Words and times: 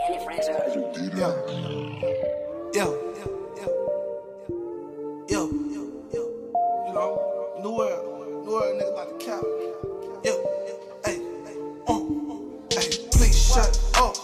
Yo. 0.00 0.14
Yo. 2.72 2.86
Yo. 5.28 5.40
Yo. 6.12 6.22
You 6.86 6.92
know, 6.94 7.10
new 7.62 7.72
world. 7.76 8.44
New 8.44 8.52
world 8.52 8.80
nigga 8.80 8.92
about 8.92 9.18
to 9.18 9.24
cap. 9.24 9.42
Yo. 10.24 10.32
Hey. 11.04 11.18
Uh. 11.88 12.00
Hey. 12.70 12.88
Please 13.10 13.38
shut 13.52 13.72
up. 13.96 14.14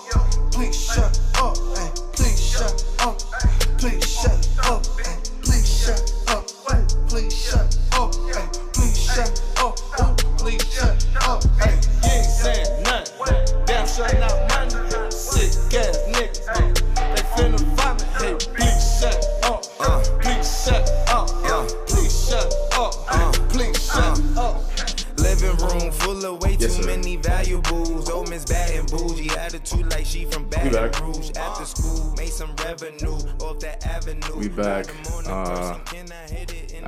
Please 0.52 0.76
shut 0.80 1.20
up. 1.38 1.56
Hey. 1.76 1.83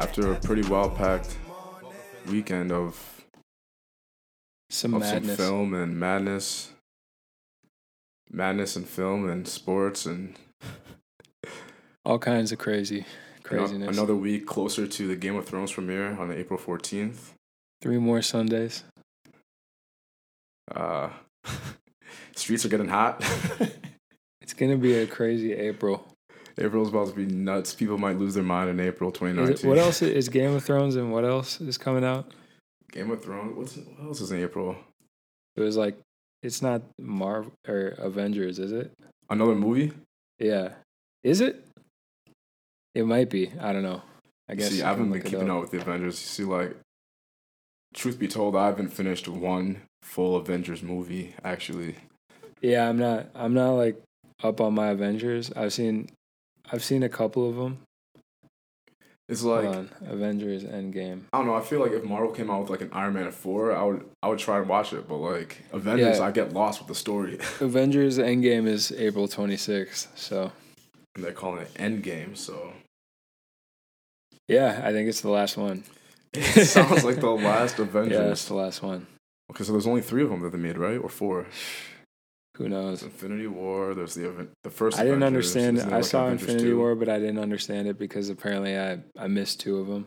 After 0.07 0.31
a 0.33 0.37
pretty 0.37 0.63
well 0.69 0.89
packed 0.89 1.37
weekend 2.29 2.71
of, 2.71 3.25
Some 4.71 4.95
of 4.95 5.01
madness. 5.01 5.37
some 5.37 5.47
film 5.47 5.75
and 5.75 5.99
madness. 5.99 6.71
Madness 8.31 8.77
and 8.77 8.89
film 8.89 9.29
and 9.29 9.49
sports 9.49 10.07
and 10.07 10.37
All 12.05 12.21
kinds 12.21 12.53
of 12.53 12.59
crazy 12.59 13.05
craziness. 13.43 13.97
another 13.97 14.15
week 14.15 14.47
closer 14.47 14.87
to 14.87 15.07
the 15.09 15.17
Game 15.17 15.35
of 15.35 15.45
Thrones 15.45 15.73
premiere 15.73 16.13
on 16.17 16.31
April 16.31 16.59
14th. 16.59 17.33
Three 17.83 17.99
more 17.99 18.23
Sundays. 18.23 18.85
Uh, 20.73 21.11
streets 22.37 22.65
are 22.65 22.69
getting 22.69 22.89
hot. 22.89 23.25
It's 24.41 24.55
gonna 24.55 24.77
be 24.77 24.95
a 24.95 25.09
crazy 25.09 25.53
April. 25.55 26.07
April's 26.59 26.89
about 26.89 27.09
to 27.09 27.15
be 27.15 27.27
nuts. 27.27 27.75
People 27.75 27.99
might 27.99 28.19
lose 28.19 28.35
their 28.35 28.43
mind 28.43 28.71
in 28.71 28.81
April 28.81 29.11
2019. 29.13 29.67
it- 29.67 29.69
what 29.69 29.79
else 29.79 30.01
is 30.03 30.29
Game 30.29 30.53
of 30.55 30.65
Thrones 30.65 30.97
and 30.97 31.13
what 31.13 31.25
else 31.25 31.61
is 31.61 31.77
coming 31.77 32.05
out? 32.05 32.33
Game 32.93 33.11
of 33.11 33.23
Thrones. 33.23 33.57
What's 33.57 33.77
what 33.77 34.07
else 34.07 34.21
is 34.21 34.31
in 34.33 34.41
April? 34.43 34.77
It 35.57 35.61
was 35.61 35.77
like 35.77 35.99
it's 36.43 36.63
not 36.63 36.83
Marvel 36.99 37.53
or 37.69 37.89
Avengers, 37.99 38.59
is 38.59 38.73
it? 38.73 38.93
Another 39.29 39.55
movie? 39.55 39.93
Yeah. 40.39 40.75
Is 41.25 41.41
it? 41.41 41.67
It 42.95 43.05
might 43.07 43.29
be. 43.29 43.53
I 43.61 43.73
don't 43.73 43.83
know. 43.83 44.03
I 44.49 44.55
guess 44.55 44.71
see, 44.71 44.83
I 44.83 44.89
haven't 44.89 45.11
been 45.11 45.23
keeping 45.23 45.51
up. 45.51 45.57
up 45.57 45.61
with 45.63 45.71
the 45.73 45.81
Avengers. 45.81 46.21
You 46.23 46.27
see, 46.29 46.45
like, 46.45 46.77
truth 47.95 48.19
be 48.19 48.29
told, 48.29 48.55
I 48.55 48.67
haven't 48.67 48.89
finished 48.91 49.27
one 49.29 49.83
full 50.03 50.37
Avengers 50.37 50.83
movie. 50.83 51.35
Actually, 51.43 51.97
Yeah, 52.63 52.89
I'm 52.89 52.97
not. 52.99 53.29
I'm 53.35 53.53
not 53.55 53.73
like 53.73 54.01
up 54.45 54.61
on 54.61 54.75
my 54.75 54.89
Avengers. 54.89 55.51
I've 55.57 55.73
seen, 55.73 56.09
I've 56.73 56.85
seen 56.85 57.03
a 57.03 57.09
couple 57.09 57.49
of 57.49 57.57
them. 57.57 57.79
it's 59.29 59.43
like 59.43 59.65
Hold 59.65 59.77
on, 59.77 59.91
Avengers 60.07 60.65
Endgame. 60.65 61.23
I 61.33 61.39
don't 61.39 61.47
know. 61.47 61.55
I 61.55 61.61
feel 61.61 61.81
like 61.81 61.93
if 61.93 62.05
Marvel 62.05 62.31
came 62.33 62.51
out 62.51 62.63
with 62.63 62.71
like 62.71 62.81
an 62.81 62.91
Iron 62.93 63.15
Man 63.15 63.31
four, 63.31 63.73
I 63.75 63.83
would 63.85 64.05
I 64.23 64.29
would 64.29 64.39
try 64.39 64.59
and 64.59 64.69
watch 64.69 64.93
it. 64.93 65.09
But 65.09 65.17
like 65.19 65.63
Avengers, 65.73 66.19
Yeah. 66.19 66.25
I 66.25 66.31
get 66.33 66.53
lost 66.53 66.81
with 66.81 66.89
the 66.89 66.95
story. 66.95 67.39
Avengers 67.61 68.19
Endgame 68.19 68.67
is 68.67 68.93
April 68.93 69.29
26th. 69.29 70.09
So 70.17 70.53
and 71.15 71.25
they're 71.25 71.33
calling 71.33 71.63
it 71.63 71.73
Endgame, 71.75 72.37
so 72.37 72.73
yeah, 74.49 74.81
I 74.85 74.93
think 74.93 75.09
it's 75.09 75.23
the 75.23 75.31
last 75.31 75.57
one. 75.57 75.83
it 76.35 76.67
sounds 76.67 77.05
like 77.05 77.21
the 77.21 77.31
last 77.31 77.79
Avengers. 77.79 78.19
Yeah, 78.19 78.31
it's 78.31 78.45
the 78.47 78.55
last 78.55 78.83
one. 78.83 79.07
okay, 79.51 79.65
so 79.65 79.73
there's 79.73 79.87
only 79.87 80.03
three 80.03 80.23
of 80.23 80.31
them 80.31 80.41
that 80.43 80.51
they 80.53 80.59
made, 80.59 80.79
right, 80.79 80.99
or 80.99 81.09
four? 81.09 81.47
Who 82.57 82.69
knows? 82.69 83.03
Infinity 83.03 83.47
War. 83.49 83.95
There's 83.95 84.15
the 84.15 84.29
Aven- 84.29 84.51
the 84.65 84.71
first. 84.71 84.99
I 84.99 85.03
didn't 85.05 85.23
Avengers, 85.23 85.55
understand. 85.57 85.93
I 85.93 85.97
like, 85.97 86.05
saw 86.05 86.25
Avengers 86.27 86.43
Infinity 86.49 86.71
2? 86.71 86.79
War, 86.79 86.95
but 86.95 87.09
I 87.09 87.19
didn't 87.19 87.39
understand 87.39 87.87
it 87.89 87.99
because 87.99 88.29
apparently 88.31 88.79
I 88.79 89.01
I 89.19 89.27
missed 89.29 89.61
two 89.61 89.79
of 89.79 89.87
them. 89.89 90.07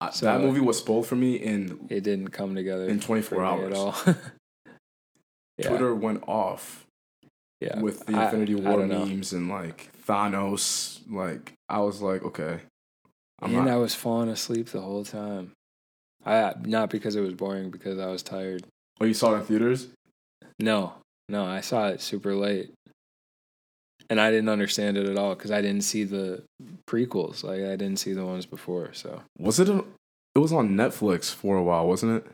I- 0.00 0.10
So- 0.10 0.26
that 0.26 0.40
movie 0.40 0.60
was 0.60 0.78
spoiled 0.78 1.06
for 1.06 1.16
me 1.16 1.36
in 1.36 1.86
It 1.90 2.00
didn't 2.02 2.28
come 2.28 2.54
together 2.54 2.88
in 2.88 3.00
24 3.00 3.36
for 3.38 3.42
me 3.42 3.46
hours. 3.48 3.72
at 3.72 3.76
all. 3.76 3.94
yeah, 5.58 5.68
Twitter 5.68 5.94
went 5.94 6.22
off 6.26 6.86
yeah. 7.60 7.78
with 7.80 8.06
the 8.06 8.20
Infinity 8.20 8.54
I 8.54 8.70
War 8.70 8.86
know. 8.86 9.04
memes 9.04 9.32
and 9.32 9.48
like 9.48 9.90
Thanos. 10.06 11.00
Like 11.10 11.52
I 11.68 11.80
was 11.80 12.00
like, 12.00 12.22
okay, 12.24 12.60
I'm 13.42 13.54
and 13.54 13.66
not. 13.66 13.74
I 13.74 13.76
was 13.76 13.94
falling 13.94 14.28
asleep 14.30 14.68
the 14.68 14.80
whole 14.80 15.04
time. 15.04 15.52
I 16.24 16.54
not 16.64 16.88
because 16.88 17.14
it 17.14 17.20
was 17.20 17.34
boring, 17.34 17.70
because 17.70 17.98
I 17.98 18.06
was 18.06 18.22
tired. 18.22 18.64
oh, 19.00 19.04
you 19.04 19.12
saw 19.14 19.34
it 19.34 19.40
in 19.40 19.44
theaters? 19.44 19.88
No, 20.58 20.94
no, 21.28 21.44
I 21.44 21.60
saw 21.60 21.88
it 21.88 22.00
super 22.00 22.34
late, 22.34 22.72
and 24.10 24.20
I 24.20 24.30
didn't 24.30 24.48
understand 24.48 24.96
it 24.96 25.06
at 25.06 25.16
all 25.16 25.34
because 25.34 25.50
I 25.50 25.60
didn't 25.60 25.84
see 25.84 26.04
the 26.04 26.42
prequels. 26.88 27.42
Like 27.44 27.60
I 27.60 27.76
didn't 27.76 27.96
see 27.98 28.12
the 28.12 28.24
ones 28.24 28.46
before. 28.46 28.92
So 28.92 29.22
Was 29.38 29.58
it? 29.60 29.68
A, 29.68 29.84
it 30.34 30.38
was 30.40 30.52
on 30.52 30.70
Netflix 30.70 31.32
for 31.32 31.56
a 31.56 31.62
while, 31.62 31.86
wasn't 31.86 32.24
it? 32.24 32.26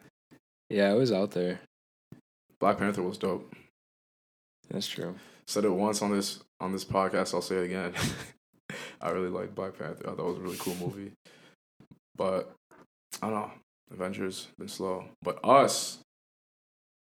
yeah, 0.70 0.90
it 0.92 0.96
was 0.96 1.12
out 1.12 1.32
there. 1.32 1.60
Black 2.58 2.78
Panther 2.78 3.02
was 3.02 3.18
dope. 3.18 3.54
That's 4.70 4.86
true. 4.86 5.14
Said 5.46 5.64
it 5.64 5.70
once 5.70 6.00
on 6.02 6.12
this 6.12 6.40
on 6.60 6.72
this 6.72 6.84
podcast. 6.84 7.34
I'll 7.34 7.42
say 7.42 7.56
it 7.56 7.64
again. 7.64 7.92
I 9.00 9.10
really 9.10 9.28
like 9.28 9.54
Black 9.54 9.78
Panther. 9.78 10.08
I 10.08 10.14
thought 10.14 10.20
it 10.20 10.28
was 10.28 10.38
a 10.38 10.40
really 10.40 10.56
cool 10.58 10.76
movie. 10.76 11.12
But 12.16 12.52
I 13.22 13.28
don't 13.28 13.34
know. 13.40 13.50
Avengers 13.92 14.46
been 14.58 14.68
slow, 14.68 15.06
but 15.22 15.40
us. 15.44 15.98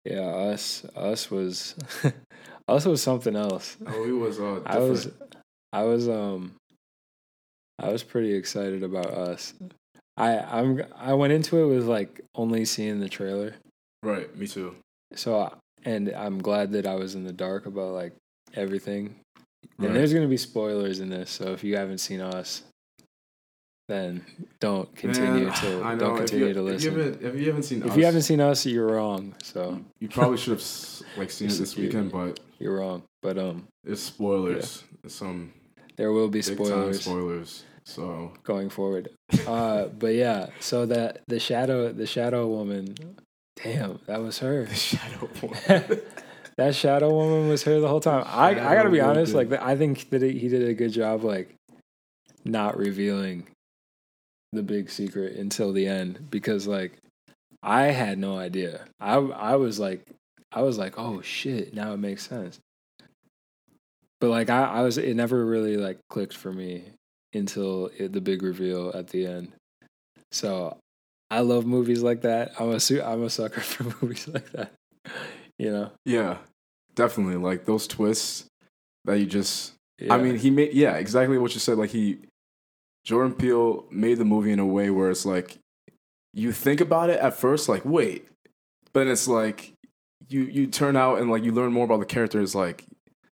Yeah, 0.06 0.22
us, 0.22 0.86
us 0.96 1.32
was, 1.32 1.76
us 2.68 2.86
was 2.86 3.02
something 3.02 3.36
else. 3.36 3.76
That 3.76 3.92
movie 3.92 4.12
was 4.12 4.40
uh, 4.40 4.56
different. 4.56 4.68
I 4.68 4.80
was, 4.80 5.12
I 5.72 5.84
was, 5.84 6.10
um, 6.10 6.56
I 7.80 7.90
was 7.90 8.04
pretty 8.04 8.34
excited 8.34 8.84
about 8.84 9.08
us. 9.08 9.54
I, 10.18 10.38
I'm, 10.40 10.84
I 10.96 11.14
went 11.14 11.34
into 11.34 11.64
it 11.64 11.68
with 11.68 11.86
like 11.86 12.22
only 12.36 12.66
seeing 12.66 13.00
the 13.00 13.10
trailer. 13.10 13.56
right. 14.04 14.36
Me 14.36 14.48
too. 14.48 14.76
So, 15.16 15.54
and 15.86 16.10
I'm 16.10 16.42
glad 16.42 16.72
that 16.74 16.86
I 16.86 16.96
was 16.96 17.16
in 17.16 17.24
the 17.24 17.34
dark 17.34 17.66
about 17.66 17.94
like 17.94 18.14
everything. 18.54 19.16
Right. 19.78 19.88
And 19.88 19.96
there's 19.96 20.14
gonna 20.14 20.28
be 20.28 20.38
spoilers 20.38 21.00
in 21.00 21.10
this, 21.10 21.32
so 21.32 21.54
if 21.54 21.64
you 21.64 21.78
haven't 21.78 22.00
seen 22.00 22.22
us, 22.22 22.64
then 23.90 24.24
don't 24.60 24.94
continue 24.96 25.46
Man, 25.46 25.54
to 25.56 25.70
know. 25.84 25.96
don't 25.98 26.12
If 26.14 26.18
continue 26.20 26.48
you- 26.48 26.54
to 26.54 26.68
If 26.68 26.84
you 26.84 26.92
listen. 26.92 26.92
haven't, 27.00 27.22
if 27.24 27.36
you 27.40 27.46
haven't 27.48 27.64
seen, 27.64 27.84
If 27.84 27.92
us, 27.92 27.98
you 27.98 28.06
haven't 28.06 28.22
seen 28.22 28.40
us, 28.42 28.66
you're 28.66 28.88
wrong. 28.88 29.36
So 29.44 29.80
you 30.00 30.08
probably 30.10 30.38
should 30.38 30.52
have 30.54 30.64
like 31.18 31.32
seen 31.32 31.50
it 31.50 31.54
this 31.54 31.76
weekend. 31.76 32.12
But 32.12 32.40
you're 32.60 32.78
wrong. 32.78 33.04
But 33.22 33.38
um, 33.38 33.68
it's 33.86 34.02
spoilers. 34.02 34.84
It's 35.04 35.16
some 35.16 35.54
there 35.98 36.12
will 36.12 36.30
be 36.30 36.42
spoilers 36.42 37.02
spoilers. 37.02 37.64
So 37.86 38.32
going 38.44 38.70
forward. 38.70 39.10
Uh, 39.46 39.86
but 39.88 40.14
yeah, 40.16 40.48
so 40.62 40.86
that 40.86 41.22
the 41.28 41.40
shadow, 41.40 41.92
the 41.92 42.06
shadow 42.08 42.48
woman, 42.48 42.96
damn, 43.62 44.00
that 44.08 44.22
was 44.22 44.40
her. 44.40 44.64
the 44.66 44.74
shadow. 44.76 45.30
Woman. 45.42 46.02
that 46.58 46.76
shadow 46.76 47.12
woman 47.14 47.50
was 47.50 47.64
her 47.64 47.82
the 47.82 47.88
whole 47.90 48.00
time. 48.00 48.24
I 48.26 48.52
I 48.52 48.76
gotta 48.76 48.90
be 48.90 49.02
honest, 49.02 49.34
like 49.34 49.52
I 49.52 49.76
think 49.76 50.10
that 50.12 50.22
he 50.22 50.48
did 50.48 50.64
a 50.68 50.74
good 50.74 50.94
job, 50.94 51.24
like 51.26 51.54
not 52.46 52.78
revealing 52.78 53.48
the 54.54 54.64
big 54.64 54.90
secret 54.90 55.36
until 55.38 55.72
the 55.72 55.88
end 55.88 56.30
because 56.30 56.68
like 56.68 56.94
I 57.62 57.84
had 57.84 58.18
no 58.18 58.38
idea. 58.38 58.86
I 59.00 59.16
I 59.16 59.56
was 59.56 59.80
like 59.80 60.06
I 60.52 60.62
was 60.62 60.78
like, 60.78 60.98
oh 60.98 61.22
shit, 61.22 61.74
now 61.74 61.94
it 61.94 61.98
makes 61.98 62.28
sense. 62.28 62.60
But 64.24 64.30
like 64.30 64.50
I, 64.50 64.64
I 64.64 64.82
was, 64.82 64.98
it 64.98 65.16
never 65.16 65.46
really 65.46 65.76
like 65.78 66.00
clicked 66.10 66.38
for 66.38 66.54
me 66.54 66.84
until 67.34 67.90
it, 67.98 68.14
the 68.14 68.22
big 68.22 68.44
reveal 68.44 68.92
at 68.94 69.10
the 69.10 69.26
end. 69.26 69.52
So 70.32 70.78
I 71.30 71.40
love 71.40 71.66
movies 71.66 72.04
like 72.04 72.22
that. 72.22 72.54
I'm 72.60 72.70
a 72.70 72.80
su- 72.80 73.02
I'm 73.02 73.24
a 73.24 73.30
sucker 73.30 73.62
for 73.62 73.84
movies 74.02 74.28
like 74.28 74.50
that. 74.52 74.72
You 75.60 75.72
know. 75.72 75.92
yeah, 76.06 76.38
definitely. 76.96 77.36
Like 77.36 77.66
those 77.66 77.88
twists 77.88 78.46
that 79.06 79.20
you 79.20 79.26
just. 79.26 79.74
Yeah. 80.00 80.14
I 80.14 80.18
mean, 80.18 80.38
he 80.38 80.50
made 80.50 80.74
yeah 80.74 80.94
exactly 80.94 81.38
what 81.38 81.54
you 81.54 81.60
said. 81.60 81.78
Like 81.78 81.90
he, 81.90 82.20
Jordan 83.04 83.34
Peele 83.34 83.86
made 83.92 84.18
the 84.18 84.26
movie 84.26 84.52
in 84.52 84.60
a 84.60 84.66
way 84.66 84.90
where 84.90 85.10
it's 85.10 85.26
like, 85.26 85.58
you 86.34 86.52
think 86.52 86.82
about 86.82 87.10
it 87.10 87.20
at 87.20 87.36
first, 87.36 87.70
like 87.70 87.84
wait, 87.86 88.28
but 88.92 89.02
then 89.02 89.08
it's 89.10 89.28
like, 89.28 89.74
you 90.30 90.44
you 90.44 90.68
turn 90.68 90.96
out 90.96 91.20
and 91.20 91.30
like 91.30 91.44
you 91.44 91.52
learn 91.52 91.74
more 91.74 91.86
about 91.86 92.00
the 92.00 92.06
characters. 92.06 92.56
Like 92.56 92.86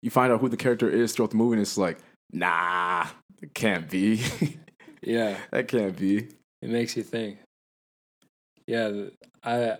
you 0.01 0.09
find 0.09 0.31
out 0.31 0.39
who 0.39 0.49
the 0.49 0.57
character 0.57 0.89
is 0.89 1.13
throughout 1.13 1.31
the 1.31 1.37
movie, 1.37 1.53
and 1.53 1.61
it's 1.61 1.77
like, 1.77 1.97
nah, 2.31 3.05
it 3.41 3.53
can't 3.53 3.89
be. 3.89 4.21
yeah, 5.01 5.37
that 5.51 5.67
can't 5.67 5.97
be. 5.97 6.27
it 6.61 6.69
makes 6.69 6.95
you 6.95 7.03
think. 7.03 7.39
Yeah, 8.65 8.91
I 9.43 9.77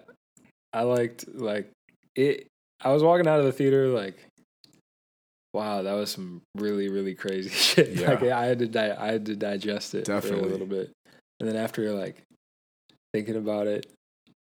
I 0.74 0.82
liked 0.84 1.28
like 1.34 1.72
it. 2.16 2.48
I 2.82 2.92
was 2.92 3.04
walking 3.04 3.28
out 3.28 3.40
of 3.40 3.46
the 3.46 3.52
theater 3.52 3.88
like 3.88 4.27
wow, 5.58 5.82
that 5.82 5.94
was 5.94 6.12
some 6.12 6.42
really 6.56 6.88
really 6.90 7.16
crazy 7.16 7.50
shit. 7.68 7.90
Yeah. 7.90 8.12
Like 8.12 8.24
I 8.24 8.46
had 8.46 8.60
to 8.60 8.68
di- 8.68 8.92
I 8.98 9.08
had 9.12 9.26
to 9.26 9.36
digest 9.36 9.96
it 9.96 10.06
for 10.06 10.14
Definitely. 10.14 10.50
a 10.50 10.52
little 10.52 10.68
bit, 10.68 10.92
and 11.40 11.50
then 11.50 11.56
after 11.56 11.82
you're 11.82 11.94
like 12.00 12.22
thinking 13.14 13.36
about 13.36 13.68
it, 13.68 13.88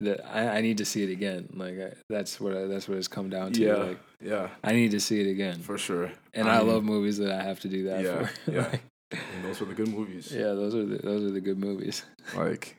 that 0.02 0.26
I, 0.26 0.58
I 0.58 0.62
need 0.62 0.78
to 0.80 0.86
see 0.86 1.04
it 1.04 1.10
again. 1.12 1.48
Like 1.54 1.80
I, 1.80 1.94
that's 2.10 2.40
what 2.40 2.56
I, 2.58 2.66
that's 2.66 2.88
what 2.88 2.98
it's 2.98 3.08
come 3.08 3.30
down 3.30 3.54
to. 3.54 3.62
Yeah, 3.62 3.76
Like 3.76 4.00
yeah, 4.22 4.50
I 4.64 4.74
need 4.74 4.92
to 4.92 5.00
see 5.00 5.22
it 5.22 5.30
again, 5.30 5.60
for 5.60 5.78
sure. 5.78 6.12
and 6.34 6.50
I, 6.50 6.60
mean, 6.60 6.68
love 6.70 6.84
movies 6.84 7.18
that 7.20 7.32
I 7.32 7.44
have 7.44 7.60
to 7.62 7.68
do 7.68 7.84
that 7.86 8.04
Yeah, 8.04 8.26
for. 8.26 8.52
yeah. 8.52 8.68
Like, 8.68 8.82
and 9.12 9.46
those 9.46 9.60
were 9.60 9.68
the 9.68 9.74
good 9.76 9.90
movies. 9.90 10.32
yeah, 10.34 10.54
those 10.54 10.74
are 10.76 10.86
the, 10.86 10.98
those 10.98 11.24
are 11.24 11.32
the 11.32 11.42
good 11.42 11.60
movies. 11.60 12.04
Like, 12.36 12.76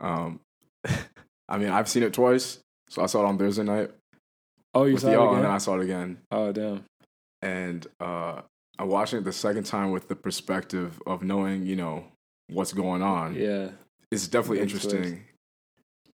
um, 0.00 0.40
I 1.48 1.58
mean, 1.58 1.68
I've 1.68 1.88
seen 1.88 2.02
it 2.02 2.14
twice. 2.14 2.58
So 2.88 3.02
I 3.02 3.06
saw 3.06 3.20
it 3.22 3.26
on 3.26 3.36
Thursday 3.38 3.62
night 3.62 3.90
Oh, 4.72 4.84
you 4.84 4.96
saw 4.98 5.08
it 5.08 5.12
y'all, 5.12 5.34
and 5.34 5.44
then 5.44 5.50
I 5.50 5.58
saw 5.58 5.76
it 5.78 5.82
again. 5.84 6.18
Oh 6.30 6.50
damn. 6.52 6.84
And 7.42 7.86
uh, 8.00 8.42
I'm 8.78 8.88
watching 8.88 9.18
it 9.18 9.24
the 9.24 9.32
second 9.32 9.64
time 9.64 9.90
with 9.90 10.08
the 10.08 10.16
perspective 10.16 11.00
of 11.06 11.22
knowing, 11.22 11.66
you 11.66 11.76
know, 11.76 12.04
what's 12.48 12.72
going 12.72 13.02
on. 13.02 13.34
Yeah. 13.34 13.70
It's 14.10 14.28
definitely 14.28 14.60
interesting. 14.60 15.24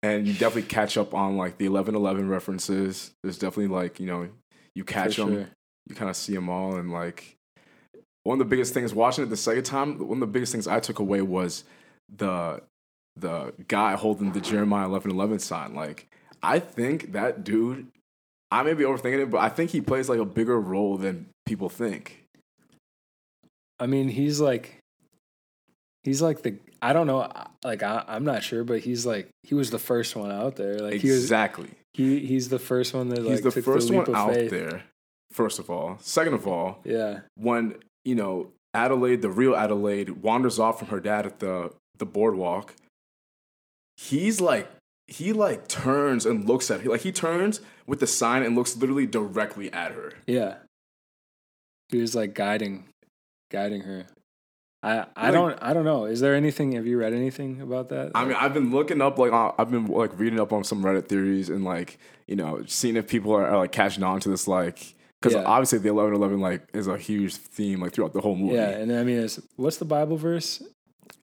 And 0.04 0.28
you 0.28 0.34
definitely 0.34 0.64
catch 0.64 0.98
up 0.98 1.14
on 1.14 1.38
like 1.38 1.58
the 1.58 1.70
1111 1.70 2.30
references. 2.30 3.12
There's 3.24 3.40
definitely 3.40 3.76
like, 3.76 4.00
you 4.00 4.06
know, 4.06 4.30
you 4.76 4.84
catch 4.84 5.16
for 5.16 5.26
them, 5.26 5.34
sure. 5.34 5.50
you 5.88 5.96
kind 5.96 6.10
of 6.10 6.16
see 6.16 6.34
them 6.34 6.50
all. 6.50 6.76
And 6.76 6.92
like, 6.92 7.36
one 8.24 8.40
of 8.40 8.40
the 8.40 8.50
biggest 8.50 8.74
things 8.74 8.94
watching 8.94 9.24
it 9.24 9.30
the 9.30 9.38
second 9.38 9.64
time, 9.64 9.98
one 10.00 10.18
of 10.18 10.20
the 10.20 10.28
biggest 10.28 10.52
things 10.52 10.68
I 10.68 10.80
took 10.80 11.00
away 11.00 11.22
was 11.22 11.64
the 12.14 12.62
the 13.16 13.54
guy 13.68 13.96
holding 13.96 14.34
the 14.34 14.42
Jeremiah 14.42 14.90
1111 14.90 15.40
sign. 15.40 15.74
Like, 15.74 16.08
I 16.44 16.60
think 16.60 17.14
that 17.14 17.44
dude, 17.44 17.88
I 18.60 18.64
may 18.64 18.74
be 18.74 18.84
overthinking 18.84 19.24
it, 19.24 19.30
but 19.30 19.40
I 19.42 19.50
think 19.50 19.72
he 19.72 19.82
plays 19.82 20.08
like 20.10 20.20
a 20.20 20.26
bigger 20.26 20.60
role 20.60 20.98
than 20.98 21.28
people 21.46 21.70
think. 21.70 22.24
I 23.80 23.86
mean, 23.88 24.08
he's 24.08 24.40
like, 24.40 24.80
he's 26.04 26.22
like 26.22 26.42
the 26.44 26.56
I 26.82 26.94
don't 26.94 27.08
know, 27.08 27.30
like 27.64 27.84
I, 27.84 28.04
I'm 28.08 28.24
not 28.24 28.44
sure, 28.44 28.64
but 28.64 28.80
he's 28.82 29.06
like 29.06 29.28
he 29.44 29.56
was 29.56 29.72
the 29.72 29.80
first 29.80 30.16
one 30.16 30.32
out 30.32 30.56
there. 30.56 30.78
Like 30.78 31.02
he 31.02 31.10
was 31.10 31.24
exactly. 31.24 31.70
he 31.94 32.20
he's 32.26 32.50
the 32.50 32.60
first 32.60 32.94
one 32.94 33.10
that 33.10 33.22
like 33.24 33.32
He's 33.32 33.42
the 33.42 33.52
took 33.52 33.66
first 33.66 33.90
the 33.90 33.98
one 33.98 34.16
out 34.16 34.34
faith. 34.34 34.52
there. 34.52 34.84
First 35.32 35.60
of 35.60 35.70
all, 35.70 35.98
second 36.00 36.34
of 36.34 36.48
all, 36.48 36.80
Yeah, 36.86 37.22
when 37.36 37.76
you 38.06 38.16
know 38.16 38.52
Adelaide, 38.74 39.22
the 39.22 39.30
real 39.30 39.56
Adelaide, 39.56 40.22
wanders 40.22 40.60
off 40.60 40.80
from 40.80 40.88
her 40.90 41.00
dad 41.02 41.26
at 41.26 41.40
the 41.40 41.74
the 41.98 42.06
boardwalk, 42.06 42.74
he's 43.98 44.40
like 44.40 44.70
he 45.08 45.34
like 45.34 45.68
turns 45.68 46.26
and 46.26 46.48
looks 46.48 46.72
at 46.72 46.82
her. 46.82 46.90
Like 46.90 47.02
he 47.02 47.12
turns 47.12 47.62
with 47.86 48.00
the 48.00 48.08
sign 48.08 48.44
and 48.44 48.56
looks 48.56 48.76
literally 48.76 49.06
directly 49.08 49.72
at 49.74 49.92
her. 49.92 50.14
yeah. 50.28 50.56
He 51.90 52.00
was 52.02 52.16
like 52.16 52.34
guiding, 52.34 52.86
guiding 53.52 53.82
her. 53.82 54.08
I 54.82 55.06
I 55.16 55.26
Like- 55.26 55.34
don't 55.34 55.58
I 55.62 55.74
don't 55.74 55.86
know. 55.86 56.06
Is 56.06 56.20
there 56.20 56.34
anything? 56.34 56.72
Have 56.74 56.88
you 56.88 56.98
read 56.98 57.14
anything 57.14 57.62
about 57.62 57.90
that? 57.90 58.12
I 58.16 58.26
mean, 58.26 58.34
I've 58.36 58.54
been 58.56 58.72
looking 58.72 59.02
up 59.02 59.18
like 59.20 59.32
uh, 59.32 59.52
I've 59.58 59.70
been 59.72 59.86
like 59.88 60.18
reading 60.18 60.40
up 60.40 60.52
on 60.52 60.64
some 60.64 60.84
Reddit 60.84 61.08
theories 61.08 61.50
and 61.50 61.64
like 61.64 62.00
you 62.28 62.36
know 62.36 62.64
seeing 62.66 62.96
if 62.96 63.08
people 63.08 63.34
are, 63.34 63.46
are 63.48 63.58
like 63.58 63.72
catching 63.72 64.04
on 64.04 64.20
to 64.22 64.30
this 64.30 64.48
like 64.48 64.96
because 65.22 65.36
Yeah. 65.36 65.44
obviously 65.46 65.78
the 65.80 65.90
eleven 65.90 66.16
eleven 66.16 66.40
like 66.40 66.68
is 66.74 66.88
a 66.88 66.98
huge 66.98 67.36
theme 67.36 67.80
like 67.82 67.94
throughout 67.94 68.14
the 68.14 68.22
whole 68.22 68.36
movie. 68.36 68.56
yeah, 68.56 68.70
and 68.70 68.92
I 68.92 69.04
mean, 69.04 69.20
it's, 69.20 69.40
what's 69.58 69.78
the 69.78 69.86
Bible 69.86 70.18
verse? 70.18 70.62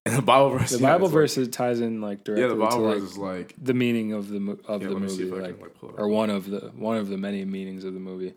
And 0.05 0.17
the 0.19 0.23
Bible 0.23 0.51
verse. 0.59 0.71
The 0.71 0.79
yeah, 0.79 0.93
Bible 0.93 1.07
it's 1.07 1.15
like- 1.37 1.47
verse 1.47 1.49
ties 1.49 1.81
in 1.81 2.01
like 2.01 2.25
directly 2.25 2.43
yeah, 2.43 2.49
the 2.49 2.57
Bible 2.57 2.77
to 2.79 2.83
like 2.83 3.01
verse 3.01 3.11
is 3.13 3.19
like 3.19 3.55
the 3.61 3.75
meaning 3.75 4.13
of 4.13 4.29
the 4.29 4.41
mo- 4.41 4.59
of 4.67 4.83
Yeah, 4.83 4.89
the 4.89 4.95
let 4.95 5.03
me 5.03 5.09
see 5.09 5.25
movie, 5.25 5.31
can, 5.33 5.43
like 5.43 5.61
it 5.61 5.95
or 5.97 6.09
one 6.09 6.31
of 6.31 6.51
the 6.51 6.71
one 6.75 6.97
of 6.97 7.09
the 7.09 7.17
many 7.19 7.45
meanings 7.45 7.85
of 7.85 7.95
the 7.95 8.01
movie. 8.01 8.35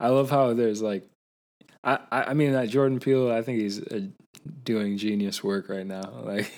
I 0.00 0.08
love 0.08 0.30
how 0.30 0.54
there's 0.54 0.80
like, 0.80 1.04
I 1.84 1.98
I, 2.10 2.34
mean 2.34 2.52
that 2.52 2.68
Jordan 2.68 3.00
Peele. 3.00 3.30
I 3.32 3.42
think 3.42 3.58
he's 3.60 3.82
uh, 3.82 4.00
doing 4.64 4.96
genius 4.96 5.42
work 5.44 5.68
right 5.68 5.86
now. 5.86 6.02
Like 6.24 6.50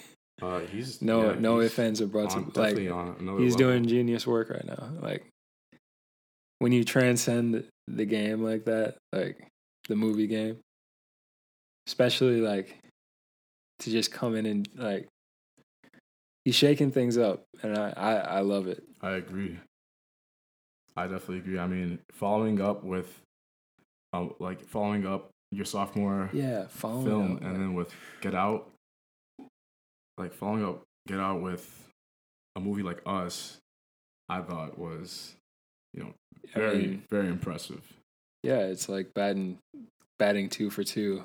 uh, 0.43 0.61
he's 0.61 1.03
no 1.03 1.33
yeah, 1.33 1.39
no 1.39 1.61
he's 1.61 1.71
ifs 1.71 1.79
ands 1.79 2.01
or 2.01 2.07
buts. 2.07 2.35
on- 2.35 2.51
Like 2.55 2.77
he's 2.79 2.89
level. 2.91 3.55
doing 3.57 3.87
genius 3.87 4.27
work 4.27 4.49
right 4.51 4.65
now. 4.65 4.89
Like 5.01 5.27
when 6.61 6.73
you 6.73 6.85
transcend 6.85 7.65
the 7.89 8.05
game 8.07 8.43
like 8.45 8.65
that, 8.67 8.97
like 9.13 9.47
the 9.89 9.97
movie 9.97 10.27
game, 10.27 10.59
especially 11.87 12.41
like 12.41 12.79
to 13.81 13.91
just 13.91 14.13
come 14.13 14.35
in 14.37 14.47
and 14.47 14.69
like 14.77 15.09
he's 16.45 16.55
shaking 16.55 16.91
things 16.91 17.19
up, 17.19 17.43
and 17.63 17.77
I 17.77 17.93
I, 17.97 18.15
I 18.15 18.41
love 18.41 18.67
it. 18.67 18.83
I 19.03 19.13
agree. 19.13 19.59
I 20.97 21.05
definitely 21.05 21.39
agree. 21.39 21.59
I 21.59 21.67
mean, 21.67 22.01
following 22.13 22.61
up 22.61 22.83
with, 22.85 23.21
um, 24.13 24.35
like 24.41 24.61
following 24.61 25.07
up 25.07 25.31
your 25.53 25.65
sophomore 25.65 26.29
Yeah, 26.33 26.67
film, 26.67 27.37
up, 27.37 27.43
and 27.43 27.57
then 27.57 27.75
with 27.75 27.93
Get 28.21 28.35
Out, 28.35 28.71
like 30.19 30.35
following 30.35 30.65
up 30.65 30.83
Get 31.07 31.19
Out 31.21 31.41
with 31.41 31.89
a 32.57 32.61
movie 32.61 32.83
like 32.83 33.01
Us, 33.07 33.57
I 34.29 34.43
thought 34.43 34.79
was, 34.79 35.35
you 35.95 36.03
know, 36.03 36.13
I 36.55 36.59
very 36.59 36.79
mean, 36.79 37.03
very 37.11 37.29
impressive. 37.29 37.83
yeah, 38.43 38.59
it's 38.61 38.89
like 38.89 39.15
batting 39.15 39.59
batting 40.19 40.49
two 40.51 40.69
for 40.71 40.85
two 40.85 41.25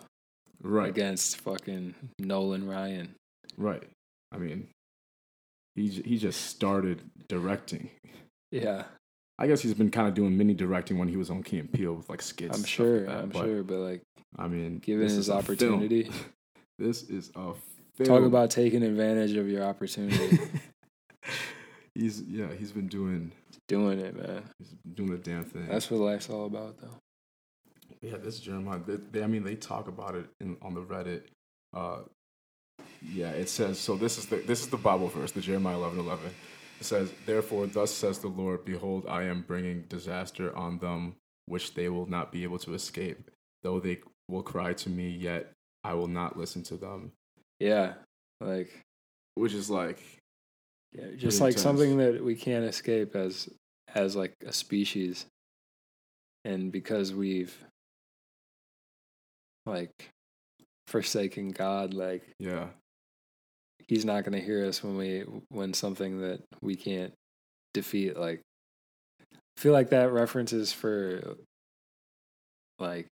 Right, 0.68 0.90
against 0.90 1.38
fucking 1.42 1.94
Nolan 2.20 2.68
Ryan. 2.68 3.14
right. 3.58 3.84
I 4.32 4.38
mean, 4.38 4.68
he 5.76 5.88
he 5.88 6.18
just 6.18 6.42
started 6.48 7.02
directing. 7.28 7.90
Yeah, 8.52 8.86
I 9.38 9.48
guess 9.48 9.62
he's 9.62 9.74
been 9.74 9.92
kind 9.92 10.08
of 10.08 10.14
doing 10.14 10.38
mini 10.38 10.54
directing 10.54 10.98
when 10.98 11.08
he 11.08 11.18
was 11.18 11.30
on 11.30 11.44
Key 11.44 11.60
and 11.60 11.72
Peele 11.72 11.94
with 11.94 12.10
like 12.10 12.22
skits. 12.22 12.58
I'm 12.58 12.64
stuff 12.64 12.64
like 12.64 12.70
sure. 12.70 13.06
that, 13.06 13.18
I'm 13.18 13.30
but, 13.30 13.44
sure, 13.46 13.64
but 13.64 13.78
like 13.78 14.02
I 14.38 14.48
mean, 14.48 14.80
given 14.80 15.04
this 15.04 15.14
his 15.16 15.28
is 15.28 15.30
opportunity, 15.30 16.10
This 16.80 17.04
is 17.04 17.32
a 17.36 17.54
film. 17.96 18.08
talk 18.08 18.24
about 18.24 18.50
taking 18.50 18.84
advantage 18.84 19.36
of 19.38 19.48
your 19.48 19.64
opportunity, 19.64 20.40
he's 21.96 22.22
yeah, 22.24 22.48
he's 22.58 22.72
been 22.72 22.88
doing 22.88 23.32
doing 23.68 24.00
it, 24.00 24.16
man. 24.16 24.44
he's 24.60 24.76
doing 24.94 25.12
the 25.12 25.18
damn 25.18 25.46
thing. 25.46 25.68
That's 25.70 25.90
what 25.90 26.02
life's 26.02 26.30
all 26.30 26.46
about, 26.46 26.78
though. 26.80 26.98
Yeah, 28.06 28.18
this 28.18 28.40
Jeremiah. 28.40 28.80
They, 28.86 28.98
they, 29.12 29.24
I 29.24 29.28
mean, 29.28 29.44
they 29.44 29.56
talk 29.56 29.88
about 29.88 30.16
it 30.16 30.26
in 30.40 30.58
on 30.62 30.74
the 30.74 30.82
Reddit. 30.82 31.24
Uh, 31.76 32.00
yeah, 33.02 33.32
it 33.32 33.50
says 33.50 33.80
so. 33.80 33.96
This 33.96 34.18
is 34.18 34.26
the 34.28 34.38
this 34.38 34.62
is 34.62 34.68
the 34.68 34.78
Bible 34.78 35.08
verse, 35.10 35.32
the 35.32 35.42
Jeremiah 35.42 35.76
eleven 35.76 36.00
eleven. 36.00 36.32
It 36.80 36.86
says, 36.86 37.12
"Therefore, 37.26 37.68
thus 37.68 37.92
says 37.92 38.20
the 38.20 38.28
Lord: 38.28 38.66
Behold, 38.66 39.06
I 39.08 39.24
am 39.24 39.44
bringing 39.48 39.84
disaster 39.90 40.56
on 40.56 40.78
them, 40.80 41.16
which 41.48 41.74
they 41.74 41.90
will 41.90 42.06
not 42.06 42.32
be 42.32 42.44
able 42.44 42.60
to 42.60 42.74
escape. 42.74 43.32
Though 43.64 43.80
they 43.80 44.00
will 44.30 44.44
cry 44.44 44.74
to 44.74 44.90
me, 44.90 45.10
yet 45.10 45.52
I 45.84 45.94
will 45.94 46.08
not 46.08 46.38
listen 46.38 46.64
to 46.64 46.78
them." 46.78 47.12
Yeah, 47.60 47.94
like 48.42 48.70
Which 49.36 49.54
is 49.54 49.70
like, 49.70 50.00
yeah, 50.94 51.08
just 51.18 51.40
like 51.42 51.50
intense. 51.52 51.64
something 51.64 51.98
that 51.98 52.24
we 52.24 52.36
can't 52.36 52.66
escape 52.66 53.16
as 53.16 53.50
as 53.94 54.16
like 54.16 54.34
a 54.46 54.52
species, 54.52 55.26
and 56.44 56.72
because 56.72 57.14
we've 57.14 57.58
like 59.66 60.10
forsaken 60.88 61.50
God, 61.50 61.94
like 61.94 62.24
yeah, 62.40 62.68
he's 63.88 64.06
not 64.06 64.24
going 64.24 64.40
to 64.40 64.46
hear 64.46 64.66
us 64.66 64.84
when 64.84 64.98
we 64.98 65.26
when 65.50 65.74
something 65.74 66.22
that 66.22 66.42
we 66.62 66.76
can't 66.76 67.14
defeat 67.74 68.18
like 68.18 68.42
I 69.22 69.62
feel 69.62 69.74
like 69.74 69.90
that 69.90 70.12
reference 70.12 70.54
is 70.54 70.72
for 70.72 71.36
like 72.80 73.08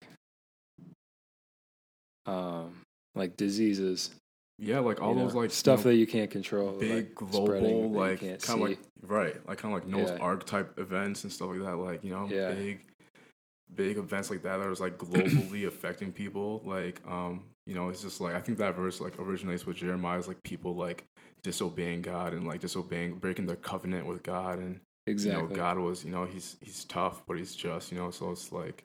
um 2.26 2.82
like 3.16 3.36
diseases 3.38 4.12
yeah, 4.64 4.78
like 4.78 5.02
all 5.02 5.16
you 5.16 5.20
those 5.22 5.34
know, 5.34 5.40
like 5.40 5.52
stuff 5.52 5.80
you 5.80 5.86
know, 5.86 5.92
that 5.92 5.98
you 5.98 6.06
can't 6.06 6.30
control 6.30 6.74
big 6.74 6.92
like, 6.92 7.16
global 7.16 7.90
like 7.90 8.20
kind 8.20 8.62
of 8.62 8.70
like 8.70 8.80
right 9.02 9.48
like 9.48 9.58
kind 9.58 9.74
of 9.74 9.82
like 9.82 9.90
Noah's 9.90 10.12
Yeah. 10.12 10.18
Ark 10.18 10.46
type 10.46 10.78
events 10.78 11.24
and 11.24 11.34
stuff 11.34 11.50
like 11.50 11.60
that 11.62 11.78
like 11.78 12.04
you 12.04 12.12
know 12.12 12.28
Yeah. 12.30 12.52
big 12.54 12.82
big 13.76 13.98
events 13.98 14.30
like 14.30 14.44
that 14.44 14.58
that 14.58 14.68
was 14.68 14.80
like 14.80 14.98
globally 14.98 15.68
affecting 15.68 16.12
people 16.12 16.62
like 16.66 17.02
um 17.08 17.44
you 17.66 17.74
know 17.74 17.90
it's 17.90 18.02
just 18.02 18.20
like 18.20 18.36
I 18.36 18.40
think 18.40 18.58
that 18.58 18.76
verse 18.76 19.00
like 19.00 19.20
originates 19.20 19.66
with 19.66 19.78
Jeremiah's 19.78 20.28
like 20.28 20.42
people 20.44 20.76
like 20.76 21.06
disobeying 21.44 22.02
God 22.02 22.34
and 22.34 22.48
like 22.48 22.62
disobeying 22.62 23.16
breaking 23.16 23.46
their 23.46 23.56
covenant 23.56 24.06
with 24.06 24.24
God 24.24 24.60
and 24.60 24.80
exactly 25.08 25.42
you 25.42 25.50
know 25.50 25.56
God 25.56 25.78
was 25.78 26.04
you 26.04 26.12
know 26.12 26.26
he's 26.26 26.58
he's 26.62 26.86
tough 26.86 27.24
but 27.28 27.38
he's 27.38 27.56
just 27.56 27.92
you 27.92 27.98
know 27.98 28.12
so 28.12 28.32
it's 28.32 28.52
like 28.52 28.84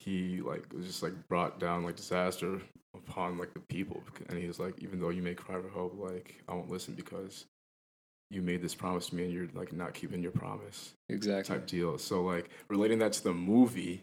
he 0.00 0.40
like 0.40 0.64
just 0.82 1.02
like 1.02 1.14
brought 1.28 1.60
down 1.60 1.84
like 1.84 1.96
disaster 1.96 2.60
upon 2.94 3.38
like 3.38 3.52
the 3.54 3.60
people 3.60 4.02
and 4.28 4.38
he 4.38 4.46
was 4.46 4.58
like 4.58 4.74
even 4.82 5.00
though 5.00 5.10
you 5.10 5.22
may 5.22 5.34
cry 5.34 5.60
for 5.60 5.68
help 5.68 5.94
like 5.98 6.42
I 6.48 6.54
won't 6.54 6.70
listen 6.70 6.94
because 6.94 7.44
you 8.30 8.42
made 8.42 8.62
this 8.62 8.74
promise 8.74 9.08
to 9.08 9.14
me 9.16 9.24
and 9.24 9.32
you're 9.32 9.48
like 9.54 9.72
not 9.72 9.94
keeping 9.94 10.22
your 10.22 10.32
promise. 10.32 10.94
Exactly. 11.08 11.54
Type 11.54 11.66
deal. 11.66 11.96
So 11.98 12.22
like 12.22 12.50
relating 12.68 12.98
that 12.98 13.12
to 13.14 13.24
the 13.24 13.32
movie 13.32 14.02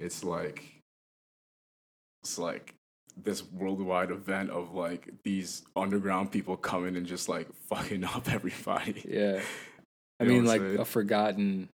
it's 0.00 0.24
like 0.24 0.64
it's 2.22 2.38
like 2.38 2.74
this 3.22 3.44
worldwide 3.52 4.10
event 4.10 4.50
of 4.50 4.74
like 4.74 5.08
these 5.24 5.62
underground 5.76 6.30
people 6.30 6.56
coming 6.56 6.96
and 6.96 7.06
just 7.06 7.28
like 7.28 7.48
fucking 7.68 8.04
up 8.04 8.30
everybody 8.32 9.02
yeah 9.08 9.40
I 10.20 10.24
mean 10.24 10.44
like 10.44 10.60
saying? 10.60 10.78
a 10.78 10.84
forgotten 10.84 11.68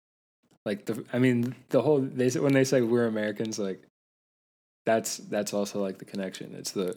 like 0.65 0.85
the 0.85 1.03
I 1.13 1.19
mean 1.19 1.55
the 1.69 1.81
whole 1.81 1.99
they 1.99 2.29
when 2.29 2.53
they 2.53 2.63
say 2.63 2.81
we're 2.81 3.07
Americans 3.07 3.57
like 3.57 3.81
that's 4.85 5.17
that's 5.17 5.53
also 5.53 5.81
like 5.81 5.97
the 5.97 6.05
connection. 6.05 6.55
It's 6.57 6.71
the 6.71 6.95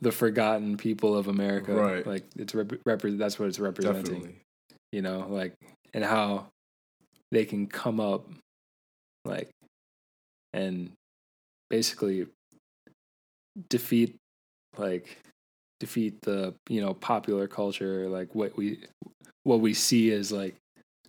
the 0.00 0.12
forgotten 0.12 0.76
people 0.76 1.16
of 1.16 1.28
America. 1.28 1.74
Right. 1.74 2.06
Like 2.06 2.24
it's 2.36 2.54
rep- 2.54 2.68
repre- 2.86 3.18
that's 3.18 3.38
what 3.38 3.48
it's 3.48 3.58
representing. 3.58 4.02
Definitely. 4.02 4.34
You 4.92 5.02
know, 5.02 5.26
like 5.28 5.54
and 5.94 6.04
how 6.04 6.46
they 7.30 7.44
can 7.44 7.66
come 7.66 8.00
up 8.00 8.26
like 9.24 9.50
and 10.52 10.90
basically 11.70 12.26
defeat 13.68 14.16
like 14.78 15.18
defeat 15.80 16.20
the 16.22 16.54
you 16.68 16.80
know 16.80 16.94
popular 16.94 17.46
culture 17.46 18.08
like 18.08 18.34
what 18.34 18.56
we 18.56 18.78
what 19.44 19.60
we 19.60 19.74
see 19.74 20.10
as 20.12 20.32
like 20.32 20.54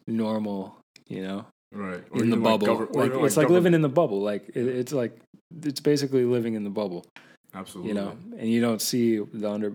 normal 0.07 0.77
you 1.07 1.23
know 1.23 1.45
Right. 1.73 2.03
in 2.13 2.29
the 2.29 2.38
bubble. 2.38 2.69
or 2.69 2.85
like 3.07 3.12
it's 3.25 3.35
like 3.35 3.50
living 3.50 3.73
in 3.73 3.81
the 3.81 3.89
bubble. 3.89 4.21
Like 4.21 4.47
it, 4.50 4.67
it's 4.67 4.93
like 4.93 5.17
it's 5.63 5.79
basically 5.79 6.23
living 6.23 6.53
in 6.53 6.63
the 6.63 6.69
bubble. 6.69 7.03
Absolutely. 7.55 7.89
you 7.89 7.95
know? 7.95 8.15
And 8.38 8.50
you 8.50 8.62
don't 8.62 8.81
see 8.81 9.17
the 9.17 9.50
under 9.50 9.73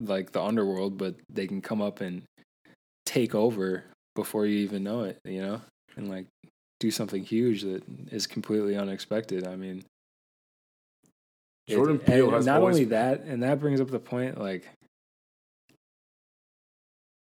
like 0.00 0.30
the 0.32 0.42
underworld 0.42 0.98
but 0.98 1.14
they 1.32 1.46
can 1.46 1.60
come 1.60 1.80
up 1.82 2.00
and 2.00 2.22
take 3.06 3.34
over 3.34 3.84
before 4.14 4.46
you 4.46 4.58
even 4.58 4.84
know 4.84 5.02
it 5.02 5.18
you 5.24 5.42
know? 5.42 5.60
And 5.96 6.08
like 6.08 6.26
do 6.82 6.90
something 6.90 7.22
huge 7.24 7.62
that 7.62 7.84
is 8.10 8.26
completely 8.26 8.76
unexpected. 8.76 9.46
I 9.46 9.54
mean 9.54 9.84
Jordan 11.68 12.00
Peele 12.00 12.28
has 12.32 12.44
not 12.44 12.60
only 12.60 12.86
that 12.86 13.20
and 13.20 13.44
that 13.44 13.60
brings 13.60 13.80
up 13.80 13.88
the 13.88 14.00
point 14.00 14.36
like 14.38 14.68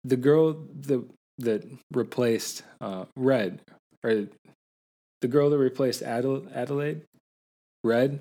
the 0.03 0.17
girl 0.17 0.53
the 0.53 1.05
that 1.37 1.63
replaced 1.93 2.63
uh 2.81 3.05
red 3.15 3.61
or 4.03 4.27
the 5.21 5.27
girl 5.27 5.51
that 5.51 5.59
replaced 5.59 6.01
Adel- 6.01 6.47
adelaide 6.55 7.01
red 7.83 8.19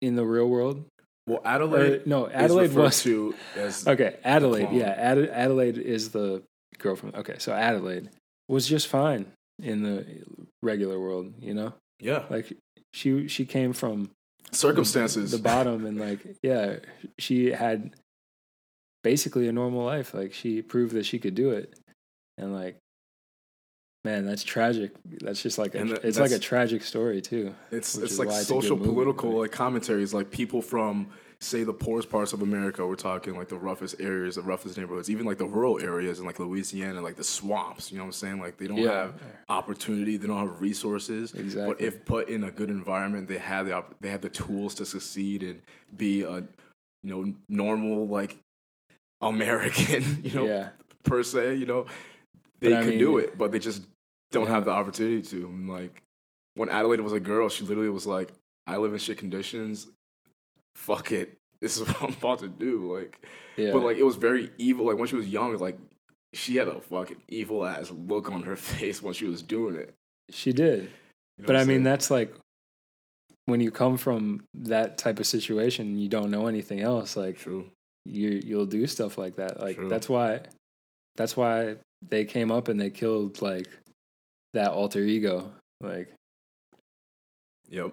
in 0.00 0.16
the 0.16 0.24
real 0.24 0.48
world 0.48 0.84
Well, 1.26 1.40
or, 1.44 1.46
Adelaide 1.46 2.06
no 2.06 2.26
adelaide 2.26 2.72
was 2.72 3.02
to 3.02 3.34
as 3.54 3.86
okay 3.94 4.16
adelaide 4.24 4.70
yeah 4.72 4.94
Ad- 4.96 5.28
adelaide 5.28 5.76
is 5.76 6.08
the 6.10 6.42
girl 6.78 6.96
from 6.96 7.12
okay 7.14 7.36
so 7.38 7.52
adelaide 7.52 8.08
was 8.48 8.66
just 8.66 8.86
fine 8.88 9.26
in 9.60 9.82
the 9.82 10.06
regular 10.62 10.98
world 11.00 11.34
you 11.40 11.54
know? 11.54 11.72
Yeah. 12.00 12.24
Like 12.30 12.52
she 12.92 13.28
she 13.28 13.44
came 13.44 13.72
from 13.72 14.10
circumstances. 14.52 15.30
the 15.30 15.38
bottom 15.38 15.84
and 15.84 15.98
like 16.00 16.20
yeah 16.42 16.76
she 17.18 17.50
had 17.50 17.94
basically 19.04 19.48
a 19.48 19.52
normal 19.52 19.84
life. 19.84 20.14
Like 20.14 20.32
she 20.32 20.62
proved 20.62 20.94
that 20.94 21.06
she 21.06 21.18
could 21.18 21.34
do 21.34 21.50
it. 21.50 21.78
And 22.36 22.54
like 22.54 22.76
man 24.04 24.24
that's 24.26 24.44
tragic. 24.44 24.92
That's 25.20 25.42
just 25.42 25.58
like 25.58 25.74
a, 25.74 25.84
that- 25.84 26.04
it's 26.04 26.18
like 26.18 26.30
a 26.30 26.38
tragic 26.38 26.82
story 26.82 27.20
too 27.20 27.54
It's 27.70 27.96
it's 27.98 28.18
like 28.18 28.28
why 28.28 28.34
it's 28.34 28.44
a 28.44 28.46
social 28.46 28.76
political 28.76 29.40
like 29.40 29.52
commentaries 29.52 30.14
like 30.14 30.30
people 30.30 30.62
from 30.62 31.08
say 31.40 31.62
the 31.62 31.72
poorest 31.72 32.10
parts 32.10 32.32
of 32.32 32.42
America. 32.42 32.84
We're 32.86 32.96
talking 32.96 33.36
like 33.36 33.48
the 33.48 33.58
roughest 33.58 33.96
areas, 34.00 34.34
the 34.34 34.42
roughest 34.42 34.76
neighborhoods, 34.76 35.08
even 35.08 35.24
like 35.24 35.38
the 35.38 35.46
rural 35.46 35.80
areas 35.80 36.18
in 36.18 36.26
like 36.26 36.38
Louisiana, 36.40 37.00
like 37.00 37.16
the 37.16 37.24
swamps. 37.24 37.92
You 37.92 37.98
know 37.98 38.04
what 38.04 38.08
I'm 38.08 38.12
saying? 38.12 38.40
Like 38.40 38.56
they 38.56 38.66
don't 38.66 38.78
Yeah. 38.78 38.92
have 39.04 39.14
opportunity, 39.48 40.16
they 40.16 40.26
don't 40.26 40.38
have 40.48 40.60
resources. 40.60 41.32
Exactly. 41.34 41.74
But 41.74 41.80
if 41.80 42.04
put 42.04 42.28
in 42.28 42.44
a 42.44 42.50
good 42.50 42.70
environment, 42.70 43.28
they 43.28 43.38
have 43.38 43.66
the 43.66 43.72
op- 43.74 43.94
they 44.00 44.10
have 44.10 44.20
the 44.20 44.28
tools 44.30 44.74
to 44.76 44.84
succeed 44.86 45.42
and 45.42 45.62
be 45.96 46.22
a 46.22 46.38
you 47.04 47.10
know 47.10 47.32
normal 47.48 48.08
like 48.08 48.36
American. 49.20 50.02
You 50.24 50.34
know 50.34 50.46
yeah 50.46 50.68
per 51.04 51.22
se. 51.22 51.54
You 51.54 51.66
know 51.66 51.86
they 52.60 52.70
But 52.70 52.78
I 52.80 52.84
could 52.84 52.98
do 52.98 53.18
it, 53.18 53.38
but 53.38 53.52
they 53.52 53.58
just 53.60 53.82
don't 54.32 54.46
Yeah. 54.46 54.54
have 54.54 54.64
the 54.64 54.72
opportunity 54.72 55.22
to. 55.22 55.46
And, 55.46 55.68
like 55.70 56.02
when 56.54 56.68
Adelaide 56.68 57.00
was 57.00 57.12
a 57.12 57.20
girl, 57.20 57.48
she 57.48 57.62
literally 57.64 57.88
was 57.88 58.04
like, 58.06 58.32
"I 58.66 58.76
live 58.78 58.92
in 58.92 58.98
shit 58.98 59.16
conditions. 59.18 59.86
Fuck 60.78 61.12
it, 61.12 61.36
this 61.60 61.76
is 61.76 61.86
what 61.86 62.02
I'm 62.02 62.12
about 62.14 62.38
to 62.40 62.48
do." 62.48 62.94
Like, 62.96 63.24
yeah 63.56 63.72
but 63.72 63.82
like 63.82 63.96
it 63.98 64.04
was 64.04 64.16
very 64.16 64.50
evil. 64.58 64.86
Like 64.86 64.96
when 64.98 65.08
she 65.08 65.16
was 65.16 65.28
young, 65.28 65.56
like 65.58 65.78
she 66.34 66.56
had 66.56 66.68
a 66.68 66.80
fucking 66.80 67.20
evil 67.28 67.64
ass 67.66 67.90
look 67.90 68.30
on 68.30 68.42
her 68.44 68.56
face 68.70 69.02
when 69.02 69.14
she 69.14 69.24
was 69.26 69.42
doing 69.42 69.74
it. 69.76 69.94
she 70.30 70.52
did 70.52 70.80
You 70.82 70.88
know 71.42 71.46
but 71.46 71.56
i 71.56 71.64
mean 71.64 71.82
that's 71.82 72.10
like 72.10 72.34
when 73.46 73.60
you 73.62 73.70
come 73.70 73.96
from 73.96 74.44
that 74.52 74.98
type 74.98 75.18
of 75.20 75.26
situation 75.26 75.86
and 75.86 76.02
you 76.02 76.08
don't 76.10 76.30
know 76.30 76.46
anything 76.46 76.80
else 76.82 77.16
like 77.16 77.38
true. 77.38 77.64
you 78.04 78.42
you'll 78.44 78.66
do 78.66 78.86
stuff 78.86 79.16
like 79.16 79.36
that. 79.36 79.58
Like 79.58 79.76
True. 79.76 79.88
that's 79.88 80.06
why 80.08 80.40
that's 81.16 81.34
why 81.34 81.76
they 82.06 82.26
came 82.26 82.52
up 82.52 82.68
and 82.68 82.78
they 82.78 82.90
killed 82.90 83.40
like 83.40 83.66
that 84.52 84.70
alter 84.70 85.00
ego. 85.00 85.50
Like 85.80 86.12
Yep, 87.70 87.92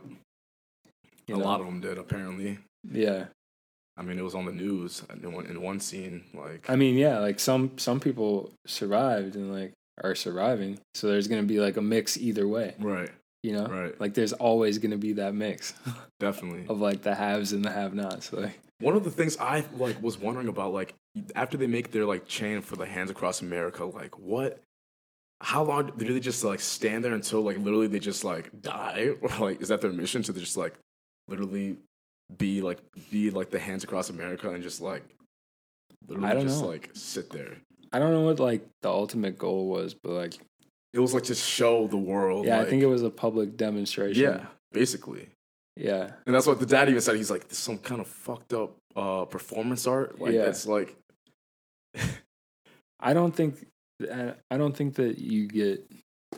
a 1.30 1.32
know? 1.32 1.38
lot 1.38 1.60
of 1.62 1.66
them 1.68 1.80
did 1.80 1.98
apparently. 1.98 2.60
Yeah. 2.92 3.26
I 3.98 4.02
mean, 4.04 4.20
it 4.20 4.24
was 4.24 4.36
on 4.36 4.46
the 4.46 4.52
news 4.52 5.04
in 5.24 5.32
one, 5.32 5.46
in 5.46 5.62
one 5.62 5.80
scene. 5.80 6.26
Like, 6.34 6.70
I 6.70 6.76
mean, 6.76 6.98
yeah, 6.98 7.20
like 7.20 7.40
some 7.40 7.78
some 7.78 8.00
people 8.00 8.52
survived 8.68 9.36
and 9.36 9.54
like 9.54 9.72
are 10.04 10.16
surviving. 10.16 10.80
So 10.96 11.08
there's 11.08 11.28
gonna 11.30 11.44
be 11.44 11.60
like 11.62 11.78
a 11.78 11.82
mix 11.82 12.18
either 12.18 12.46
way. 12.48 12.76
right, 12.80 13.10
You 13.44 13.54
know? 13.54 13.68
right, 13.68 14.00
Like 14.02 14.14
there's 14.14 14.34
always 14.34 14.78
gonna 14.80 14.98
be 14.98 15.14
that 15.14 15.34
mix 15.34 15.74
definitely. 16.20 16.66
of 16.68 16.82
like 16.82 17.02
the 17.04 17.16
haves 17.16 17.54
and 17.54 17.64
the 17.64 17.72
have 17.72 17.94
nots. 17.94 18.34
Like 18.34 18.60
One 18.82 18.98
of 18.98 19.06
the 19.06 19.12
things 19.12 19.38
I 19.38 19.64
like 19.78 20.02
was 20.04 20.18
wondering 20.20 20.50
about, 20.50 20.74
like 20.74 20.94
after 21.34 21.56
they 21.56 21.68
make 21.68 21.92
their 21.92 22.04
like 22.06 22.28
chain 22.28 22.60
for 22.62 22.76
the 22.76 22.86
hands 22.86 23.10
across 23.10 23.42
America, 23.42 23.86
like 23.86 24.20
what? 24.20 24.60
How 25.42 25.64
long 25.64 25.92
do 25.98 26.14
they 26.14 26.20
just 26.20 26.44
like 26.44 26.60
stand 26.60 27.06
there 27.06 27.14
until 27.14 27.42
like 27.42 27.58
literally 27.58 27.88
they 27.88 28.00
just 28.00 28.26
like 28.26 28.62
die, 28.62 29.12
or 29.22 29.30
like 29.40 29.62
is 29.62 29.70
that 29.70 29.80
their 29.80 29.94
mission 29.94 30.22
to 30.24 30.34
just 30.34 30.58
like 30.58 30.74
literally 31.30 31.78
be 32.38 32.62
like 32.62 32.80
be 33.12 33.30
like 33.30 33.50
the 33.52 33.60
hands 33.60 33.84
across 33.84 34.10
America 34.10 34.50
and 34.50 34.64
just 34.64 34.82
like 34.82 35.04
literally 36.08 36.30
I 36.30 36.34
don't 36.34 36.48
just 36.48 36.62
know. 36.62 36.68
like 36.70 36.90
sit 36.94 37.30
there? 37.30 37.58
I 37.94 38.00
don't 38.00 38.12
know 38.12 38.22
what 38.22 38.40
like 38.40 38.66
the 38.82 38.90
ultimate 38.90 39.38
goal 39.38 39.68
was, 39.68 39.94
but 39.94 40.12
like 40.12 40.34
It 40.94 41.00
was 41.00 41.14
like 41.14 41.24
to 41.24 41.36
show 41.36 41.88
the 41.88 41.98
world. 41.98 42.46
yeah, 42.46 42.60
I 42.60 42.66
think 42.66 42.82
it 42.84 42.88
was 42.88 43.04
a 43.04 43.10
public 43.10 43.58
demonstration. 43.58 44.22
yeah, 44.24 44.46
basically. 44.72 45.30
Yeah. 45.78 46.12
And 46.26 46.34
that's 46.34 46.48
what 46.48 46.60
the 46.60 46.66
dad 46.66 46.88
even 46.90 47.02
said. 47.02 47.18
He's 47.18 47.30
like, 47.30 47.48
"This 47.50 47.58
is 47.58 47.64
some 47.64 47.78
kind 47.78 48.00
of 48.00 48.08
fucked 48.08 48.54
up 48.54 48.78
uh, 48.96 49.26
performance 49.26 49.86
art. 49.88 50.20
Like 50.22 50.34
Yeah. 50.34 50.46
that's 50.46 50.66
like, 50.66 50.96
I 53.00 53.14
don't 53.14 53.36
think 53.36 53.66
I 54.12 54.58
don't 54.58 54.76
think 54.76 54.96
that 54.96 55.20
you 55.20 55.48
get 55.48 55.86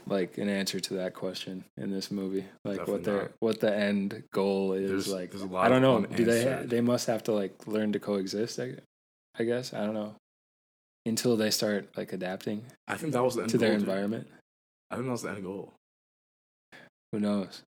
like 0.05 0.37
an 0.37 0.49
answer 0.49 0.79
to 0.79 0.93
that 0.95 1.13
question 1.13 1.63
in 1.77 1.89
this 1.91 2.11
movie. 2.11 2.45
Like 2.65 2.77
Definitely 2.77 2.93
what 2.93 3.03
their 3.03 3.21
not. 3.21 3.31
what 3.39 3.59
the 3.59 3.75
end 3.75 4.23
goal 4.33 4.73
is. 4.73 4.89
There's- 4.89 5.07
like 5.07 5.31
there's 5.31 5.43
a 5.43 5.47
lot 5.47 5.65
I 5.65 5.69
don't 5.69 5.81
know. 5.81 6.05
Do 6.05 6.23
they 6.25 6.63
they 6.65 6.81
must 6.81 7.07
have 7.07 7.23
to 7.23 7.31
like 7.31 7.67
learn 7.67 7.91
to 7.93 7.99
coexist? 7.99 8.59
I, 8.59 8.73
I 9.39 9.43
guess 9.43 9.73
I 9.73 9.85
don't 9.85 9.93
know 9.93 10.15
until 11.05 11.37
they 11.37 11.49
start 11.51 11.87
like 11.95 12.11
adapting 12.13 12.65
I 12.87 12.95
think 12.97 13.13
that 13.13 13.23
was 13.23 13.35
the 13.35 13.41
end 13.43 13.51
to 13.51 13.57
their 13.57 13.69
goal, 13.71 13.79
environment. 13.79 14.27
I 14.91 14.95
think 14.95 15.05
that 15.07 15.11
was 15.11 15.21
the 15.23 15.29
end 15.29 15.43
goal. 15.43 15.73
Who 17.11 17.19
knows? 17.19 17.63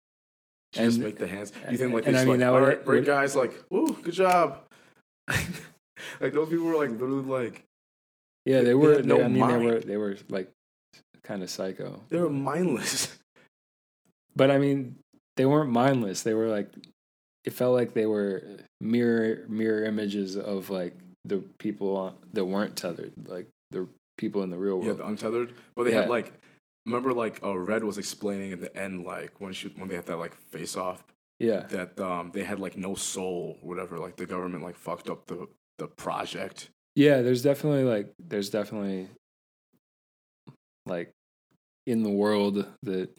To 0.75 0.81
just 0.85 0.97
And- 0.97 1.05
make 1.05 1.19
the 1.19 1.27
hands. 1.27 1.53
You 1.71 1.77
think 1.77 1.93
like, 1.93 2.07
and 2.07 2.15
they 2.17 2.21
I 2.21 2.25
mean, 2.25 2.41
like 2.41 2.49
all 2.49 2.61
right, 2.61 2.85
great 2.85 3.05
guys, 3.05 3.35
like, 3.37 3.53
ooh 3.73 3.97
good 4.03 4.15
job. 4.15 4.61
like 5.29 6.33
those 6.33 6.49
people 6.49 6.67
were 6.67 6.77
like 6.77 6.91
literally 6.91 7.23
like 7.23 7.63
Yeah, 8.45 8.59
They- 8.59 8.65
they 8.65 8.69
they 8.71 8.75
were. 8.75 8.95
had 8.97 9.07
no 9.07 9.21
I 9.23 9.29
mean, 9.29 9.39
mind. 9.39 9.61
they 9.63 9.67
were 9.67 9.81
they 9.81 9.97
were 9.97 10.17
like 10.29 10.51
kind 11.25 11.43
of 11.43 11.51
psycho. 11.51 12.01
they 12.11 12.19
were 12.19 12.31
mindless. 12.31 13.19
But 14.37 14.51
I 14.51 14.59
mean, 14.59 14.97
they 15.37 15.47
weren't 15.47 15.71
mindless. 15.71 16.23
They 16.25 16.35
were 16.35 16.49
like, 16.49 16.69
it 17.45 17.53
felt 17.53 17.73
like 17.73 17.95
they 17.95 18.07
were 18.07 18.43
mirror 18.81 19.45
mirror 19.49 19.85
images 19.85 20.37
of 20.37 20.71
like 20.71 20.97
the 21.25 21.39
people 21.59 21.97
on, 21.97 22.15
that 22.33 22.45
weren't 22.45 22.75
tethered, 22.77 23.13
like 23.29 23.47
the 23.71 23.87
people 24.19 24.43
in 24.43 24.51
the 24.51 24.59
real 24.59 24.75
world. 24.81 24.87
yeah, 24.89 24.93
the 24.95 25.07
untethered. 25.07 25.53
But 25.77 25.85
they 25.85 25.93
Yeah. 25.93 26.01
had 26.01 26.11
like 26.11 26.33
remember 26.85 27.13
like 27.13 27.41
uh, 27.45 27.57
Red 27.57 27.85
was 27.85 27.97
explaining 27.97 28.51
in 28.51 28.61
the 28.61 28.77
end 28.77 29.05
like 29.05 29.41
when 29.41 29.53
she 29.53 29.69
when 29.69 29.89
they 29.89 29.95
had 29.95 30.07
that 30.07 30.17
like 30.19 30.35
face 30.51 30.77
off 30.77 31.05
Yeah, 31.39 31.61
that 31.69 32.01
um 32.01 32.33
they 32.35 32.43
had 32.43 32.59
like 32.59 32.77
no 32.77 32.97
soul, 32.97 33.57
whatever. 33.63 34.01
Like 34.01 34.17
the 34.17 34.27
government 34.27 34.65
like 34.65 34.75
fucked 34.77 35.09
up 35.09 35.27
the 35.29 35.47
the 35.79 35.87
project. 35.87 36.71
yeah. 36.97 37.23
There's 37.23 37.43
definitely 37.43 37.85
like 37.85 38.13
there's 38.19 38.51
definitely 38.51 39.07
like 40.87 41.13
in 41.87 42.03
the 42.03 42.11
world 42.11 42.67
that 42.83 43.11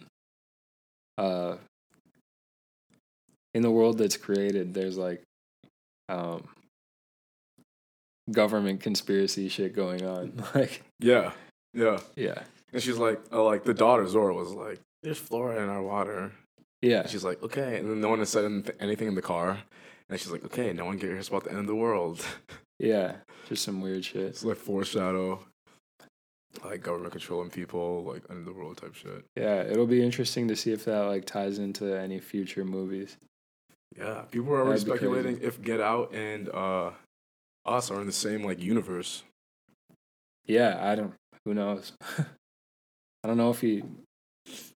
uh 1.17 1.55
in 3.53 3.61
the 3.61 3.71
world 3.71 3.97
that's 3.97 4.17
created 4.17 4.73
there's 4.73 4.97
like 4.97 5.21
um 6.09 6.43
government 8.31 8.81
conspiracy 8.81 9.47
shit 9.49 9.73
going 9.75 10.03
on 10.05 10.33
like 10.55 10.81
Yeah, 10.99 11.31
yeah. 11.73 11.99
yeah 12.15 12.43
And 12.73 12.81
she's 12.81 12.97
like, 12.97 13.21
oh, 13.31 13.45
like 13.45 13.63
the 13.63 13.73
daughter 13.73 14.07
Zora 14.07 14.33
was 14.33 14.51
like, 14.51 14.79
"There's 15.03 15.19
fluoride 15.21 15.63
in 15.63 15.69
our 15.69 15.83
water." 15.83 16.31
yeah 16.81 17.01
And 17.01 17.09
she's 17.09 17.23
like, 17.23 17.41
"Okay," 17.43 17.77
and 17.79 17.89
then 17.89 18.01
no 18.01 18.09
one 18.09 18.19
has 18.19 18.29
said 18.29 18.45
anything 18.79 19.07
in 19.07 19.15
the 19.15 19.21
car. 19.21 19.59
And 20.09 20.19
she's 20.19 20.31
like, 20.31 20.43
"Okay, 20.45 20.73
no 20.73 20.85
one 20.85 20.99
cares 20.99 21.27
about 21.29 21.43
the 21.45 21.51
end 21.51 21.59
of 21.59 21.67
the 21.67 21.75
world." 21.75 22.25
Yeah, 22.77 23.15
just 23.47 23.63
some 23.63 23.79
weird 23.79 24.03
shit. 24.03 24.23
It's 24.23 24.43
like 24.43 24.57
foreshadow, 24.57 25.39
like 26.63 26.81
government 26.81 27.11
controlling 27.11 27.49
people, 27.49 28.03
like 28.03 28.23
of 28.29 28.45
the 28.45 28.53
world 28.53 28.77
type 28.77 28.95
shit. 28.95 29.25
Yeah, 29.35 29.61
it'll 29.61 29.87
be 29.87 30.03
interesting 30.03 30.47
to 30.47 30.55
see 30.55 30.71
if 30.71 30.85
that 30.85 31.01
like 31.01 31.25
ties 31.25 31.59
into 31.59 31.93
any 31.93 32.19
future 32.19 32.63
movies. 32.63 33.17
Yeah, 33.97 34.23
people 34.31 34.53
are 34.53 34.61
already 34.61 34.81
speculating 34.81 35.39
if 35.41 35.61
Get 35.61 35.79
Out 35.81 36.13
and 36.13 36.49
uh, 36.49 36.91
Us 37.65 37.89
are 37.91 37.99
in 38.01 38.07
the 38.07 38.13
same 38.13 38.43
like 38.43 38.61
universe. 38.61 39.23
Yeah, 40.45 40.77
I 40.81 40.95
don't. 40.95 41.13
Who 41.45 41.53
knows? 41.53 41.93
I 43.23 43.27
don't 43.27 43.37
know 43.37 43.49
if 43.49 43.61
he 43.61 43.83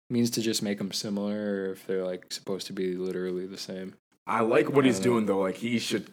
means 0.10 0.30
to 0.32 0.42
just 0.42 0.64
make 0.64 0.78
them 0.78 0.92
similar 0.92 1.36
or 1.36 1.72
if 1.74 1.86
they're 1.86 2.06
like 2.06 2.32
supposed 2.32 2.68
to 2.68 2.74
be 2.74 2.96
literally 2.96 3.46
the 3.46 3.58
same. 3.58 3.96
I 4.26 4.42
like 4.42 4.70
what 4.70 4.86
I 4.86 4.88
he's 4.88 5.00
know. 5.00 5.04
doing 5.04 5.26
though. 5.26 5.40
Like 5.40 5.56
he 5.56 5.80
should 5.80 6.10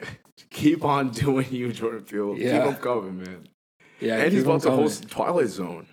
keep 0.50 0.84
on 0.84 1.10
doing 1.24 1.46
you, 1.50 1.72
Jordan 1.72 2.02
Peele. 2.02 2.36
Yeah. 2.36 2.64
Keep 2.64 2.74
him 2.74 2.82
coming, 2.82 3.18
man. 3.18 3.48
Yeah, 4.00 4.16
and 4.16 4.32
he's 4.32 4.42
about 4.42 4.62
to 4.62 4.70
host 4.70 5.08
Twilight 5.08 5.48
Zone. 5.48 5.86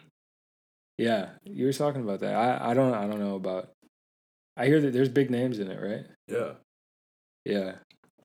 Yeah, 0.98 1.30
you 1.44 1.66
were 1.66 1.74
talking 1.74 2.02
about 2.02 2.20
that. 2.22 2.36
I, 2.36 2.72
I 2.72 2.74
don't 2.74 2.94
I 2.94 3.08
don't 3.08 3.20
know 3.20 3.36
about. 3.36 3.70
I 4.58 4.68
hear 4.68 4.80
that 4.82 4.94
there's 4.94 5.10
big 5.10 5.30
names 5.30 5.60
in 5.60 5.70
it, 5.70 5.82
right? 5.82 6.06
Yeah, 6.28 6.54
Yeah. 7.44 7.74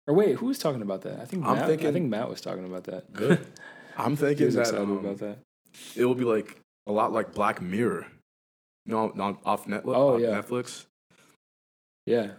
Or 0.07 0.15
wait, 0.15 0.37
who 0.37 0.47
was 0.47 0.59
talking 0.59 0.83
about 0.83 1.03
that? 1.03 1.21
I 1.21 1.25
think 1.25 1.45
I'm 1.45 1.57
Matt, 1.57 1.71
I 1.71 1.93
think 1.93 2.09
Matt 2.09 2.29
was 2.29 2.41
talking 2.41 2.65
about 2.65 2.85
that. 2.85 3.13
Good. 3.13 3.47
I'm 3.97 4.17
thinking 4.17 4.51
that 4.51 4.61
excited 4.61 4.81
um, 4.81 4.99
about 4.99 5.19
that. 5.19 5.39
it 5.97 6.05
will 6.05 6.15
be 6.15 6.25
like 6.25 6.57
a 6.87 6.93
lot 6.93 7.13
like 7.13 7.35
Black 7.35 7.61
Mirror. 7.61 8.07
No, 8.87 9.13
not 9.15 9.41
off 9.45 9.67
Netflix. 9.67 9.97
Oh, 9.97 10.15
off 10.15 10.21
yeah. 10.21 10.29
Netflix. 10.29 10.87
Yeah, 12.07 12.31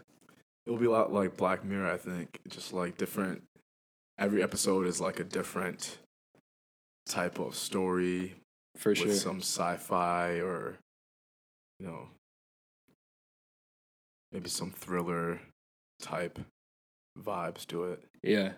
It'll 0.65 0.79
be 0.79 0.85
a 0.85 0.91
lot 0.91 1.11
like 1.11 1.37
Black 1.37 1.63
Mirror. 1.63 1.91
I 1.91 1.97
think 1.97 2.39
just 2.47 2.73
like 2.73 2.97
different. 2.97 3.43
Every 4.17 4.43
episode 4.43 4.85
is 4.85 5.01
like 5.01 5.19
a 5.19 5.23
different 5.23 5.97
type 7.11 7.39
of 7.39 7.55
story 7.55 8.35
for 8.77 8.91
with 8.91 8.99
sure. 8.99 9.11
some 9.11 9.39
sci-fi 9.39 10.39
or 10.39 10.77
you 11.79 11.87
know 11.87 12.07
maybe 14.31 14.49
some 14.49 14.71
thriller 14.71 15.39
type 15.99 16.39
vibes 17.19 17.65
to 17.67 17.83
it. 17.85 18.03
Yeah. 18.23 18.53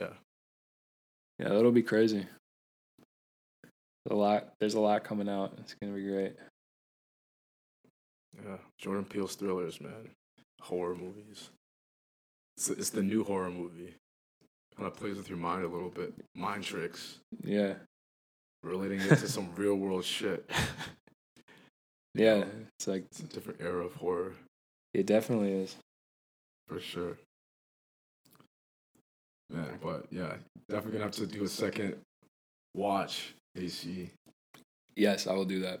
Yeah. 0.00 0.14
Yeah, 1.38 1.48
that'll 1.50 1.72
be 1.72 1.82
crazy. 1.82 2.26
A 4.10 4.14
lot. 4.14 4.52
There's 4.58 4.74
a 4.74 4.80
lot 4.80 5.04
coming 5.04 5.28
out. 5.28 5.54
It's 5.58 5.74
gonna 5.74 5.94
be 5.94 6.04
great. 6.04 6.34
Yeah, 8.36 8.56
Jordan 8.78 9.04
Peele's 9.04 9.36
thrillers, 9.36 9.80
man, 9.80 10.10
horror 10.60 10.96
movies. 10.96 11.50
It's, 12.56 12.68
it's 12.70 12.90
the 12.90 13.02
new 13.02 13.22
horror 13.22 13.50
movie. 13.50 13.94
Kind 14.76 14.88
of 14.88 14.96
plays 14.96 15.16
with 15.16 15.28
your 15.28 15.38
mind 15.38 15.64
a 15.64 15.68
little 15.68 15.88
bit, 15.90 16.12
mind 16.34 16.64
tricks, 16.64 17.18
Yeah. 17.44 17.74
relating 18.62 19.00
it 19.00 19.08
to 19.18 19.28
some 19.28 19.54
real 19.56 19.76
world 19.76 20.04
shit. 20.04 20.48
Yeah. 22.16 22.44
It's 22.78 22.86
like 22.86 23.06
It's 23.10 23.18
a 23.20 23.24
different 23.24 23.60
era 23.60 23.84
of 23.84 23.94
horror 23.96 24.34
it 24.92 25.04
definitely 25.06 25.50
is. 25.50 25.74
for 26.68 26.78
sure. 26.78 27.18
Man, 29.50 29.78
but 29.82 30.06
yeah, 30.12 30.34
definitely 30.68 30.92
gonna 30.92 31.04
have 31.06 31.12
to 31.16 31.26
do 31.26 31.42
a 31.42 31.48
second 31.48 31.96
watch. 32.74 33.34
AC 33.56 34.10
Yes, 34.94 35.26
I 35.26 35.32
will 35.32 35.44
do 35.44 35.58
that 35.62 35.80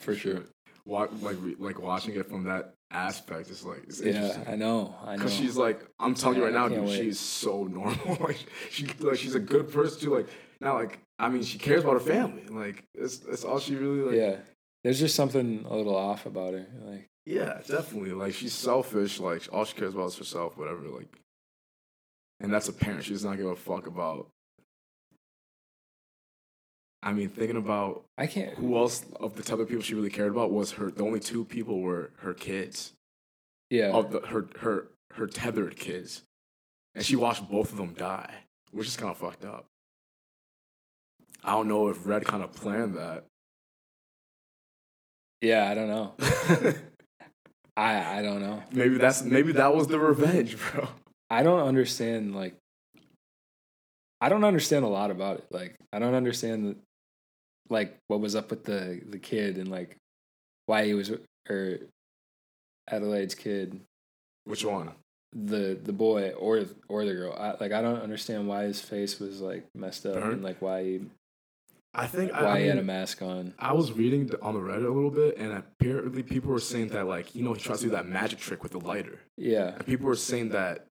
for 0.00 0.14
sure. 0.14 0.42
Wa- 0.84 1.08
like 1.20 1.36
re- 1.40 1.56
like 1.58 1.80
watching 1.80 2.14
it 2.16 2.28
from 2.28 2.44
that 2.44 2.74
aspect 2.90 3.50
is 3.50 3.64
like 3.64 3.82
it's 3.86 4.00
Yeah, 4.00 4.12
interesting. 4.14 4.44
I 4.48 4.56
know. 4.56 4.94
I 5.04 5.10
know. 5.12 5.16
Because 5.18 5.34
she's 5.34 5.56
like, 5.56 5.86
I'm 6.00 6.14
telling 6.14 6.38
you 6.38 6.44
right 6.44 6.52
now, 6.52 6.68
dude, 6.68 6.88
she's 6.90 7.18
so 7.20 7.64
normal. 7.72 8.16
like 8.20 8.38
she, 8.70 8.86
like 9.00 9.16
she's 9.18 9.34
a 9.34 9.40
good 9.40 9.70
person 9.72 10.00
too. 10.00 10.14
Like 10.16 10.28
now, 10.60 10.74
like 10.74 10.98
I 11.18 11.28
mean, 11.28 11.42
she 11.42 11.58
cares 11.58 11.82
about 11.84 11.94
her 11.94 12.00
family. 12.00 12.44
Like 12.48 12.84
that's 12.94 13.18
that's 13.18 13.44
all 13.44 13.58
she 13.60 13.74
really 13.76 14.00
like. 14.00 14.14
yeah. 14.16 14.36
There's 14.82 14.98
just 14.98 15.14
something 15.14 15.66
a 15.68 15.76
little 15.76 15.94
off 15.96 16.24
about 16.26 16.54
her. 16.54 16.66
Like 16.82 17.08
yeah, 17.26 17.60
definitely. 17.68 18.12
Like 18.12 18.32
she's 18.34 18.54
selfish. 18.54 19.20
Like 19.20 19.46
all 19.52 19.64
she 19.64 19.74
cares 19.76 19.94
about 19.94 20.06
is 20.08 20.16
herself. 20.18 20.56
Whatever. 20.56 20.88
Like, 20.88 21.14
and 22.40 22.52
that's 22.52 22.68
apparent. 22.68 23.04
She 23.04 23.12
does 23.12 23.24
not 23.24 23.36
give 23.36 23.46
a 23.46 23.56
fuck 23.56 23.86
about. 23.86 24.28
I 27.02 27.12
mean, 27.12 27.30
thinking 27.30 27.56
about 27.56 28.04
I 28.18 28.26
can't. 28.26 28.54
who 28.54 28.76
else 28.76 29.04
of 29.18 29.34
the 29.36 29.42
type 29.42 29.58
of 29.58 29.68
people 29.68 29.82
she 29.82 29.94
really 29.94 30.10
cared 30.10 30.30
about 30.32 30.50
was 30.50 30.72
her. 30.72 30.90
The 30.90 31.02
only 31.02 31.20
two 31.20 31.44
people 31.44 31.80
were 31.80 32.10
her 32.18 32.34
kids. 32.34 32.92
Yeah. 33.70 33.90
of 33.90 34.10
the 34.12 34.20
her 34.26 34.48
her 34.58 34.88
her 35.14 35.26
tethered 35.26 35.76
kids, 35.76 36.22
and 36.94 37.04
she 37.04 37.16
watched 37.16 37.48
both 37.48 37.70
of 37.72 37.78
them 37.78 37.94
die, 37.94 38.34
which 38.72 38.86
is 38.86 38.96
kind 38.96 39.10
of 39.10 39.16
fucked 39.18 39.44
up. 39.44 39.66
I 41.42 41.52
don't 41.52 41.68
know 41.68 41.88
if 41.88 42.06
Red 42.06 42.24
kind 42.26 42.42
of 42.42 42.52
planned 42.52 42.96
that. 42.96 43.24
Yeah. 45.40 45.70
I 45.70 45.74
don't 45.74 45.88
know. 45.88 46.14
I 47.76 48.18
I 48.18 48.22
don't 48.22 48.40
know. 48.42 48.62
maybe 48.72 48.98
that's 48.98 49.22
maybe 49.22 49.52
that 49.52 49.74
was 49.74 49.86
the 49.86 49.98
revenge, 49.98 50.56
bro. 50.58 50.88
I 51.30 51.42
don't 51.42 51.66
understand 51.66 52.34
like 52.34 52.56
I 54.20 54.28
don't 54.28 54.44
understand 54.44 54.84
a 54.84 54.88
lot 54.88 55.10
about 55.10 55.38
it. 55.38 55.46
Like 55.50 55.76
I 55.92 55.98
don't 55.98 56.14
understand 56.14 56.66
the, 56.66 56.76
like 57.70 57.96
what 58.08 58.20
was 58.20 58.34
up 58.36 58.50
with 58.50 58.64
the 58.64 59.00
the 59.08 59.18
kid 59.18 59.56
and 59.56 59.70
like 59.70 59.96
why 60.66 60.84
he 60.84 60.94
was 60.94 61.10
or 61.10 61.20
er, 61.48 61.78
Adelaide's 62.90 63.34
kid, 63.34 63.80
Which 64.44 64.64
one? 64.64 64.90
the 65.32 65.78
the 65.80 65.92
boy 65.92 66.30
or 66.32 66.64
or 66.88 67.04
the 67.04 67.14
girl. 67.14 67.32
I, 67.38 67.50
like 67.60 67.72
I 67.72 67.80
don't 67.80 68.02
understand 68.02 68.48
why 68.48 68.64
his 68.64 68.80
face 68.80 69.20
was 69.20 69.40
like 69.40 69.64
messed 69.74 70.04
up 70.04 70.14
Burnt? 70.14 70.32
and 70.34 70.42
like 70.42 70.60
why 70.60 70.82
he 70.82 71.00
I 71.94 72.06
think 72.06 72.32
why 72.32 72.38
I, 72.40 72.52
I 72.56 72.60
he 72.60 72.66
had 72.66 72.78
a 72.78 72.82
mask 72.82 73.22
on. 73.22 73.54
I 73.58 73.72
was 73.72 73.92
reading 73.92 74.26
the- 74.26 74.40
on 74.42 74.54
the 74.54 74.60
Reddit 74.60 74.86
a 74.86 74.90
little 74.90 75.10
bit, 75.10 75.36
and 75.38 75.52
apparently 75.52 76.22
people 76.22 76.50
were 76.50 76.60
saying 76.60 76.88
that 76.88 77.06
like 77.06 77.34
you 77.34 77.42
know 77.44 77.52
he 77.52 77.60
tries 77.60 77.78
to 77.78 77.84
do 77.86 77.90
that 77.90 78.06
magic 78.08 78.38
trick 78.40 78.62
with 78.62 78.72
the 78.72 78.80
lighter, 78.80 79.20
Yeah. 79.36 79.74
and 79.74 79.86
people 79.86 80.06
were 80.06 80.14
saying 80.16 80.50
that 80.50 80.86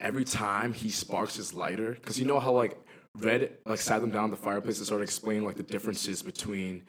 every 0.00 0.24
time 0.24 0.72
he 0.72 0.88
sparks 0.90 1.36
his 1.36 1.52
lighter, 1.54 1.92
because 1.92 2.18
you 2.18 2.24
know 2.26 2.40
how 2.40 2.52
like 2.52 2.78
Red 3.18 3.58
like 3.66 3.78
sat 3.78 4.00
them 4.00 4.10
down 4.10 4.30
the 4.30 4.36
fireplace 4.36 4.78
and 4.78 4.86
started 4.86 5.04
explaining 5.04 5.44
like 5.44 5.56
the 5.56 5.62
differences 5.62 6.22
between 6.22 6.82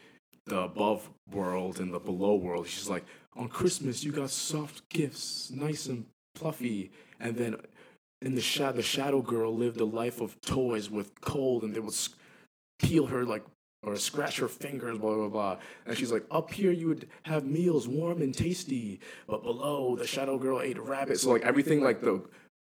the 0.45 0.61
above 0.61 1.09
world 1.31 1.79
and 1.79 1.93
the 1.93 1.99
below 1.99 2.35
world. 2.35 2.67
She's 2.67 2.89
like, 2.89 3.05
on 3.35 3.49
Christmas 3.49 4.03
you 4.03 4.11
got 4.11 4.29
soft 4.29 4.87
gifts, 4.89 5.51
nice 5.53 5.87
and 5.87 6.05
fluffy, 6.35 6.91
and 7.19 7.35
then 7.35 7.57
in 8.21 8.35
the 8.35 8.41
shadow, 8.41 8.77
the 8.77 8.83
shadow 8.83 9.21
girl 9.21 9.53
lived 9.53 9.81
a 9.81 9.85
life 9.85 10.21
of 10.21 10.39
toys 10.41 10.89
with 10.89 11.19
cold, 11.19 11.63
and 11.63 11.75
they 11.75 11.79
would 11.81 11.95
peel 12.79 13.05
her 13.07 13.25
like 13.25 13.43
or 13.85 13.97
scratch 13.97 14.39
her 14.39 14.47
fingers, 14.47 14.97
blah 14.97 15.15
blah 15.15 15.27
blah. 15.27 15.57
And 15.85 15.97
she's 15.97 16.11
like, 16.11 16.25
up 16.31 16.53
here 16.53 16.71
you 16.71 16.87
would 16.87 17.09
have 17.23 17.45
meals 17.45 17.85
warm 17.85 18.21
and 18.21 18.33
tasty, 18.33 19.01
but 19.27 19.43
below 19.43 19.97
the 19.97 20.07
shadow 20.07 20.37
girl 20.37 20.61
ate 20.61 20.79
rabbits. 20.79 21.23
So 21.23 21.31
like 21.31 21.43
everything 21.43 21.83
like 21.83 21.99
the 21.99 22.23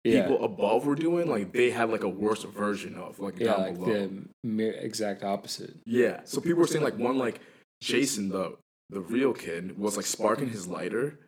Yeah. 0.04 0.22
people 0.28 0.44
above 0.44 0.86
were 0.86 0.96
doing, 0.96 1.30
like 1.30 1.52
they 1.54 1.70
had 1.70 1.90
like 1.92 2.04
a 2.04 2.10
worse 2.10 2.44
version 2.44 2.96
of 2.96 3.20
like 3.20 3.40
Yeah, 3.40 3.48
down 3.54 3.60
like 3.62 3.74
below. 3.76 3.86
the 3.94 4.12
mir- 4.44 4.74
exact 4.74 5.24
opposite. 5.24 5.76
Yeah. 5.86 6.22
So 6.26 6.42
people 6.42 6.60
were 6.60 6.68
saying 6.68 6.84
like 6.84 6.98
one 6.98 7.18
like 7.18 7.40
Jason 7.82 8.30
the 8.30 8.58
the 8.90 9.00
real 9.02 9.34
kid 9.34 9.78
was 9.78 9.96
like 9.98 10.06
sparking 10.06 10.50
his 10.50 10.68
lighter, 10.68 11.20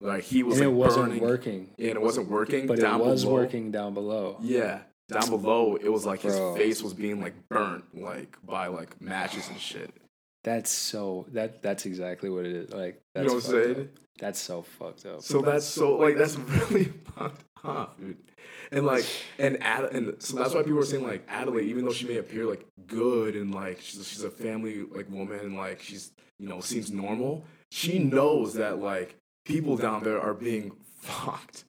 like 0.00 0.22
he 0.24 0.42
was 0.42 0.58
and 0.60 0.68
like 0.68 0.72
it 0.74 0.76
wasn't 0.78 1.06
burning. 1.08 1.20
working, 1.22 1.70
Yeah, 1.76 1.88
and 1.88 1.96
it 1.96 2.02
wasn't 2.02 2.30
working. 2.30 2.66
but 2.66 2.78
down 2.78 3.00
it 3.00 3.04
was 3.06 3.24
below. 3.24 3.34
working 3.34 3.70
down 3.70 3.94
below. 3.94 4.38
Yeah, 4.40 4.80
down 5.08 5.28
below 5.28 5.76
it 5.76 5.88
was 5.88 6.06
like 6.06 6.22
Bro. 6.22 6.54
his 6.54 6.62
face 6.62 6.82
was 6.82 6.94
being 6.94 7.20
like 7.20 7.34
burnt 7.48 7.84
like 7.94 8.36
by 8.44 8.68
like 8.68 9.00
matches 9.02 9.48
and 9.48 9.58
shit. 9.60 9.92
That's 10.44 10.70
so 10.70 11.26
that 11.32 11.62
that's 11.62 11.84
exactly 11.84 12.30
what 12.30 12.46
it 12.46 12.52
is. 12.56 12.70
Like 12.72 12.94
You 12.94 13.00
that's 13.22 13.26
know 13.28 13.34
what 13.34 13.44
I'm 13.44 13.50
saying? 13.50 13.80
up. 13.80 13.86
That's 14.18 14.38
so 14.40 14.62
fucked 14.62 15.04
up. 15.04 15.20
So 15.22 15.42
that's 15.42 15.66
so 15.66 15.96
like 15.98 16.16
that's 16.16 16.36
really 16.70 16.92
fucked 17.14 17.42
up, 17.64 17.98
dude. 18.00 18.16
And 18.72 18.86
like 18.86 19.04
and 19.38 19.62
Ad- 19.62 19.92
and 19.92 20.22
so 20.22 20.36
that's 20.36 20.54
why 20.54 20.62
people 20.62 20.78
were 20.78 20.84
saying 20.84 21.04
like 21.06 21.24
Adelaide, 21.28 21.66
even 21.66 21.84
though 21.84 21.92
she 21.92 22.06
may 22.06 22.18
appear 22.18 22.44
like 22.46 22.64
good 22.86 23.36
and 23.36 23.54
like 23.54 23.80
she's, 23.80 24.06
she's 24.06 24.22
a 24.24 24.30
family 24.30 24.82
like 24.90 25.10
woman 25.10 25.40
and 25.40 25.56
like 25.56 25.80
she's 25.82 26.12
you 26.38 26.48
know 26.48 26.60
seems 26.60 26.90
normal, 26.90 27.44
she 27.70 27.98
knows 27.98 28.54
that 28.54 28.78
like 28.78 29.16
people 29.44 29.76
down 29.76 30.02
there 30.04 30.20
are 30.20 30.34
being 30.34 30.72
fucked, 31.00 31.64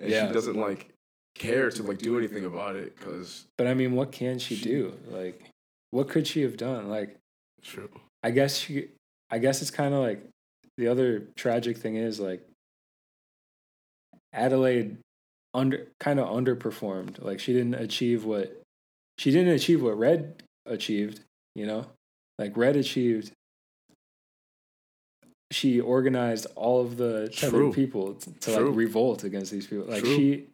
and 0.00 0.10
Yeah. 0.10 0.26
she 0.28 0.32
doesn't 0.32 0.56
like 0.56 0.88
care 1.34 1.70
to 1.70 1.82
like 1.82 1.98
do 1.98 2.18
anything 2.18 2.44
about 2.44 2.76
it 2.76 2.96
because 2.96 3.46
But 3.58 3.66
I 3.66 3.74
mean, 3.74 3.94
what 3.94 4.12
can 4.12 4.38
she, 4.38 4.54
She- 4.56 4.64
do? 4.64 4.94
Like, 5.10 5.42
what 5.90 6.08
could 6.08 6.26
she 6.26 6.42
have 6.42 6.56
done? 6.56 6.88
Like, 6.88 7.16
true. 7.62 7.88
I 8.22 8.30
guess 8.30 8.56
she, 8.56 8.88
I 9.30 9.38
guess 9.38 9.62
it's 9.62 9.70
kind 9.70 9.94
of 9.94 10.00
like 10.00 10.22
the 10.78 10.88
other 10.88 11.24
tragic 11.36 11.76
thing 11.78 11.96
is 11.96 12.20
like 12.20 12.46
Adelaide 14.32 14.98
under 15.54 15.88
kind 16.00 16.18
of 16.18 16.28
underperformed. 16.28 17.22
Like 17.22 17.40
she 17.40 17.52
didn't 17.52 17.74
achieve 17.74 18.24
what 18.24 18.62
she 19.18 19.30
didn't 19.30 19.52
achieve 19.54 19.82
what 19.82 19.98
Red 19.98 20.42
achieved. 20.66 21.20
You 21.54 21.66
know, 21.66 21.86
like 22.38 22.56
Red 22.56 22.76
achieved. 22.76 23.32
She 25.50 25.80
organized 25.80 26.46
all 26.56 26.80
of 26.80 26.96
the 26.96 27.28
tethered 27.28 27.74
people 27.74 28.14
t- 28.14 28.32
to 28.40 28.60
like 28.60 28.74
revolt 28.74 29.22
against 29.22 29.52
these 29.52 29.66
people. 29.66 29.84
Like 29.84 30.02
True. 30.02 30.16
she, 30.16 30.46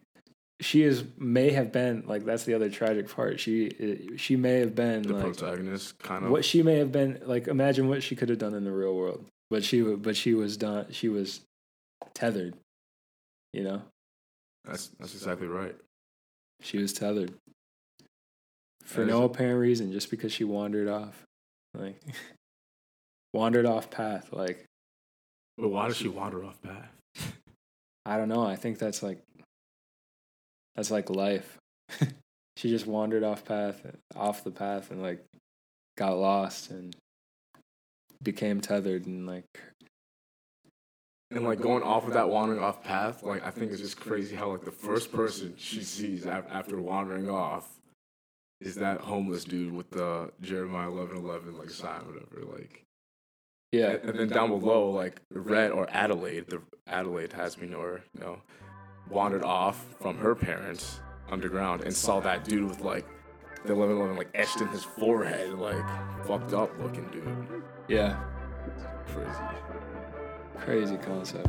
she 0.60 0.82
is 0.82 1.04
may 1.16 1.50
have 1.50 1.70
been 1.70 2.02
like 2.08 2.24
that's 2.24 2.42
the 2.42 2.54
other 2.54 2.68
tragic 2.68 3.08
part. 3.08 3.38
She 3.38 4.08
she 4.16 4.34
may 4.34 4.58
have 4.58 4.74
been 4.74 5.02
The 5.02 5.14
like 5.14 5.22
protagonist 5.22 6.00
kind 6.00 6.24
of 6.24 6.32
what 6.32 6.44
she 6.44 6.64
may 6.64 6.78
have 6.78 6.90
been 6.90 7.20
like 7.24 7.46
imagine 7.46 7.88
what 7.88 8.02
she 8.02 8.16
could 8.16 8.28
have 8.28 8.38
done 8.38 8.54
in 8.54 8.64
the 8.64 8.72
real 8.72 8.94
world 8.96 9.24
but 9.50 9.62
she 9.62 9.82
but 9.82 10.16
she 10.16 10.34
was 10.34 10.56
done 10.56 10.86
she 10.90 11.08
was 11.08 11.42
tethered 12.14 12.54
You 13.52 13.64
know, 13.64 13.82
That's 14.64 14.88
that's 14.98 15.14
exactly 15.14 15.46
right. 15.46 15.74
she 16.60 16.78
was 16.78 16.92
tethered 16.92 17.32
for 18.84 19.04
no 19.04 19.24
apparent 19.24 19.60
reason, 19.60 19.92
just 19.92 20.10
because 20.10 20.32
she 20.32 20.44
wandered 20.44 20.88
off, 20.88 21.24
like 21.74 22.00
wandered 23.32 23.66
off 23.66 23.90
path. 23.90 24.28
Like 24.32 24.64
But 25.56 25.68
why 25.68 25.88
does 25.88 25.96
she 25.96 26.08
wander 26.08 26.44
off 26.44 26.60
path? 26.62 26.90
I 28.06 28.16
don't 28.16 28.28
know. 28.28 28.42
I 28.42 28.56
think 28.56 28.78
that's 28.78 29.02
like 29.02 29.22
that's 30.76 30.90
like 30.90 31.10
life. 31.10 31.58
she 32.56 32.68
just 32.70 32.86
wandered 32.86 33.24
off 33.24 33.44
path, 33.44 33.80
off 34.14 34.44
the 34.44 34.50
path, 34.50 34.90
and 34.90 35.02
like 35.02 35.24
got 35.96 36.16
lost 36.16 36.70
and 36.70 36.94
became 38.22 38.60
tethered 38.60 39.06
and 39.06 39.26
like 39.26 39.44
And 41.30 41.44
like 41.44 41.60
going 41.60 41.82
off 41.82 42.06
of 42.06 42.14
that 42.14 42.30
wandering 42.30 42.60
off 42.60 42.82
path, 42.82 43.22
like 43.22 43.44
I 43.46 43.50
think 43.50 43.70
it's 43.70 43.82
just 43.82 44.00
crazy 44.00 44.34
how 44.34 44.50
like 44.50 44.64
the 44.64 44.70
first 44.70 45.12
person 45.12 45.54
she 45.58 45.82
sees 45.82 46.24
after 46.26 46.80
wandering 46.80 47.28
off 47.28 47.78
is 48.60 48.76
that 48.76 49.00
homeless 49.00 49.44
dude 49.44 49.74
with 49.74 49.90
the 49.90 50.32
Jeremiah 50.40 50.88
eleven 50.88 51.18
eleven 51.18 51.58
like 51.58 51.70
sign, 51.70 52.00
whatever. 52.06 52.50
Like, 52.50 52.84
yeah, 53.72 53.90
and, 53.90 54.10
and 54.10 54.18
then 54.18 54.28
down 54.28 54.48
below, 54.48 54.90
like 54.90 55.20
Red 55.30 55.70
or 55.70 55.86
Adelaide, 55.90 56.46
the 56.48 56.62
Adelaide 56.86 57.34
has 57.34 57.58
me 57.58 57.68
know 57.68 57.82
her, 57.82 58.02
you 58.14 58.20
know, 58.20 58.40
wandered 59.10 59.42
off 59.44 59.84
from 60.00 60.16
her 60.16 60.34
parents 60.34 61.00
underground 61.30 61.82
and 61.82 61.94
saw 61.94 62.20
that 62.20 62.44
dude 62.44 62.68
with 62.70 62.80
like 62.80 63.06
the 63.66 63.74
eleven 63.74 63.98
eleven 63.98 64.16
like 64.16 64.30
etched 64.34 64.62
in 64.62 64.68
his 64.68 64.82
forehead, 64.84 65.52
like 65.58 65.84
fucked 66.26 66.54
up 66.54 66.70
looking 66.80 67.06
dude. 67.10 67.62
yeah, 67.86 68.18
Crazy. 69.08 69.28
Crazy 70.64 70.96
concept. 70.98 71.46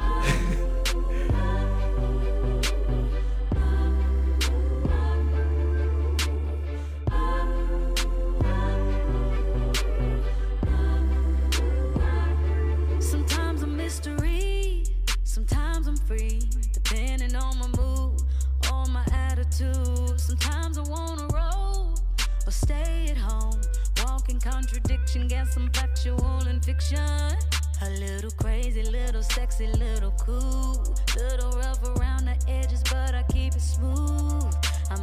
Sometimes 12.99 13.63
a 13.63 13.67
mystery, 13.67 14.83
sometimes 15.23 15.87
I'm 15.87 15.97
free, 15.97 16.41
depending 16.73 17.35
on 17.35 17.57
my 17.57 17.67
mood 17.67 18.21
or 18.71 18.85
my 18.87 19.03
attitude. 19.11 20.19
Sometimes 20.19 20.77
I 20.77 20.83
wanna 20.83 21.27
roll 21.33 21.95
or 22.45 22.51
stay 22.51 23.07
at 23.09 23.17
home, 23.17 23.59
walk 24.03 24.29
in 24.29 24.39
contradiction, 24.39 25.27
get 25.27 25.47
some 25.47 25.69
factual 25.73 26.43
and 26.47 26.63
fiction. 26.63 27.37
A 27.81 27.89
little 27.91 28.31
crazy, 28.31 28.83
little 28.83 29.23
sexy, 29.23 29.67
little 29.67 30.11
cool, 30.19 30.83
little 31.15 31.51
rough 31.53 31.81
around 31.83 32.25
the 32.25 32.35
edges, 32.49 32.83
but 32.83 33.15
I 33.15 33.23
keep 33.31 33.55
it 33.55 33.61
smooth. 33.61 34.53
I'm 34.91 34.98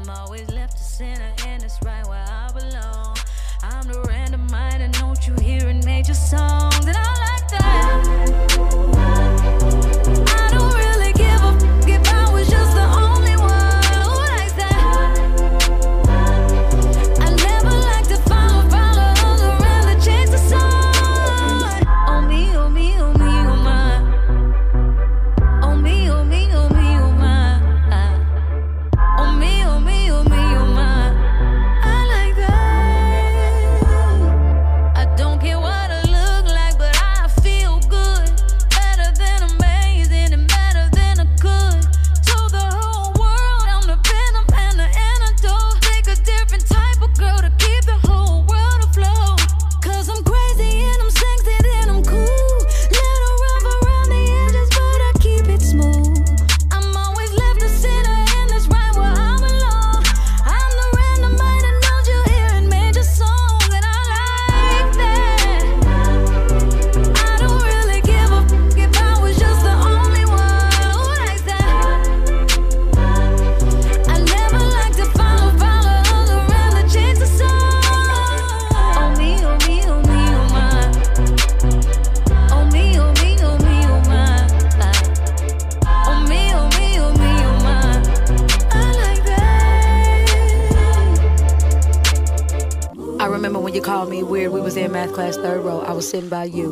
I 93.27 93.29
remember 93.29 93.59
when 93.59 93.75
you 93.75 93.83
called 93.83 94.09
me 94.09 94.23
weird. 94.23 94.53
We 94.53 94.61
was 94.61 94.77
in 94.77 94.93
math 94.93 95.13
class, 95.13 95.37
third 95.37 95.65
row. 95.65 95.81
I 95.81 95.93
was 95.93 96.09
sitting 96.09 96.29
by 96.29 96.45
you. 96.45 96.71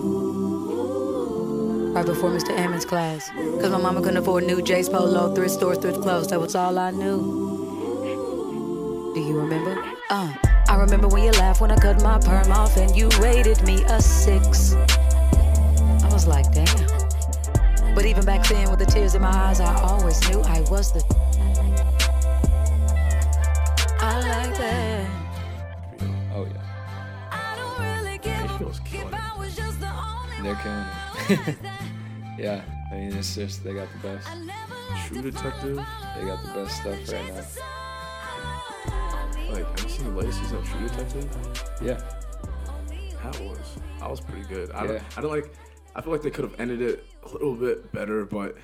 Right 1.92 2.06
before 2.06 2.30
Mr. 2.30 2.56
Ammons' 2.56 2.86
class. 2.86 3.28
Cause 3.60 3.70
my 3.70 3.78
mama 3.78 4.00
couldn't 4.00 4.18
afford 4.18 4.44
new 4.44 4.62
J's 4.62 4.88
Polo, 4.88 5.34
thrift 5.34 5.54
store, 5.54 5.74
thrift 5.74 6.00
clothes. 6.00 6.28
That 6.28 6.38
was 6.38 6.54
all 6.54 6.78
I 6.78 6.92
knew. 6.92 7.18
Do 9.16 9.20
you 9.20 9.36
remember? 9.36 9.82
Uh, 10.10 10.32
I 10.68 10.76
remember 10.78 11.08
when 11.08 11.24
you 11.24 11.32
laughed 11.32 11.60
when 11.60 11.72
I 11.72 11.76
cut 11.76 12.00
my 12.04 12.20
perm 12.20 12.52
off 12.52 12.76
and 12.76 12.94
you 12.94 13.08
rated 13.20 13.60
me 13.64 13.82
a 13.88 14.00
six. 14.00 14.74
I 14.74 16.08
was 16.12 16.28
like, 16.28 16.52
damn. 16.52 16.86
But 17.96 18.06
even 18.06 18.24
back 18.24 18.46
then, 18.46 18.70
with 18.70 18.78
the 18.78 18.86
tears 18.86 19.16
in 19.16 19.22
my 19.22 19.28
eyes, 19.28 19.58
I 19.58 19.74
always 19.82 20.20
knew 20.30 20.40
I 20.42 20.60
was 20.70 20.92
the. 20.92 21.02
I 24.00 24.20
like 24.20 24.56
that. 24.56 25.23
Really 28.64 28.72
give 28.72 28.72
a 28.72 28.76
HBO's 28.76 28.80
f- 28.80 28.84
killing 28.86 29.08
if 29.08 29.14
I 29.14 29.38
was 29.38 29.56
just 29.56 29.80
the 29.80 29.90
only 29.90 30.42
they're 30.42 30.60
killing 30.62 31.48
it. 31.48 31.56
yeah. 32.38 32.62
I 32.90 32.94
mean, 32.96 33.12
it's 33.16 33.34
just 33.34 33.64
they 33.64 33.74
got 33.74 33.88
the 33.92 33.98
best. 34.08 34.28
I 34.28 34.34
never 34.36 34.74
like 34.90 35.06
True 35.08 35.22
Detective. 35.22 35.76
They 35.76 36.24
got 36.26 36.42
the 36.44 36.52
best 36.54 36.76
stuff 36.80 37.12
right 37.12 37.34
now. 37.34 37.44
Like, 39.52 39.66
have 39.66 39.82
you 39.82 39.88
seen 39.88 40.04
the 40.04 40.10
latest 40.20 40.40
season 40.40 40.56
of 40.58 40.64
True 40.68 40.88
Detective? 40.88 41.28
Yeah, 41.82 42.00
That 43.22 43.40
was 43.40 43.58
that 44.00 44.10
was 44.10 44.20
pretty 44.20 44.46
good. 44.48 44.70
I 44.72 44.82
Yeah. 44.84 44.86
don't, 44.92 45.18
I 45.18 45.20
don't 45.20 45.30
like. 45.30 45.52
I 45.96 46.00
feel 46.02 46.12
like 46.12 46.22
they 46.22 46.30
could 46.30 46.44
have 46.44 46.58
ended 46.60 46.82
it 46.82 47.04
a 47.22 47.28
little 47.28 47.54
bit 47.54 47.90
better, 47.92 48.24
but 48.24 48.56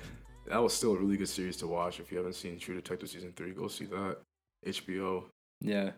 that 0.47 0.61
was 0.61 0.73
still 0.73 0.93
a 0.93 0.97
really 0.97 1.15
good 1.17 1.29
series 1.29 1.55
to 1.57 1.67
watch. 1.67 1.99
If 1.99 2.11
you 2.11 2.17
haven't 2.17 2.33
seen 2.35 2.59
True 2.59 2.75
Detective 2.75 3.09
season 3.09 3.31
three, 3.35 3.51
go 3.51 3.67
see 3.67 3.85
that. 3.85 4.17
HBO. 4.65 5.23
yeah. 5.61 5.91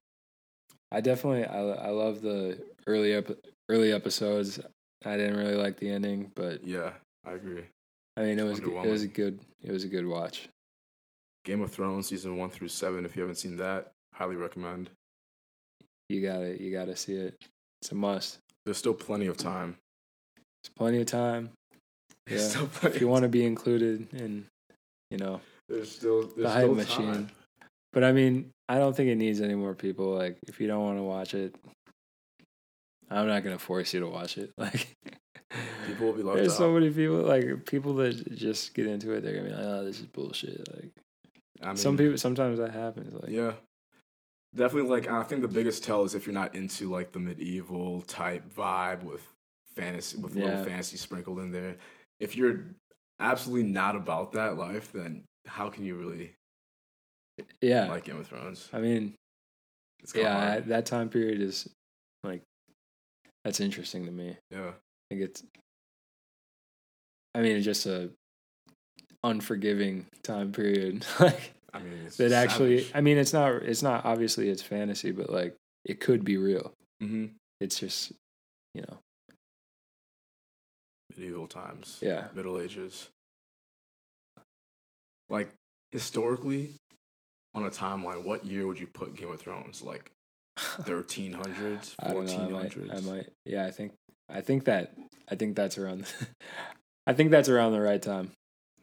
I 0.92 1.02
definitely 1.02 1.46
I 1.46 1.60
I 1.60 1.90
love 1.90 2.22
the 2.22 2.64
early 2.86 3.14
ep- 3.14 3.32
early 3.70 3.92
episodes. 3.92 4.60
I 5.06 5.18
didn't 5.18 5.38
really 5.38 5.56
like 5.56 5.78
the 5.78 5.90
ending, 5.90 6.32
but 6.36 6.64
Yeah, 6.66 6.92
I 7.26 7.34
agree. 7.34 7.64
I 8.16 8.22
mean 8.22 8.38
it 8.40 8.44
was 8.44 8.60
it 8.60 8.68
was 8.68 9.04
a 9.04 9.08
good 9.08 9.40
it 9.64 9.72
was 9.72 9.84
a 9.84 9.88
good 9.88 10.06
watch. 10.06 10.48
Game 11.46 11.62
of 11.62 11.72
Thrones 11.72 12.08
season 12.08 12.38
one 12.38 12.50
through 12.50 12.70
seven. 12.70 13.06
If 13.06 13.16
you 13.16 13.22
haven't 13.22 13.36
seen 13.36 13.58
that, 13.58 13.92
highly 14.14 14.36
recommend. 14.36 14.90
You 16.10 16.22
gotta 16.22 16.62
you 16.62 16.72
gotta 16.72 16.96
see 16.96 17.16
it. 17.16 17.36
It's 17.82 17.92
a 17.92 17.96
must. 17.96 18.38
There's 18.66 18.78
still 18.78 18.94
plenty 18.94 19.28
of 19.28 19.36
time. 19.36 19.76
There's 20.36 20.74
plenty 20.78 21.00
of 21.02 21.08
time. 21.08 21.50
There's 22.28 22.42
Yeah. 22.44 22.48
still 22.50 22.68
plenty 22.68 22.96
If 22.96 23.02
you 23.02 23.08
want 23.10 23.24
to 23.24 23.30
be 23.30 23.46
included 23.46 24.08
in, 24.14 24.46
you 25.12 25.18
know, 25.18 25.42
There's 25.68 25.92
still 25.92 26.22
there's 26.22 26.36
the 26.36 26.50
hype 26.50 26.62
still 26.64 26.76
machine. 26.76 27.06
time. 27.14 27.30
But 27.92 28.04
I 28.06 28.14
mean, 28.14 28.50
I 28.70 28.78
don't 28.78 28.96
think 28.96 29.10
it 29.10 29.16
needs 29.16 29.42
any 29.42 29.56
more 29.56 29.76
people. 29.76 30.14
Like, 30.16 30.38
if 30.48 30.62
you 30.62 30.68
don't 30.68 30.82
want 30.84 30.98
to 30.98 31.04
watch 31.04 31.34
it, 31.34 31.54
I'm 33.14 33.28
not 33.28 33.44
gonna 33.44 33.60
force 33.60 33.94
you 33.94 34.00
to 34.02 34.08
watch 34.08 34.38
it. 34.38 34.52
Like, 34.58 34.88
People 35.86 36.08
will 36.08 36.14
be 36.14 36.24
left 36.24 36.38
there's 36.38 36.58
so 36.58 36.72
many 36.74 36.90
people, 36.90 37.18
like 37.18 37.66
people 37.68 37.94
that 37.96 38.36
just 38.36 38.74
get 38.74 38.88
into 38.88 39.12
it. 39.12 39.22
They're 39.22 39.36
gonna 39.36 39.50
be 39.50 39.54
like, 39.54 39.64
"Oh, 39.64 39.84
this 39.86 40.00
is 40.00 40.08
bullshit." 40.08 40.68
Like, 40.74 40.90
I 41.62 41.68
mean, 41.68 41.78
some 41.78 41.96
people, 41.96 42.18
sometimes 42.18 42.58
that 42.58 42.72
happens. 42.72 43.14
Like, 43.14 43.30
Yeah. 43.32 43.54
Definitely 44.56 44.90
like 44.90 45.08
I 45.08 45.22
think 45.24 45.42
the 45.42 45.48
biggest 45.48 45.84
tell 45.84 46.04
is 46.06 46.16
if 46.16 46.26
you're 46.26 46.34
not 46.34 46.56
into 46.56 46.90
like 46.90 47.12
the 47.12 47.20
medieval 47.20 48.02
type 48.02 48.52
vibe 48.54 49.04
with 49.04 49.22
fantasy 49.76 50.18
with 50.18 50.36
Yeah. 50.36 50.46
little 50.46 50.66
fantasy 50.66 50.98
sprinkled 50.98 51.40
in 51.40 51.52
there. 51.52 51.78
If 52.20 52.36
you're 52.36 52.66
absolutely 53.20 53.70
not 53.70 53.96
about 53.96 54.32
that 54.34 54.58
life, 54.58 54.92
then 54.92 55.24
how 55.46 55.70
can 55.70 55.86
you 55.86 55.96
really 55.96 56.34
Yeah. 57.62 57.90
like 57.90 58.06
Game 58.06 58.18
of 58.18 58.28
Thrones? 58.28 58.70
I 58.74 58.80
mean, 58.80 59.16
It's 60.02 60.14
yeah, 60.16 60.52
hard. 60.54 60.66
that 60.68 60.86
time 60.88 61.10
period 61.10 61.42
is 61.42 61.70
like 62.24 62.42
that's 63.44 63.60
interesting 63.60 64.06
to 64.06 64.12
me. 64.12 64.38
Yeah. 64.52 64.70
I 64.70 64.74
think 65.16 65.22
it's 65.22 65.44
I 67.36 67.42
mean, 67.42 67.56
it's 67.56 67.66
just 67.66 67.86
a 67.86 68.10
unforgiving 69.24 70.06
time 70.24 70.52
period. 70.52 71.06
like 71.20 71.54
I 71.74 71.80
mean, 71.80 72.04
it's 72.06 72.18
that 72.18 72.32
actually 72.32 72.80
savage. 72.80 72.92
I 72.96 73.02
mean, 73.02 73.18
it's 73.18 73.34
not 73.34 73.54
it's 73.64 73.82
not 73.82 74.06
obviously 74.06 74.50
it's 74.50 74.62
fantasy, 74.62 75.12
but 75.12 75.30
like 75.30 75.56
it 75.86 76.00
could 76.00 76.24
be 76.24 76.38
real. 76.38 76.74
Mhm. 77.02 77.32
It's 77.60 77.80
just, 77.80 78.12
you 78.74 78.82
know, 78.82 78.98
medieval 81.10 81.48
times. 81.48 82.00
yeah. 82.02 82.28
Middle 82.34 82.60
Ages. 82.60 83.10
Like 85.30 85.50
historically, 85.92 86.74
on 87.56 87.66
a 87.66 87.70
timeline, 87.70 88.24
what 88.24 88.46
year 88.46 88.68
would 88.68 88.80
you 88.80 88.88
put 88.88 89.16
Game 89.16 89.32
of 89.32 89.40
Thrones? 89.40 89.82
Like 89.82 90.12
thirteen 90.58 91.34
hundreds, 91.34 91.96
I 92.00 92.14
don't 92.14 92.26
know. 92.26 92.32
fourteen 92.32 92.54
hundreds. 92.56 92.92
I 92.92 93.12
might. 93.12 93.30
Yeah, 93.46 93.66
I 93.66 93.72
think. 93.72 93.94
I 94.30 94.42
think 94.42 94.66
that. 94.66 94.94
I 95.30 95.36
think 95.36 95.56
that's 95.56 95.78
around. 95.78 96.06
I 97.08 97.14
think 97.14 97.32
that's 97.32 97.50
around 97.50 97.72
the 97.74 97.82
right 97.82 98.02
time. 98.02 98.32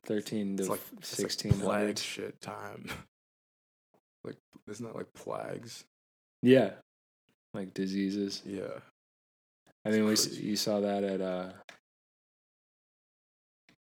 Thirteen 0.04 0.56
to 0.56 0.62
It's 0.62 0.70
like 0.70 0.80
it's 0.98 1.12
like 1.18 1.30
sixteen 1.30 1.52
plague 1.52 1.98
shit 1.98 2.40
time. 2.40 2.86
like 4.24 4.36
isn't 4.68 4.84
that 4.84 4.96
like 4.96 5.12
plagues? 5.14 5.84
Yeah, 6.42 6.70
like 7.54 7.74
diseases. 7.74 8.42
Yeah. 8.46 8.80
I 9.84 9.90
mean, 9.90 10.04
we 10.04 10.12
It's 10.12 10.22
s- 10.26 10.32
crazy. 10.32 10.46
you 10.46 10.56
saw 10.56 10.80
that 10.80 11.04
at 11.04 11.20
uh, 11.20 11.50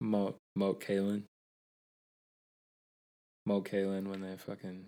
Mo 0.00 0.34
Moat 0.56 0.80
Cailin. 0.80 1.22
Moat 3.46 3.64
Cailin 3.70 4.08
when 4.08 4.20
they 4.20 4.36
fucking 4.36 4.84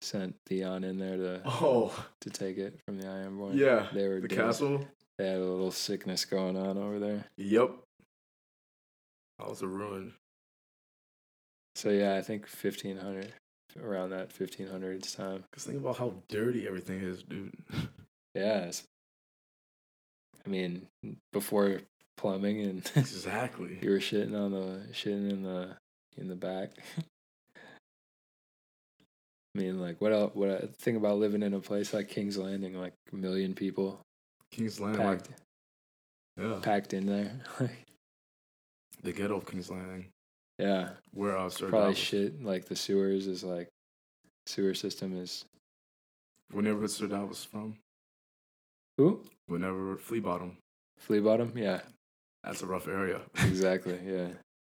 sent 0.00 0.36
Theon 0.46 0.84
in 0.84 0.98
there 0.98 1.16
to 1.16 1.42
Oh 1.44 1.92
to 2.20 2.30
take 2.30 2.56
it 2.58 2.78
from 2.86 2.98
the 2.98 3.06
Ironborn. 3.06 3.54
yeah. 3.56 3.86
they 3.92 4.06
were 4.08 4.20
The 4.20 4.28
dead. 4.28 4.38
castle. 4.38 4.86
They 5.18 5.26
had 5.26 5.38
a 5.38 5.44
little 5.44 5.72
sickness 5.72 6.24
going 6.24 6.56
on 6.56 6.78
over 6.78 6.98
there. 6.98 7.24
Yep. 7.36 7.70
That 9.38 9.48
was 9.48 9.62
a 9.62 9.66
ruin. 9.68 10.14
So 11.74 11.90
yeah, 11.90 12.16
I 12.16 12.22
think 12.22 12.46
fifteen 12.46 12.96
hundred 12.96 13.32
around 13.80 14.10
that 14.10 14.32
fifteen 14.32 14.68
hundreds 14.68 15.12
time. 15.14 15.44
Cause 15.52 15.64
think 15.64 15.78
about 15.78 15.96
how 15.98 16.14
dirty 16.28 16.66
everything 16.66 17.00
is, 17.00 17.22
dude. 17.22 17.54
Yeah, 18.34 18.70
I 20.46 20.48
mean, 20.48 20.86
before 21.32 21.80
plumbing 22.16 22.60
and 22.62 22.78
exactly. 22.94 23.78
you 23.82 23.90
were 23.90 23.98
shitting 23.98 24.38
on 24.38 24.52
the 24.52 24.82
shitting 24.92 25.30
in 25.30 25.42
the 25.42 25.76
in 26.16 26.28
the 26.28 26.36
back. 26.36 26.70
I 29.58 29.60
mean, 29.60 29.80
like 29.80 30.00
what 30.00 30.12
else? 30.12 30.30
What 30.34 30.50
I 30.50 30.68
think 30.78 30.96
about 30.96 31.18
living 31.18 31.42
in 31.42 31.52
a 31.52 31.58
place 31.58 31.92
like 31.92 32.08
King's 32.08 32.38
Landing, 32.38 32.78
like 32.78 32.92
a 33.12 33.16
million 33.16 33.54
people 33.54 34.00
King's 34.52 34.78
Landing, 34.78 35.04
like 35.04 35.18
packed 35.18 35.30
yeah, 36.36 36.58
packed 36.62 36.94
in 36.94 37.06
there. 37.06 37.32
the 39.02 39.12
ghetto 39.12 39.38
of 39.38 39.46
King's 39.46 39.68
Landing, 39.68 40.06
yeah, 40.60 40.90
where 41.12 41.36
uh, 41.36 41.50
Sir 41.50 41.70
probably 41.70 41.96
shit. 41.96 42.40
Like 42.40 42.66
the 42.66 42.76
sewers 42.76 43.26
is 43.26 43.42
like 43.42 43.66
sewer 44.46 44.74
system 44.74 45.20
is 45.20 45.44
neighborhood 46.54 46.90
Sir 46.90 47.08
Davos 47.08 47.44
from? 47.44 47.76
who 48.96 49.20
Whenever 49.48 49.96
Flea 49.96 50.20
Bottom. 50.20 50.56
flea 50.98 51.20
bottom. 51.20 51.52
Yeah, 51.56 51.80
That's 52.44 52.62
a 52.62 52.66
rough 52.66 52.86
area. 52.86 53.22
exactly. 53.44 53.98
Yeah, 54.06 54.28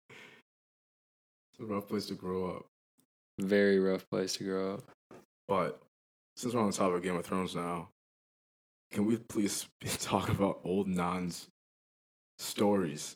It's 0.10 1.60
a 1.62 1.66
rough 1.66 1.88
place 1.88 2.08
to 2.08 2.16
grow 2.16 2.58
up. 2.58 2.66
Very 3.40 3.80
rough 3.80 4.08
place 4.10 4.38
to 4.38 4.44
grow 4.44 4.74
up. 4.76 4.84
But 5.48 5.82
since 6.36 6.54
we're 6.54 6.62
on 6.62 6.68
the 6.68 6.76
topic 6.76 6.98
of 6.98 7.04
Game 7.04 7.16
of 7.16 7.26
Thrones 7.26 7.56
now, 7.56 7.90
can 8.92 9.06
we 9.06 9.18
please 9.18 9.68
talk 10.00 10.30
about 10.30 10.60
old 10.64 10.88
Nan's 10.88 11.48
stories 12.38 13.16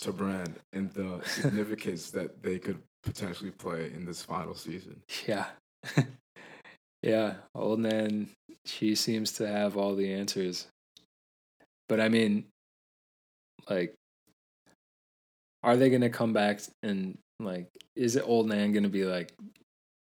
to 0.00 0.12
Bran 0.12 0.56
and 0.72 0.90
the 0.92 1.20
significance 1.26 2.10
that 2.10 2.42
they 2.42 2.58
could 2.58 2.78
potentially 3.02 3.50
play 3.50 3.92
in 3.94 4.04
this 4.04 4.22
final 4.22 4.54
season? 4.54 5.02
Yeah. 5.26 5.46
yeah. 7.02 7.34
Old 7.54 7.80
Nan, 7.80 8.28
she 8.64 8.94
seems 8.94 9.32
to 9.32 9.46
have 9.46 9.76
all 9.76 9.94
the 9.94 10.12
answers. 10.12 10.66
But 11.88 12.00
I 12.00 12.08
mean, 12.08 12.44
like, 13.68 13.94
are 15.62 15.76
they 15.76 15.88
going 15.90 16.02
to 16.02 16.10
come 16.10 16.32
back 16.32 16.60
and, 16.82 17.18
like, 17.40 17.68
is 17.96 18.16
it 18.16 18.24
Old 18.26 18.48
Nan 18.48 18.72
going 18.72 18.82
to 18.84 18.88
be, 18.88 19.04
like, 19.04 19.32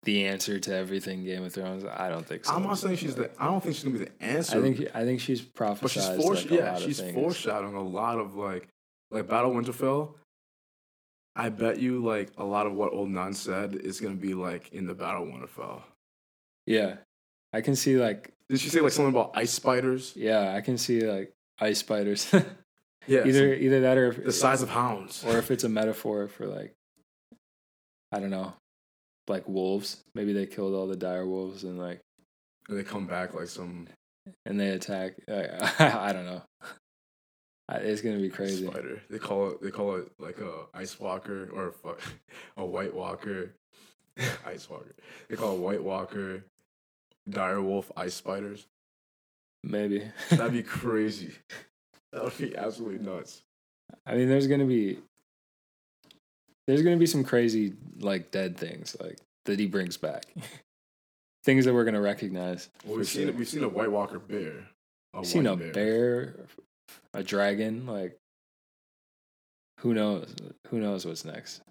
the 0.07 0.27
answer 0.27 0.59
to 0.61 0.75
everything 0.75 1.25
Game 1.25 1.45
of 1.45 1.53
Thrones? 1.53 1.85
I 1.85 2.09
don't 2.09 2.25
think 2.25 2.45
so. 2.45 2.55
I'm 2.55 2.63
not 2.63 2.79
saying 2.79 2.97
she's 2.97 3.15
the. 3.17 3.31
I 3.39 3.47
don't 3.47 3.61
think 3.61 3.75
she's 3.75 3.85
gonna 3.85 3.99
be 3.99 4.05
the 4.05 4.23
answer. 4.23 4.59
I 4.59 4.63
think 4.63 4.87
I 4.95 5.05
think 5.05 5.21
she's 5.21 5.43
prophesized 5.43 5.81
but 5.83 5.91
she's 5.91 6.05
foresh- 6.05 6.51
like, 6.51 6.51
yeah, 6.51 6.79
she's 6.79 7.01
foreshadowing 7.01 7.75
a 7.75 7.83
lot 7.83 8.19
of 8.19 8.37
like, 8.37 8.69
like 9.11 9.29
Battle 9.29 9.51
Winterfell. 9.51 10.15
I 11.35 11.49
bet 11.51 11.81
you 11.81 12.03
like 12.05 12.31
a 12.39 12.45
lot 12.45 12.67
of 12.67 12.75
what 12.75 12.93
Old 12.93 13.11
Nan 13.11 13.35
said 13.35 13.75
is 13.75 14.01
gonna 14.01 14.15
be 14.15 14.35
like 14.35 14.73
in 14.73 14.87
the 14.87 14.95
Battle 14.95 15.25
of 15.25 15.29
Winterfell. 15.29 15.83
Yeah. 16.67 16.97
I 17.53 17.61
can 17.61 17.75
see 17.75 17.97
like 17.97 18.33
Did 18.49 18.61
she 18.61 18.69
say 18.69 18.81
like 18.81 18.93
something 18.93 19.13
about 19.13 19.33
ice 19.35 19.51
spiders? 19.53 20.13
yeah, 20.15 20.55
I 20.55 20.61
can 20.61 20.79
see 20.79 21.01
like 21.01 21.33
ice 21.59 21.79
spiders. 21.81 22.33
Yeah, 23.09 23.25
either 23.25 23.55
either 23.55 23.81
that 23.83 23.99
or 23.99 24.09
if, 24.09 24.25
the 24.25 24.33
size 24.33 24.63
of 24.63 24.69
hounds. 24.69 25.25
or 25.25 25.39
if 25.39 25.53
it's 25.53 25.63
a 25.63 25.69
metaphor 25.69 26.27
for 26.27 26.47
like 26.49 26.75
I 28.13 28.21
don't 28.21 28.31
know, 28.31 28.55
like 29.29 29.49
wolves. 29.49 30.03
Maybe 30.15 30.33
they 30.33 30.47
killed 30.47 30.75
all 30.75 30.87
the 30.87 30.97
dire 30.97 31.27
wolves 31.27 31.65
and 31.65 31.79
like 31.79 32.01
and 32.69 32.79
they 32.79 32.85
come 32.85 33.07
back 33.07 33.35
like 33.35 33.49
some 33.49 33.89
and 34.45 34.59
they 34.59 34.69
attack. 34.71 35.15
I, 35.29 36.13
don't 36.13 36.27
know. 36.27 36.43
It's 37.71 38.01
gonna 38.01 38.19
be 38.19 38.29
crazy. 38.29 38.67
spider. 38.67 39.03
They 39.11 39.19
call 39.19 39.51
it. 39.51 39.63
They 39.63 39.71
call 39.71 39.97
it 39.97 40.11
like 40.19 40.39
a 40.39 40.67
ice 40.75 40.99
walker 40.99 41.49
or 41.53 41.75
a, 41.85 41.95
a 42.63 42.65
white 42.65 42.95
walker. 42.95 43.53
ice 44.47 44.69
walker. 44.69 44.95
They 45.29 45.37
call 45.37 45.55
it 45.55 45.61
white 45.61 45.83
walker. 45.83 46.45
Dire 47.29 47.61
wolf 47.61 47.91
ice 47.97 48.15
spiders. 48.15 48.67
Maybe. 49.65 50.11
That'd 50.31 50.53
be 50.53 50.63
crazy. 50.63 51.33
That 52.13 52.23
would 52.23 52.39
be 52.39 52.57
absolutely 52.57 53.05
nuts. 53.05 53.43
I 54.07 54.15
mean, 54.15 54.29
there's 54.29 54.47
gonna 54.47 54.65
be 54.65 54.99
there's 56.67 56.83
gonna 56.83 56.97
be 56.97 57.07
some 57.07 57.25
crazy 57.25 57.75
like 58.01 58.31
dead 58.31 58.57
things 58.57 58.97
like 59.01 59.19
that 59.45 59.59
he 59.59 59.67
brings 59.67 59.97
back. 59.97 60.25
things 61.45 61.65
that 61.65 61.75
we're 61.75 61.85
gonna 61.85 62.01
recognize. 62.01 62.69
Well, 62.85 62.99
we've 62.99 63.07
seen 63.07 63.29
sure. 63.29 63.35
We've 63.35 63.49
seen 63.49 63.65
a 63.65 63.69
white 63.69 63.91
walker 63.91 64.19
bear. 64.19 64.69
A 65.15 65.19
I've 65.19 65.27
seen 65.27 65.47
a 65.47 65.55
white 65.55 65.73
bear. 65.73 66.37
a 67.15 67.23
dragon. 67.23 67.87
Like, 67.87 68.19
who 69.81 69.95
knows? 69.95 70.35
Who 70.69 70.81
knows 70.81 71.07
what's 71.07 71.25
next? 71.25 71.63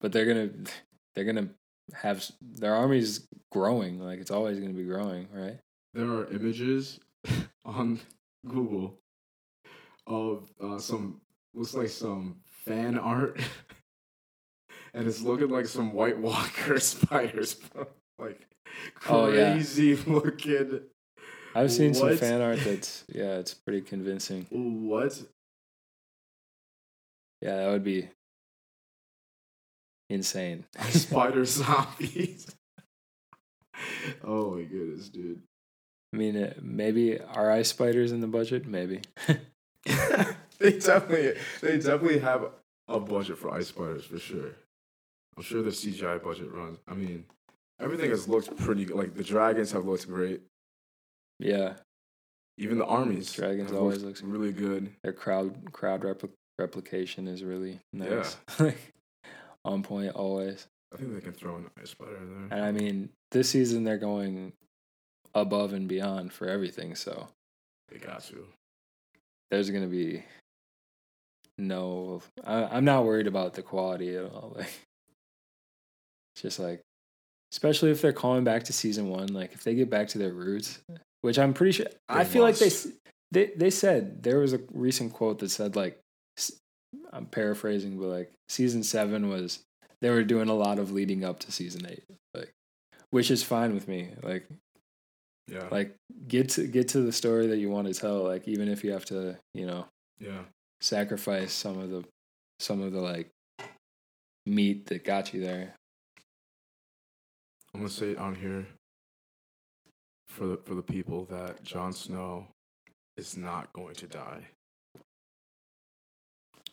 But 0.00 0.12
they're 0.12 0.26
gonna, 0.26 0.50
they're 1.14 1.24
gonna 1.24 1.48
have 1.94 2.24
their 2.40 2.74
army's 2.74 3.26
growing. 3.50 3.98
Like 3.98 4.20
it's 4.20 4.30
always 4.30 4.58
gonna 4.58 4.72
be 4.74 4.84
growing, 4.84 5.28
right? 5.32 5.58
There 5.94 6.06
are 6.06 6.26
images 6.32 7.00
on 7.64 8.00
Google 8.46 8.98
of 10.06 10.50
uh, 10.62 10.78
some 10.78 11.20
looks 11.54 11.74
like 11.74 11.88
some 11.88 12.36
fan 12.64 12.98
art, 12.98 13.40
and 14.94 15.06
it's 15.06 15.20
looking 15.22 15.48
like 15.48 15.66
some 15.66 15.92
White 15.92 16.18
Walker 16.18 16.78
spiders, 16.80 17.54
bro. 17.54 17.86
like 18.18 18.46
Oh, 19.08 19.30
yeah. 19.30 19.52
crazy 19.52 19.96
looking. 19.96 20.80
I've 21.54 21.70
seen 21.70 21.92
some 21.92 22.16
fan 22.16 22.40
art 22.40 22.60
that's 22.64 23.04
yeah, 23.12 23.36
it's 23.38 23.52
pretty 23.54 23.82
convincing. 23.82 24.46
What? 24.50 25.20
Yeah, 27.42 27.56
that 27.56 27.70
would 27.70 27.84
be 27.84 28.08
insane. 30.08 30.64
Spider 30.90 31.44
zombies. 31.44 32.46
oh 34.24 34.54
my 34.54 34.62
goodness, 34.62 35.08
dude. 35.08 35.42
I 36.14 36.16
mean, 36.16 36.36
uh, 36.36 36.54
maybe 36.60 37.18
are 37.18 37.50
ice 37.50 37.68
spiders 37.68 38.12
in 38.12 38.20
the 38.20 38.26
budget? 38.26 38.66
Maybe. 38.66 39.00
they 39.86 40.78
definitely, 40.78 41.34
they 41.60 41.78
definitely 41.78 42.18
have 42.20 42.46
a 42.88 43.00
budget 43.00 43.38
for 43.38 43.52
ice 43.52 43.68
spiders 43.68 44.04
for 44.04 44.18
sure. 44.18 44.52
I'm 45.36 45.42
sure 45.42 45.62
the 45.62 45.70
CGI 45.70 46.22
budget 46.22 46.52
runs. 46.52 46.78
I 46.86 46.94
mean, 46.94 47.24
everything 47.80 48.10
has 48.10 48.28
looked 48.28 48.54
pretty. 48.56 48.84
good. 48.84 48.96
Like 48.96 49.14
the 49.14 49.24
dragons 49.24 49.72
have 49.72 49.86
looked 49.86 50.06
great. 50.08 50.42
Yeah, 51.38 51.74
Even 52.58 52.78
the 52.78 52.84
armies. 52.86 53.32
Dragons 53.32 53.72
always 53.72 54.02
looks- 54.02 54.22
really 54.22 54.52
good. 54.52 54.90
their 55.02 55.12
crowd 55.12 55.72
crowd 55.72 56.02
repli- 56.02 56.30
replication 56.58 57.26
is 57.28 57.42
really 57.42 57.80
nice. 57.92 58.36
Like 58.58 58.78
on 59.64 59.82
point 59.82 60.14
always. 60.14 60.66
I 60.92 60.98
think 60.98 61.14
they 61.14 61.20
can 61.20 61.32
throw 61.32 61.56
an 61.56 61.70
ice 61.80 61.90
spider 61.90 62.16
in 62.16 62.48
there. 62.48 62.58
And 62.58 62.64
I 62.66 62.72
mean, 62.72 63.08
this 63.30 63.48
season 63.50 63.84
they're 63.84 63.96
going 63.96 64.52
above 65.34 65.72
and 65.72 65.88
beyond 65.88 66.32
for 66.32 66.46
everything. 66.48 66.94
So 66.94 67.28
They 67.88 67.98
got 67.98 68.22
to. 68.24 68.46
there's 69.50 69.70
gonna 69.70 69.86
be 69.86 70.22
no. 71.58 72.22
I, 72.44 72.64
I'm 72.64 72.84
not 72.84 73.04
worried 73.04 73.26
about 73.26 73.54
the 73.54 73.62
quality 73.62 74.14
at 74.16 74.24
all. 74.24 74.54
Like 74.58 74.70
It's 76.34 76.42
just 76.42 76.58
like, 76.58 76.80
especially 77.52 77.90
if 77.90 78.00
they're 78.00 78.12
calling 78.12 78.44
back 78.44 78.64
to 78.64 78.72
season 78.72 79.08
one, 79.10 79.28
like 79.28 79.52
if 79.52 79.64
they 79.64 79.74
get 79.74 79.90
back 79.90 80.08
to 80.08 80.18
their 80.18 80.32
roots, 80.32 80.80
which 81.20 81.38
I'm 81.38 81.52
pretty 81.54 81.72
sure. 81.72 81.86
I 82.08 82.24
They 82.24 82.30
feel 82.30 82.42
like 82.42 82.56
they 82.56 82.70
they 83.30 83.52
they 83.56 83.70
said 83.70 84.22
there 84.22 84.38
was 84.38 84.52
a 84.52 84.60
recent 84.72 85.12
quote 85.12 85.38
that 85.40 85.50
said 85.50 85.76
like, 85.76 85.98
I'm 87.12 87.26
paraphrasing, 87.26 87.98
but 87.98 88.06
like 88.06 88.32
season 88.48 88.82
seven 88.82 89.28
was 89.28 89.60
they 90.00 90.10
were 90.10 90.24
doing 90.24 90.48
a 90.48 90.54
lot 90.54 90.78
of 90.78 90.90
leading 90.92 91.24
up 91.24 91.38
to 91.40 91.52
season 91.52 91.86
eight, 91.86 92.04
like, 92.34 92.50
which 93.10 93.30
is 93.30 93.42
fine 93.42 93.74
with 93.74 93.86
me. 93.88 94.10
Like 94.22 94.46
Yeah. 95.48 95.68
like 95.70 95.94
get 96.26 96.48
to 96.50 96.66
get 96.66 96.88
to 96.88 97.00
the 97.02 97.12
story 97.12 97.46
that 97.48 97.58
you 97.58 97.68
want 97.70 97.88
to 97.88 97.94
tell 97.94 98.22
like 98.22 98.48
even 98.48 98.68
if 98.68 98.82
you 98.84 98.92
have 98.92 99.04
to 99.06 99.36
you 99.54 99.66
know 99.66 99.86
yeah. 100.18 100.42
sacrifice 100.80 101.52
some 101.52 101.78
of 101.78 101.90
the 101.90 102.04
some 102.60 102.80
of 102.80 102.92
the 102.92 103.00
like 103.00 103.28
meat 104.46 104.86
that 104.86 105.04
got 105.04 105.32
you 105.34 105.40
there 105.40 105.74
I'm 107.74 107.80
gonna 107.80 107.88
say 107.90 108.10
it 108.12 108.18
on 108.18 108.34
here 108.34 108.66
for 110.28 110.46
the 110.46 110.56
for 110.64 110.74
the 110.74 110.82
people 110.82 111.24
that 111.26 111.62
Jon 111.62 111.92
Snow 111.92 112.46
is 113.16 113.36
not 113.36 113.72
going 113.72 113.94
to 113.96 114.06
die. 114.06 114.46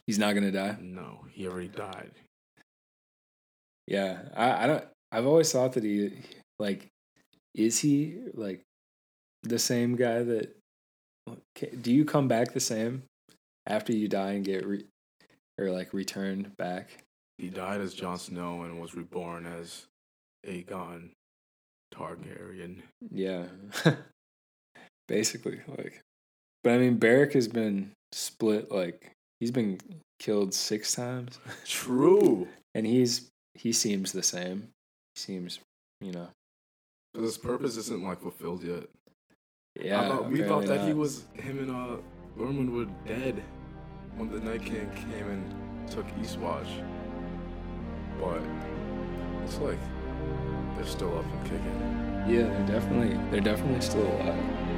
he's 0.08 0.18
not 0.20 0.34
gonna 0.34 0.52
die 0.52 0.78
No, 0.82 1.26
he 1.32 1.48
already 1.48 1.68
died. 1.68 2.12
yeah 3.88 4.20
i 4.36 4.64
i 4.64 4.68
don't 4.68 4.84
i've 5.12 5.26
always 5.26 5.52
thought 5.52 5.74
that 5.74 5.84
he 5.84 6.12
like 6.60 6.88
is 7.54 7.80
he 7.80 8.18
like 8.34 8.62
the 9.44 9.60
same 9.60 9.96
guy 9.96 10.24
that 10.24 10.56
do 11.82 11.92
you 11.94 12.06
come 12.06 12.28
back 12.28 12.54
the 12.54 12.60
same 12.60 13.04
after 13.68 13.94
you 13.94 14.08
die 14.08 14.32
and 14.32 14.46
get 14.46 14.66
re- 14.66 14.86
or 15.60 15.70
like 15.72 15.94
returned 15.94 16.56
back 16.58 17.04
He 17.38 17.50
died 17.50 17.82
as 17.82 17.94
Jon 17.94 18.18
Snow 18.18 18.64
and 18.64 18.80
was 18.82 18.96
reborn 18.96 19.46
as 19.46 19.86
Aegon 20.48 21.12
Targaryen. 21.94 22.82
Yeah. 23.12 23.46
Basically, 25.08 25.60
like 25.68 26.02
but 26.64 26.74
I 26.74 26.78
mean 26.78 26.98
Beric 26.98 27.34
has 27.34 27.48
been 27.48 27.92
split 28.12 28.72
like 28.72 29.12
he's 29.40 29.52
been 29.52 29.80
killed 30.20 30.54
6 30.54 30.94
times 30.94 31.40
True. 31.66 32.48
and 32.76 32.86
he's 32.86 33.30
he 33.56 33.74
seems 33.74 34.12
the 34.12 34.24
same. 34.24 34.70
He 35.16 35.20
seems, 35.20 35.60
you 36.02 36.12
know. 36.12 36.28
Because 37.14 37.30
his 37.30 37.38
purpose 37.38 37.76
isn't 37.78 38.04
like 38.04 38.22
fulfilled 38.22 38.64
yet. 38.64 38.84
Yeah. 39.82 40.08
Thought, 40.08 40.30
we 40.30 40.44
thought 40.44 40.66
that 40.66 40.88
he 40.88 40.94
was 40.94 41.24
him 41.34 41.60
and 41.60 41.72
uh 41.72 41.98
Tormund 42.38 42.72
were 42.72 42.88
dead 43.06 43.44
when 44.16 44.32
the 44.32 44.40
Night 44.40 44.64
King 44.64 44.90
came 44.96 45.30
and 45.30 45.90
took 45.90 46.08
Eastwatch. 46.18 46.70
But 48.20 48.42
it's 49.44 49.58
like 49.58 49.80
they're 50.80 50.88
still 50.88 51.18
up 51.18 51.26
and 51.26 51.44
kicking. 51.44 52.26
Yeah, 52.26 52.44
they're 52.44 52.80
definitely 52.80 53.20
they're 53.32 53.42
definitely 53.42 53.82
still 53.82 54.08
alive. 54.22 54.69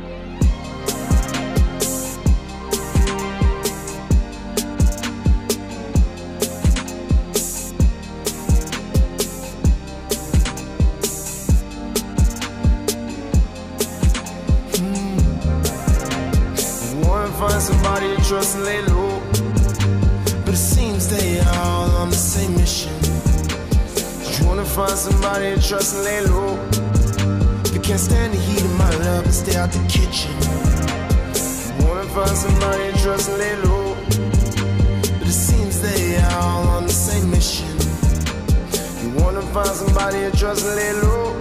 Somebody 25.02 25.56
to 25.56 25.68
trust 25.68 25.96
and 25.96 26.04
lay 26.04 26.22
low. 26.28 26.54
If 27.66 27.74
you 27.74 27.82
can't 27.82 28.00
stand 28.00 28.34
the 28.34 28.38
heat 28.38 28.62
of 28.62 28.78
my 28.78 28.92
love 28.98 29.26
and 29.26 29.34
stay 29.34 29.56
out 29.56 29.72
the 29.72 29.82
kitchen. 29.90 30.32
You 31.74 31.88
wanna 31.88 32.08
find 32.10 32.38
somebody 32.38 32.92
to 32.92 32.98
trust 33.02 33.30
and 33.30 33.40
lay 33.40 33.56
low. 33.66 33.96
But 35.18 35.28
it 35.28 35.40
seems 35.48 35.82
they 35.82 36.18
are 36.18 36.40
all 36.44 36.68
on 36.78 36.84
the 36.86 36.94
same 36.94 37.32
mission. 37.32 37.74
You 39.02 39.10
wanna 39.20 39.42
find 39.54 39.70
somebody 39.70 40.20
to 40.30 40.38
trust 40.38 40.66
and 40.68 40.76
lay 40.76 40.94
low. 40.94 41.36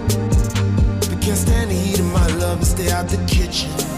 If 1.03 1.11
you 1.11 1.17
can't 1.17 1.37
stand 1.37 1.69
the 1.69 1.75
heat 1.75 1.99
of 1.99 2.11
my 2.11 2.27
love 2.41 2.57
and 2.57 2.67
stay 2.67 2.89
out 2.89 3.09
the 3.09 3.23
kitchen. 3.27 3.90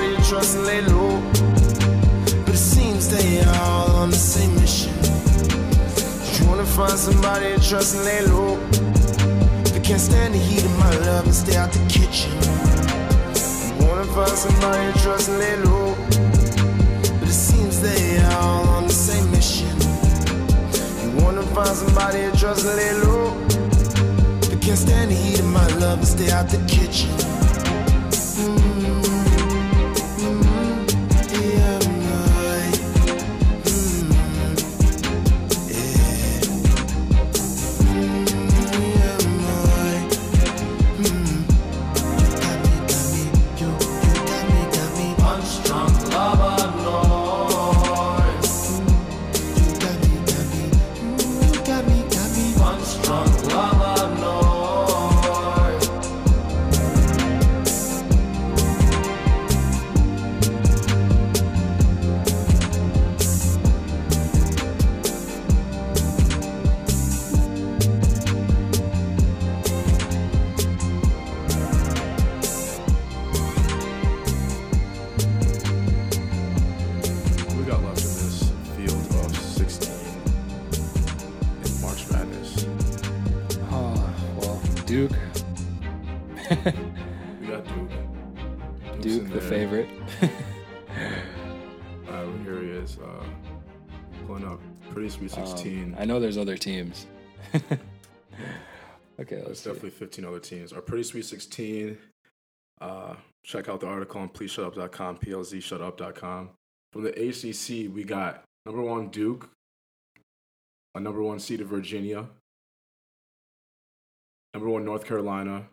To 0.00 0.16
trust 0.28 0.56
and 0.56 0.66
lay 0.66 0.80
low. 0.82 1.20
But 2.44 2.54
it 2.54 2.58
seems 2.58 3.08
they 3.08 3.42
all 3.44 3.90
on 3.96 4.10
the 4.10 4.16
same 4.16 4.54
mission. 4.56 4.92
You 6.34 6.46
wanna 6.48 6.66
find 6.66 6.98
somebody 6.98 7.54
to 7.54 7.60
trust 7.68 7.96
and 7.96 8.04
lay 8.04 8.20
low. 8.26 8.58
If 9.64 9.74
you 9.74 9.80
can't 9.80 10.00
stand 10.00 10.34
the 10.34 10.38
heat 10.38 10.64
of 10.64 10.78
my 10.78 10.90
love 11.06 11.24
and 11.24 11.34
stay 11.34 11.56
out 11.56 11.72
the 11.72 11.78
kitchen. 11.88 12.30
You 13.78 13.86
wanna 13.86 14.04
find 14.04 14.36
somebody 14.36 14.92
to 14.92 14.98
trust 14.98 15.28
and 15.30 15.38
lay 15.38 15.56
low. 15.64 15.94
But 17.18 17.28
it 17.28 17.40
seems 17.48 17.80
they 17.80 18.22
all 18.34 18.68
on 18.76 18.86
the 18.86 18.92
same 18.92 19.30
mission. 19.30 19.74
You 21.02 21.24
wanna 21.24 21.42
find 21.54 21.74
somebody 21.74 22.30
to 22.30 22.36
trust 22.36 22.66
and 22.66 22.76
lay 22.76 22.92
low. 23.04 23.32
If 24.42 24.52
you 24.52 24.58
can't 24.58 24.78
stand 24.78 25.10
the 25.10 25.14
heat 25.14 25.38
of 25.40 25.46
my 25.46 25.66
love 25.78 25.98
and 25.98 26.08
stay 26.08 26.30
out 26.30 26.48
the 26.48 26.58
kitchen. 26.66 27.35
Here 92.46 92.62
he 92.62 92.68
is. 92.68 92.96
Uh, 92.98 93.24
pulling 94.24 94.46
up. 94.46 94.60
Pretty 94.92 95.08
Sweet 95.08 95.36
Um, 95.36 95.46
16. 95.46 95.96
I 95.98 96.04
know 96.04 96.20
there's 96.20 96.38
other 96.38 96.56
teams. 96.56 97.06
okay, 97.54 97.64
let's 99.18 99.28
There's 99.46 99.58
see. 99.58 99.68
definitely 99.70 99.90
15 99.90 100.24
other 100.24 100.38
teams. 100.38 100.72
Our 100.72 100.80
Pretty 100.80 101.02
Sweet 101.02 101.24
16. 101.24 101.98
Uh, 102.80 103.16
check 103.44 103.68
out 103.68 103.80
the 103.80 103.88
article 103.88 104.20
on 104.20 104.28
pleaseshutup.com, 104.28 105.16
plzshutup.com. 105.18 106.50
From 106.92 107.02
the 107.02 107.10
ACC, 107.10 107.92
we 107.92 108.04
got 108.04 108.44
number 108.64 108.80
one 108.80 109.08
Duke, 109.08 109.50
a 110.94 111.00
number 111.00 111.22
one 111.22 111.40
seed 111.40 111.60
of 111.60 111.66
Virginia, 111.66 112.26
number 114.54 114.68
one 114.68 114.84
North 114.84 115.04
Carolina, 115.04 115.64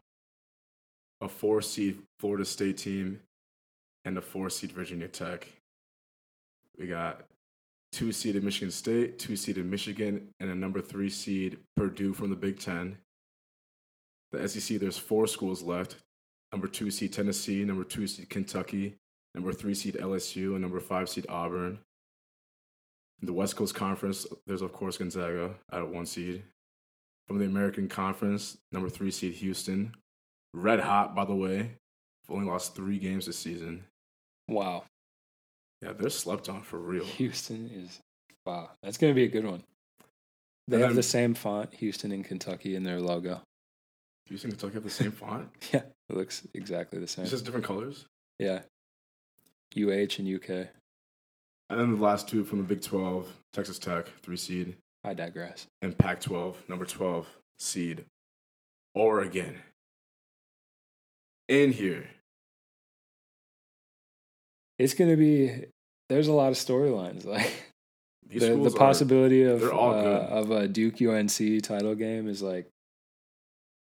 a 1.22 1.30
four 1.30 1.62
seed 1.62 2.00
Florida 2.20 2.46
State 2.46 2.80
team, 2.80 3.20
and 4.06 4.18
a 4.18 4.22
four 4.22 4.50
seed 4.50 4.72
Virginia 4.72 5.08
Tech. 5.08 5.48
We 6.78 6.88
got 6.88 7.26
two 7.92 8.12
seeded 8.12 8.44
Michigan 8.44 8.72
State, 8.72 9.20
two 9.20 9.36
seeded 9.36 9.66
Michigan, 9.66 10.30
and 10.40 10.50
a 10.50 10.56
number 10.56 10.82
three 10.82 11.10
seed 11.10 11.58
Purdue 11.76 12.14
from 12.14 12.30
the 12.30 12.36
Big 12.36 12.60
Ten. 12.60 12.98
The 14.32 14.48
SEC, 14.48 14.80
there's 14.80 14.98
four 14.98 15.28
schools 15.28 15.62
left. 15.62 15.98
Number 16.52 16.68
two 16.68 16.90
seed 16.90 17.14
Tennessee, 17.14 17.64
number 17.64 17.84
two 17.84 18.08
seed 18.08 18.30
Kentucky, 18.30 18.96
number 19.36 19.54
three 19.54 19.76
seed 19.76 19.96
LSU, 19.96 20.54
and 20.54 20.62
number 20.62 20.80
five 20.80 21.10
seed 21.10 21.26
Auburn. 21.30 21.80
In 23.22 23.28
the 23.28 23.34
West 23.34 23.56
Coast 23.56 23.76
Conference, 23.76 24.26
there's 24.46 24.62
of 24.62 24.74
course 24.74 24.98
Gonzaga 24.98 25.56
at 25.72 25.88
one 25.88 26.06
seed. 26.06 26.44
From 27.28 27.40
the 27.40 27.46
American 27.46 27.88
Conference, 27.88 28.58
number 28.72 28.90
three 28.90 29.12
seed 29.12 29.34
Houston, 29.36 29.96
red 30.54 30.80
hot 30.80 31.16
by 31.16 31.26
the 31.26 31.36
way. 31.36 31.78
Only 32.30 32.48
lost 32.48 32.76
three 32.76 33.00
games 33.00 33.26
this 33.26 33.38
season. 33.38 33.84
Wow. 34.48 34.86
Yeah, 35.84 35.92
they're 35.94 36.10
slept 36.10 36.48
on 36.50 36.62
for 36.62 36.78
real. 36.80 37.04
Houston 37.06 37.70
is 37.74 38.00
wow. 38.46 38.72
That's 38.82 38.98
gonna 38.98 39.14
be 39.14 39.24
a 39.26 39.30
good 39.30 39.46
one. 39.46 39.64
They 40.68 40.78
And 40.78 40.82
have 40.84 40.90
then- 40.92 40.96
the 40.96 41.04
same 41.04 41.34
font, 41.34 41.74
Houston 41.76 42.12
and 42.12 42.24
Kentucky, 42.24 42.76
in 42.76 42.84
their 42.84 43.02
logo. 43.02 43.42
Houston 44.28 44.52
and 44.52 44.58
Kentucky 44.60 44.76
have 44.76 44.84
the 44.84 44.90
same 44.90 45.12
font. 45.12 45.50
Yeah, 45.74 45.84
it 46.10 46.16
looks 46.16 46.48
exactly 46.54 47.00
the 47.00 47.08
same. 47.08 47.24
It's 47.24 47.32
just 47.32 47.44
different 47.46 47.66
colors. 47.66 48.06
Yeah. 48.40 48.62
UH 49.76 50.20
and 50.20 50.28
UK. 50.28 50.68
And 51.70 51.80
then 51.80 51.92
the 51.96 52.02
last 52.02 52.28
two 52.30 52.44
from 52.44 52.60
the 52.60 52.64
Big 52.64 52.82
12, 52.82 53.28
Texas 53.54 53.80
Tech, 53.80 54.06
three 54.22 54.38
seed, 54.38 54.76
I 55.04 55.14
digress. 55.14 55.66
and 55.82 55.98
Pac 55.98 56.20
12, 56.22 56.70
number 56.70 56.86
12 56.86 57.28
seed, 57.60 58.06
Oregon. 58.96 59.58
In 61.50 61.72
here. 61.74 62.08
It's 64.80 64.94
gonna 64.94 65.18
be. 65.18 65.66
There's 66.14 66.28
a 66.28 66.34
lot 66.34 66.52
of 66.52 66.58
storylines. 66.58 67.26
Like 67.34 67.52
the, 68.30 68.40
the 68.40 68.46
schools 68.54 68.76
are- 68.76 68.78
possibility 68.78 69.44
of 69.44 69.64
uh, 69.64 69.68
of 69.68 70.50
a 70.52 70.68
Duke 70.68 71.02
UNC 71.02 71.62
title 71.64 71.96
game 71.96 72.28
is 72.28 72.42
like. 72.42 72.68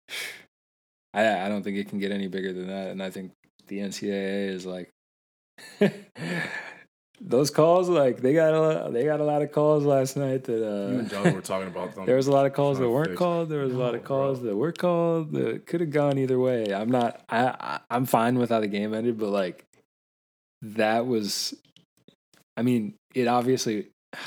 I 1.14 1.46
I 1.46 1.48
don't 1.48 1.62
think 1.62 1.78
it 1.78 1.88
can 1.88 1.98
get 1.98 2.12
any 2.12 2.28
bigger 2.28 2.52
than 2.52 2.66
that, 2.66 2.88
and 2.88 3.02
I 3.02 3.10
think 3.10 3.32
the 3.68 3.78
NCAA 3.78 4.48
is 4.48 4.66
like. 4.66 4.90
Those 7.20 7.50
calls, 7.50 7.88
like 7.88 8.20
they 8.20 8.34
got 8.34 8.52
a 8.52 8.60
lot, 8.60 8.92
they 8.92 9.04
got 9.04 9.20
a 9.20 9.24
lot 9.24 9.40
of 9.40 9.50
calls 9.50 9.84
last 9.84 10.18
night 10.18 10.44
that 10.44 10.58
you 10.58 10.64
and 10.64 11.06
uh, 11.06 11.08
John 11.08 11.34
were 11.34 11.40
talking 11.40 11.68
about 11.68 11.94
them. 11.94 12.04
there 12.04 12.16
was 12.16 12.26
a 12.26 12.32
lot 12.32 12.44
of 12.44 12.52
calls 12.52 12.78
that 12.78 12.90
weren't 12.90 13.16
called. 13.16 13.48
There 13.48 13.60
was 13.60 13.72
a 13.72 13.78
lot 13.78 13.94
of 13.94 14.04
calls 14.04 14.40
bro. 14.40 14.50
that 14.50 14.56
were 14.56 14.72
called 14.72 15.32
that 15.32 15.66
could 15.66 15.80
have 15.80 15.90
gone 15.90 16.18
either 16.18 16.38
way. 16.38 16.74
I'm 16.74 16.90
not. 16.90 17.22
I, 17.30 17.46
I 17.46 17.80
I'm 17.90 18.04
fine 18.04 18.38
with 18.38 18.50
how 18.50 18.60
the 18.60 18.66
game 18.66 18.92
ended, 18.92 19.16
but 19.18 19.30
like 19.30 19.64
that 20.60 21.06
was. 21.06 21.54
I 22.56 22.62
mean, 22.62 22.94
it 23.14 23.26
obviously. 23.28 23.88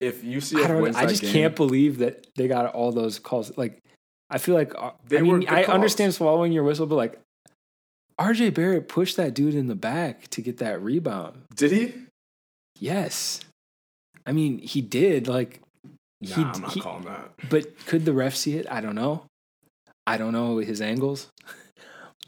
If 0.00 0.22
UCF 0.22 0.80
wins 0.80 0.94
I 0.94 1.06
just 1.06 1.22
game, 1.22 1.32
can't 1.32 1.56
believe 1.56 1.98
that 1.98 2.24
they 2.36 2.46
got 2.46 2.72
all 2.72 2.92
those 2.92 3.18
calls. 3.18 3.50
Like, 3.58 3.80
I 4.30 4.38
feel 4.38 4.54
like. 4.54 4.72
uh, 4.76 4.92
They 5.08 5.18
I 5.18 5.22
were 5.22 5.38
mean, 5.38 5.48
good 5.48 5.48
I 5.58 5.64
calls. 5.64 5.74
understand 5.74 6.14
swallowing 6.14 6.52
your 6.52 6.62
whistle, 6.62 6.86
but 6.86 6.94
like, 6.94 7.18
RJ 8.20 8.54
Barrett 8.54 8.86
pushed 8.86 9.16
that 9.16 9.34
dude 9.34 9.56
in 9.56 9.66
the 9.66 9.74
back 9.74 10.28
to 10.28 10.40
get 10.40 10.58
that 10.58 10.80
rebound. 10.80 11.42
Did 11.52 11.72
he? 11.72 11.94
Yes, 12.78 13.40
I 14.24 14.30
mean 14.30 14.58
he 14.58 14.82
did. 14.82 15.26
Like, 15.26 15.60
Nah, 16.20 16.34
he, 16.36 16.42
I'm 16.42 16.60
not 16.62 16.72
he- 16.74 16.80
calling 16.80 17.04
that. 17.06 17.32
but 17.50 17.84
could 17.86 18.04
the 18.04 18.12
ref 18.12 18.36
see 18.36 18.54
it? 18.56 18.66
I 18.70 18.80
don't 18.80 18.94
know. 18.94 19.24
I 20.06 20.16
don't 20.16 20.32
know 20.32 20.58
his 20.58 20.80
angles. 20.80 21.26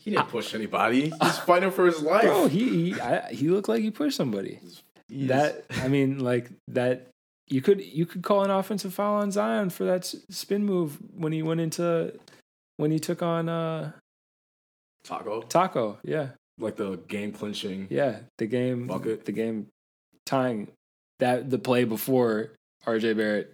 He 0.01 0.11
didn't 0.11 0.29
push 0.29 0.55
anybody. 0.55 1.13
He's 1.23 1.39
fighting 1.39 1.71
for 1.71 1.87
his 1.87 2.01
life. 2.03 2.23
Bro, 2.25 2.49
he 2.49 2.91
he, 2.95 3.01
I, 3.01 3.33
he 3.33 3.49
looked 3.49 3.69
like 3.69 3.83
he 3.83 3.93
pushed 3.93 4.17
somebody. 4.17 4.59
He's- 4.61 4.83
That 5.11 5.65
I 5.83 5.89
mean, 5.89 6.19
like 6.21 6.51
that. 6.69 7.07
You 7.49 7.61
could 7.61 7.85
you 7.85 8.07
could 8.07 8.23
call 8.23 8.45
an 8.45 8.51
offensive 8.51 8.95
foul 8.95 9.17
on 9.17 9.33
Zion 9.33 9.71
for 9.71 9.85
that 9.85 10.05
spin 10.31 10.65
move 10.65 10.99
when 11.13 11.33
he 11.33 11.43
went 11.43 11.61
into 11.61 12.13
when 12.77 12.93
he 12.93 13.01
took 13.01 13.23
on 13.23 13.49
uh 13.49 13.91
Taco, 15.03 15.43
Taco. 15.43 15.99
Yeah, 16.05 16.29
like 16.59 16.77
the 16.77 16.97
game 17.09 17.33
clinching. 17.33 17.89
yeah. 17.91 18.21
The 18.39 18.47
game 18.47 18.87
Bucket. 18.87 19.25
the 19.25 19.33
game 19.33 19.67
tying 20.27 20.69
that 21.19 21.51
the 21.51 21.59
play 21.59 21.83
before 21.85 22.53
RJ 22.87 23.17
Barrett, 23.17 23.53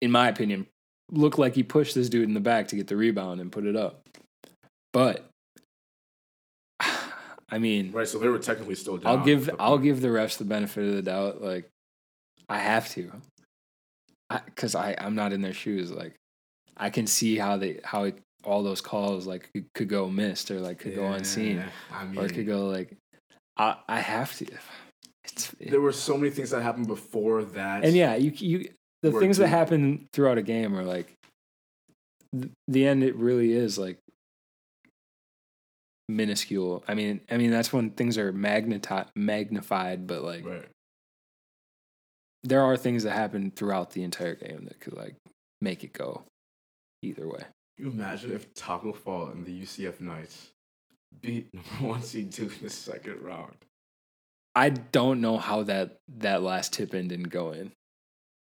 in 0.00 0.12
my 0.12 0.28
opinion, 0.28 0.66
looked 1.10 1.38
like 1.40 1.54
he 1.54 1.62
pushed 1.64 1.94
this 1.96 2.08
dude 2.08 2.28
in 2.28 2.34
the 2.34 2.40
back 2.40 2.68
to 2.68 2.76
get 2.76 2.86
the 2.86 2.96
rebound 2.96 3.40
and 3.40 3.50
put 3.50 3.66
it 3.66 3.74
up. 3.74 4.00
But 4.92 5.28
I 7.50 7.58
mean, 7.58 7.92
Right, 7.92 8.06
so 8.06 8.18
they 8.18 8.28
were 8.28 8.38
technically 8.38 8.74
still 8.74 8.98
down. 8.98 9.18
I'll 9.18 9.24
give 9.24 9.46
the 9.46 9.56
I'll 9.58 9.78
give 9.78 10.00
the 10.00 10.08
refs 10.08 10.36
the 10.38 10.44
benefit 10.44 10.86
of 10.86 10.94
the 10.94 11.02
doubt. 11.02 11.40
Like, 11.42 11.68
I 12.48 12.58
have 12.58 12.88
to, 12.90 13.10
because 14.46 14.74
I, 14.74 14.94
I'm 14.98 15.14
not 15.14 15.32
in 15.32 15.40
their 15.40 15.54
shoes. 15.54 15.90
Like, 15.90 16.14
I 16.76 16.90
can 16.90 17.06
see 17.06 17.36
how 17.36 17.56
they 17.56 17.80
how 17.84 18.04
it, 18.04 18.18
all 18.44 18.62
those 18.62 18.80
calls 18.80 19.26
like 19.26 19.48
could- 19.74 19.88
go 19.88 20.08
missed 20.08 20.50
or 20.50 20.60
like 20.60 20.78
could 20.78 20.94
go 20.94 21.06
unseen 21.06 21.64
I 21.92 22.04
mean, 22.04 22.18
or 22.18 22.26
it 22.26 22.34
could 22.34 22.46
go 22.46 22.66
like 22.66 22.96
I 23.56 23.76
I 23.88 24.00
have 24.00 24.34
to. 24.36 24.46
It's 25.24 25.52
there 25.60 25.80
were 25.80 25.92
so 25.92 26.16
many 26.16 26.30
things 26.30 26.50
that 26.50 26.62
happened 26.62 26.86
before 26.86 27.44
that. 27.44 27.84
and 27.84 27.94
yeah, 27.94 28.14
you 28.16 28.30
you 28.36 28.68
the 29.02 29.12
things 29.12 29.38
that 29.38 29.48
happen 29.48 30.06
throughout 30.12 30.38
a 30.38 30.42
game 30.42 30.76
are 30.76 30.84
like 30.84 31.12
th- 32.32 32.52
the 32.68 32.86
end. 32.86 33.02
It 33.02 33.16
really 33.16 33.52
is 33.52 33.78
like 33.78 33.98
minuscule. 36.08 36.82
I 36.88 36.94
mean, 36.94 37.20
I 37.30 37.36
mean 37.36 37.50
that's 37.50 37.72
when 37.72 37.90
things 37.90 38.16
are 38.18 38.32
magneti- 38.32 39.08
magnified, 39.14 40.06
but 40.06 40.22
like 40.22 40.44
Right. 40.44 40.68
there 42.42 42.62
are 42.62 42.76
things 42.76 43.02
that 43.04 43.12
happen 43.12 43.50
throughout 43.50 43.90
the 43.90 44.02
entire 44.02 44.34
game 44.34 44.64
that 44.66 44.80
could 44.80 44.94
like 44.94 45.16
make 45.60 45.84
it 45.84 45.92
go 45.92 46.24
either 47.02 47.26
way. 47.28 47.44
Can 47.76 47.86
you 47.86 47.90
imagine 47.92 48.32
if 48.32 48.52
Taco 48.54 48.92
Fall 48.92 49.26
and 49.28 49.44
the 49.46 49.52
UCF 49.52 50.00
Knights 50.00 50.50
beat 51.20 51.48
number 51.54 51.86
one 51.88 52.02
seed 52.02 52.30
Duke 52.30 52.56
in 52.58 52.64
the 52.64 52.70
second 52.70 53.20
round? 53.22 53.56
I 54.54 54.70
don't 54.70 55.20
know 55.20 55.36
how 55.36 55.62
that 55.64 55.98
that 56.18 56.42
last 56.42 56.72
tip 56.72 56.94
in 56.94 57.06
didn't 57.08 57.28
go 57.28 57.52
in. 57.52 57.72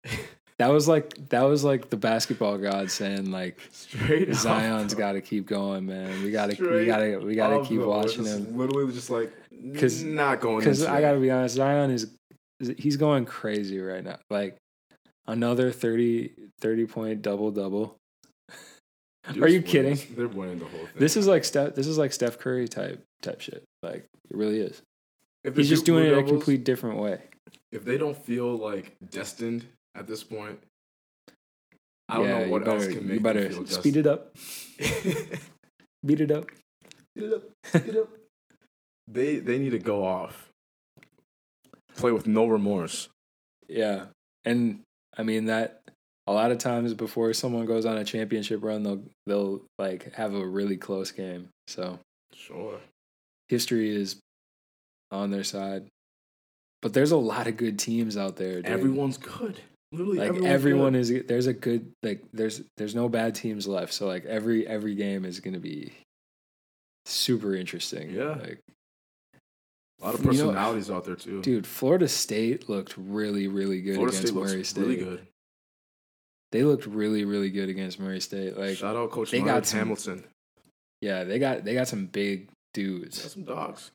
That 0.60 0.70
was 0.70 0.88
like 0.88 1.30
that 1.30 1.44
was 1.44 1.64
like 1.64 1.90
the 1.92 1.98
basketball 1.98 2.58
god 2.58 2.90
saying 2.90 3.30
like 3.32 3.60
Straight 3.72 4.34
Zion's 4.34 4.96
got 4.96 5.12
to 5.12 5.22
keep 5.22 5.46
going, 5.46 5.86
man. 5.86 6.24
We 6.24 6.32
got 6.32 6.50
to 6.50 6.70
we 6.78 6.86
got 6.86 6.98
to 6.98 7.18
we 7.20 7.36
got 7.36 7.50
to 7.50 7.64
keep 7.64 7.80
watching 7.82 8.26
him 8.26 8.58
Literally, 8.58 8.92
just 8.92 9.10
like 9.12 9.32
'Cause- 9.76 10.02
not 10.04 10.40
going. 10.42 10.60
because 10.60 10.84
I 10.84 11.00
got 11.02 11.14
to 11.14 11.20
be 11.20 11.30
honest, 11.30 11.56
Zion 11.56 11.92
is 11.92 12.08
he's 12.78 12.98
going 12.98 13.26
crazy 13.26 13.80
right 13.80 14.04
now. 14.04 14.18
Like 14.32 14.58
another 15.28 15.72
30, 15.72 16.32
30 16.60 16.86
point 16.88 17.22
double 17.22 17.52
double. 17.52 17.96
Are 19.30 19.34
you 19.48 19.60
winning. 19.60 19.64
kidding? 19.64 20.00
They're 20.16 20.28
winning 20.28 20.58
the 20.60 20.66
whole 20.66 20.80
thing. 20.86 20.94
This 20.98 21.18
is 21.18 21.28
like 21.28 21.44
Steph. 21.44 21.76
This 21.76 21.86
is 21.86 21.98
like 21.98 22.14
Steph 22.14 22.40
Curry 22.40 22.68
type 22.68 23.04
type 23.22 23.42
shit. 23.42 23.64
Like 23.84 24.06
it 24.30 24.36
really 24.36 24.60
is. 24.62 24.82
If 25.44 25.56
He's 25.56 25.70
just 25.70 25.86
doing 25.86 26.06
it 26.06 26.12
Blue 26.12 26.20
a 26.20 26.24
complete 26.24 26.64
different 26.64 26.98
way. 26.98 27.22
If 27.72 27.84
they 27.86 27.98
don't 27.98 28.18
feel 28.18 28.56
like 28.58 28.96
destined 29.12 29.66
at 29.98 30.08
this 30.08 30.24
point, 30.24 30.60
I 32.10 32.18
don't 32.18 32.26
yeah, 32.26 32.40
know 32.46 32.50
what 32.50 32.60
you 32.62 32.66
better, 32.66 32.78
else 32.78 32.88
can 32.88 33.08
make 33.08 33.14
you 33.16 33.20
better 33.20 33.50
feel 33.50 33.66
speed 33.66 33.98
it 34.02 34.08
up, 34.08 34.36
beat 36.06 36.22
it 36.22 36.32
up. 36.32 36.46
Speed 37.16 37.24
it 37.26 37.34
up. 37.34 37.44
Speed 37.66 37.88
it 37.88 37.98
up. 37.98 38.10
They 39.08 39.38
they 39.40 39.58
need 39.58 39.72
to 39.72 39.80
go 39.80 40.06
off. 40.06 40.50
Play 41.96 42.12
with 42.12 42.28
no 42.28 42.46
remorse. 42.46 43.10
Yeah, 43.68 44.06
and 44.46 44.82
I 45.18 45.24
mean 45.24 45.46
that 45.46 45.82
a 46.28 46.34
lot 46.34 46.52
of 46.52 46.58
times 46.58 46.94
before 46.94 47.34
someone 47.34 47.66
goes 47.66 47.86
on 47.86 47.98
a 47.98 48.04
championship 48.04 48.64
run, 48.64 48.84
they'll 48.84 49.04
they'll 49.26 49.62
like 49.80 50.14
have 50.14 50.34
a 50.36 50.46
really 50.46 50.78
close 50.78 51.12
game. 51.12 51.50
So 51.68 52.00
Sure. 52.34 52.80
history 53.50 53.90
is 53.90 54.18
on 55.12 55.32
their 55.32 55.44
side. 55.44 55.88
But 56.82 56.94
there's 56.94 57.12
a 57.12 57.18
lot 57.18 57.48
of 57.48 57.58
good 57.58 57.80
teams 57.80 58.16
out 58.16 58.36
there. 58.36 58.56
Dude. 58.58 58.66
Everyone's 58.68 59.18
good. 59.18 59.60
Literally 59.92 60.18
Like 60.18 60.28
everyone's 60.30 60.54
everyone 60.54 60.96
is 60.96 61.14
there's 61.28 61.48
a 61.48 61.54
good 61.54 61.92
like 62.04 62.22
there's 62.34 62.62
there's 62.76 62.94
no 62.96 63.08
bad 63.08 63.36
teams 63.36 63.68
left. 63.68 63.94
So 63.94 64.06
like 64.06 64.26
every 64.26 64.68
every 64.68 64.96
game 64.96 65.24
is 65.24 65.40
gonna 65.40 65.60
be 65.60 65.94
super 67.06 67.56
interesting. 67.56 68.10
Yeah. 68.10 68.32
Like 68.36 68.60
a 70.02 70.06
lot 70.06 70.14
of 70.14 70.20
you 70.20 70.26
know- 70.26 70.32
personalities 70.32 70.92
out 70.92 71.06
there 71.06 71.16
too. 71.16 71.42
dude, 71.42 71.66
Florida 71.66 72.08
State 72.08 72.68
looked 72.70 72.96
really, 72.98 73.48
really 73.48 73.82
good 73.82 73.96
Florida 73.96 74.16
against 74.18 74.34
State 74.34 74.40
Murray 74.40 74.64
State. 74.64 74.82
really 74.82 74.98
good. 74.98 75.28
They 76.52 76.64
looked 76.64 76.86
really, 76.86 77.26
really 77.26 77.50
good 77.50 77.70
against 77.70 78.00
Murray 78.00 78.20
State. 78.20 78.58
Like 78.58 78.78
Shout 78.78 78.96
out 78.96 79.12
Coach 79.12 79.32
they 79.32 79.42
got 79.42 79.66
some- 79.66 79.80
Hamilton. 79.80 80.24
yeah, 81.02 81.24
they 81.24 81.40
got 81.40 81.64
they 81.64 81.74
got 81.74 81.88
some 81.88 82.08
big 82.08 82.48
Got 82.48 82.54
dudes. 82.74 83.32
some 83.32 83.44
dogs. 83.44 83.92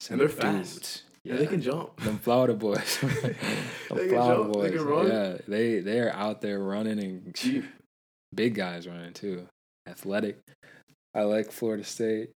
Some 0.00 0.18
they're 0.18 0.28
fast. 0.28 1.02
Yeah, 1.24 1.36
they 1.36 1.46
can 1.46 1.62
jump. 1.62 1.96
Them 2.00 2.18
Florida 2.18 2.54
boys. 2.66 2.98
Them 3.00 3.10
They 3.10 4.08
Florida 4.08 4.42
jump, 4.42 4.52
they 4.52 4.70
boys. 4.70 4.80
run. 4.82 5.06
Yeah, 5.08 5.36
they 5.48 5.80
they 5.80 6.00
are 6.00 6.12
out 6.12 6.40
there 6.42 6.58
running 6.60 6.98
and 6.98 7.64
big 8.34 8.54
guys 8.54 8.86
running 8.86 9.12
too. 9.14 9.46
Athletic. 9.88 10.38
I 11.14 11.22
like 11.22 11.50
Florida 11.52 11.84
State. 11.84 12.30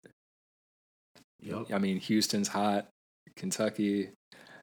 Yup. 1.40 1.72
I 1.72 1.78
mean, 1.78 1.98
Houston's 2.00 2.48
hot. 2.48 2.88
Kentucky. 3.36 4.10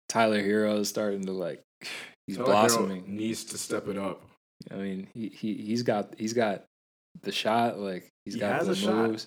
Tyler 0.10 0.42
Herro's 0.42 0.90
starting 0.90 1.26
to 1.26 1.32
like 1.32 1.62
he's 2.28 2.38
Tyler 2.38 2.48
Herro 2.48 2.52
blossoming. 2.52 3.04
needs 3.16 3.44
to 3.46 3.58
step 3.58 3.88
it 3.88 3.98
up. 3.98 4.24
I 4.72 4.76
mean, 4.76 5.08
he, 5.14 5.30
he 5.30 5.54
he's 5.56 5.84
got 5.84 6.16
he's 6.18 6.34
got 6.34 6.64
the 7.24 7.32
shot, 7.32 7.78
like 7.80 8.10
he's 8.26 8.36
He 8.36 8.40
got 8.40 8.54
has 8.54 8.68
the 8.68 8.74
a 8.74 8.76
shot. 8.76 9.26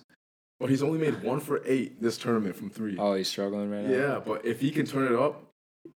But 0.60 0.70
he's 0.70 0.82
only 0.82 0.98
made 0.98 1.22
one 1.22 1.38
for 1.40 1.62
eight 1.64 2.00
this 2.02 2.18
tournament 2.18 2.56
from 2.56 2.68
three. 2.70 2.96
Oh, 2.98 3.14
he's 3.14 3.28
struggling 3.28 3.70
right 3.70 3.84
now. 3.84 3.90
yeah, 3.96 4.18
but 4.24 4.44
if 4.44 4.60
he 4.60 4.70
can 4.70 4.86
turn 4.86 5.12
it 5.12 5.18
up, 5.18 5.44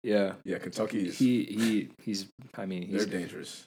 Yeah. 0.02 0.34
yeah, 0.44 0.58
Kentucky 0.58 1.08
is 1.08 1.18
He 1.18 1.44
he 1.44 1.88
he's 2.02 2.26
I 2.56 2.66
mean, 2.66 2.90
they're 2.90 3.00
he's 3.00 3.06
dangerous. 3.06 3.66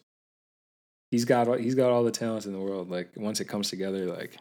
he's 1.12 1.26
got 1.26 1.48
all- 1.48 1.58
he's 1.58 1.76
got 1.76 1.92
all 1.92 2.04
the 2.04 2.12
talents 2.12 2.46
in 2.46 2.54
the 2.54 2.60
world. 2.60 2.90
Like 2.92 3.10
once 3.16 3.40
it 3.40 3.46
comes 3.46 3.70
together, 3.72 4.06
like 4.06 4.38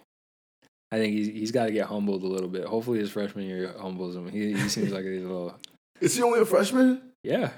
I 0.91 0.99
think 0.99 1.15
he's 1.15 1.29
he's 1.29 1.53
got 1.53 1.67
to 1.67 1.73
get 1.73 1.87
humbled 1.87 2.23
a 2.23 2.27
little 2.27 2.51
bit. 2.51 2.65
Hopefully, 2.67 2.99
his 2.99 3.11
freshman 3.11 3.47
year 3.47 3.75
humbles 3.81 4.15
him. 4.15 4.29
He 4.29 4.53
he 4.53 4.69
seems 4.69 4.93
like 4.93 5.05
he's 5.05 5.23
a 5.23 5.27
little 5.27 5.57
Is 6.03 6.15
he 6.17 6.23
only 6.23 6.41
a 6.41 6.45
freshman? 6.45 7.13
yeah 7.25 7.53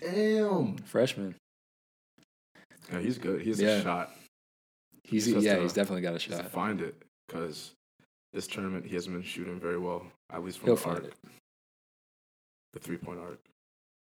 Damn. 0.00 0.76
freshman. 0.78 1.34
Yeah, 2.92 3.00
he's 3.00 3.18
good. 3.18 3.40
He's 3.42 3.60
Yeah. 3.60 3.70
a 3.78 3.82
shot. 3.82 4.14
He's 5.02 5.24
He 5.26 5.32
just 5.32 5.44
has 5.46 5.56
yeah 5.56 5.60
he's 5.62 5.72
definitely 5.72 6.02
got 6.02 6.14
a 6.14 6.18
shot. 6.20 6.50
find 6.52 6.80
it 6.80 6.94
because 7.26 7.72
this 8.32 8.46
tournament 8.46 8.86
he 8.86 8.94
hasn't 8.94 9.14
been 9.14 9.22
shooting 9.22 9.58
very 9.60 9.78
well, 9.78 10.02
at 10.32 10.44
least 10.44 10.58
from 10.58 10.66
He'll 10.68 10.76
the 10.76 10.88
arc, 10.88 11.04
it. 11.04 11.14
the 12.74 12.80
three 12.80 12.96
point 12.96 13.18
arc. 13.20 13.38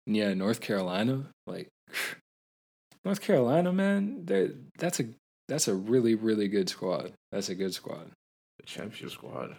Yeah, 0.08 0.34
North 0.34 0.62
Carolina, 0.62 1.26
like 1.48 1.68
North 3.06 3.22
Carolina, 3.22 3.72
man, 3.72 4.26
they 4.26 4.52
that's 4.78 5.00
a 5.00 5.06
that's 5.48 5.68
a 5.68 5.76
really 5.76 6.16
really 6.16 6.48
good 6.48 6.70
squad. 6.70 7.12
That's 7.32 7.50
a 7.50 7.56
good 7.56 7.74
squad. 7.74 8.10
The 8.60 8.66
championship 8.66 9.12
squad. 9.12 9.56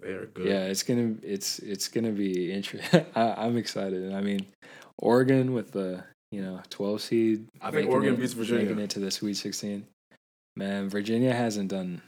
They 0.00 0.10
are 0.12 0.26
good. 0.26 0.46
Yeah, 0.46 0.64
it's 0.64 0.82
gonna 0.82 1.14
it's 1.22 1.58
it's 1.60 1.88
gonna 1.88 2.10
be 2.12 2.52
interesting. 2.52 3.04
I'm 3.14 3.56
excited. 3.56 4.12
I 4.12 4.20
mean, 4.20 4.46
Oregon 4.98 5.52
with 5.54 5.72
the 5.72 6.04
you 6.30 6.42
know 6.42 6.60
12 6.70 7.00
seed. 7.00 7.46
I 7.60 7.70
think 7.70 7.88
Oregon 7.90 8.14
it- 8.14 8.20
beats 8.20 8.32
Virginia. 8.32 8.64
making 8.64 8.80
it 8.80 8.90
to 8.90 8.98
the 9.00 9.10
Sweet 9.10 9.34
16. 9.34 9.86
Man, 10.56 10.88
Virginia 10.88 11.32
hasn't 11.32 11.70
done. 11.70 12.02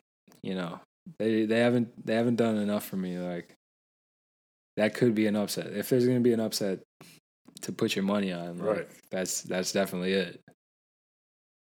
You 0.47 0.55
know, 0.55 0.79
they 1.19 1.45
they 1.45 1.59
haven't 1.59 2.07
they 2.07 2.15
haven't 2.15 2.37
done 2.37 2.57
enough 2.57 2.87
for 2.87 2.95
me. 2.95 3.19
Like 3.19 3.53
that 4.77 4.95
could 4.95 5.13
be 5.13 5.27
an 5.27 5.35
upset. 5.35 5.73
If 5.73 5.89
there's 5.89 6.07
gonna 6.07 6.21
be 6.21 6.33
an 6.33 6.39
upset 6.39 6.79
to 7.63 7.73
put 7.73 7.97
your 7.97 8.05
money 8.05 8.33
on, 8.33 8.59
like, 8.59 8.77
Right. 8.77 8.89
That's 9.11 9.43
that's 9.43 9.73
definitely 9.73 10.13
it. 10.13 10.41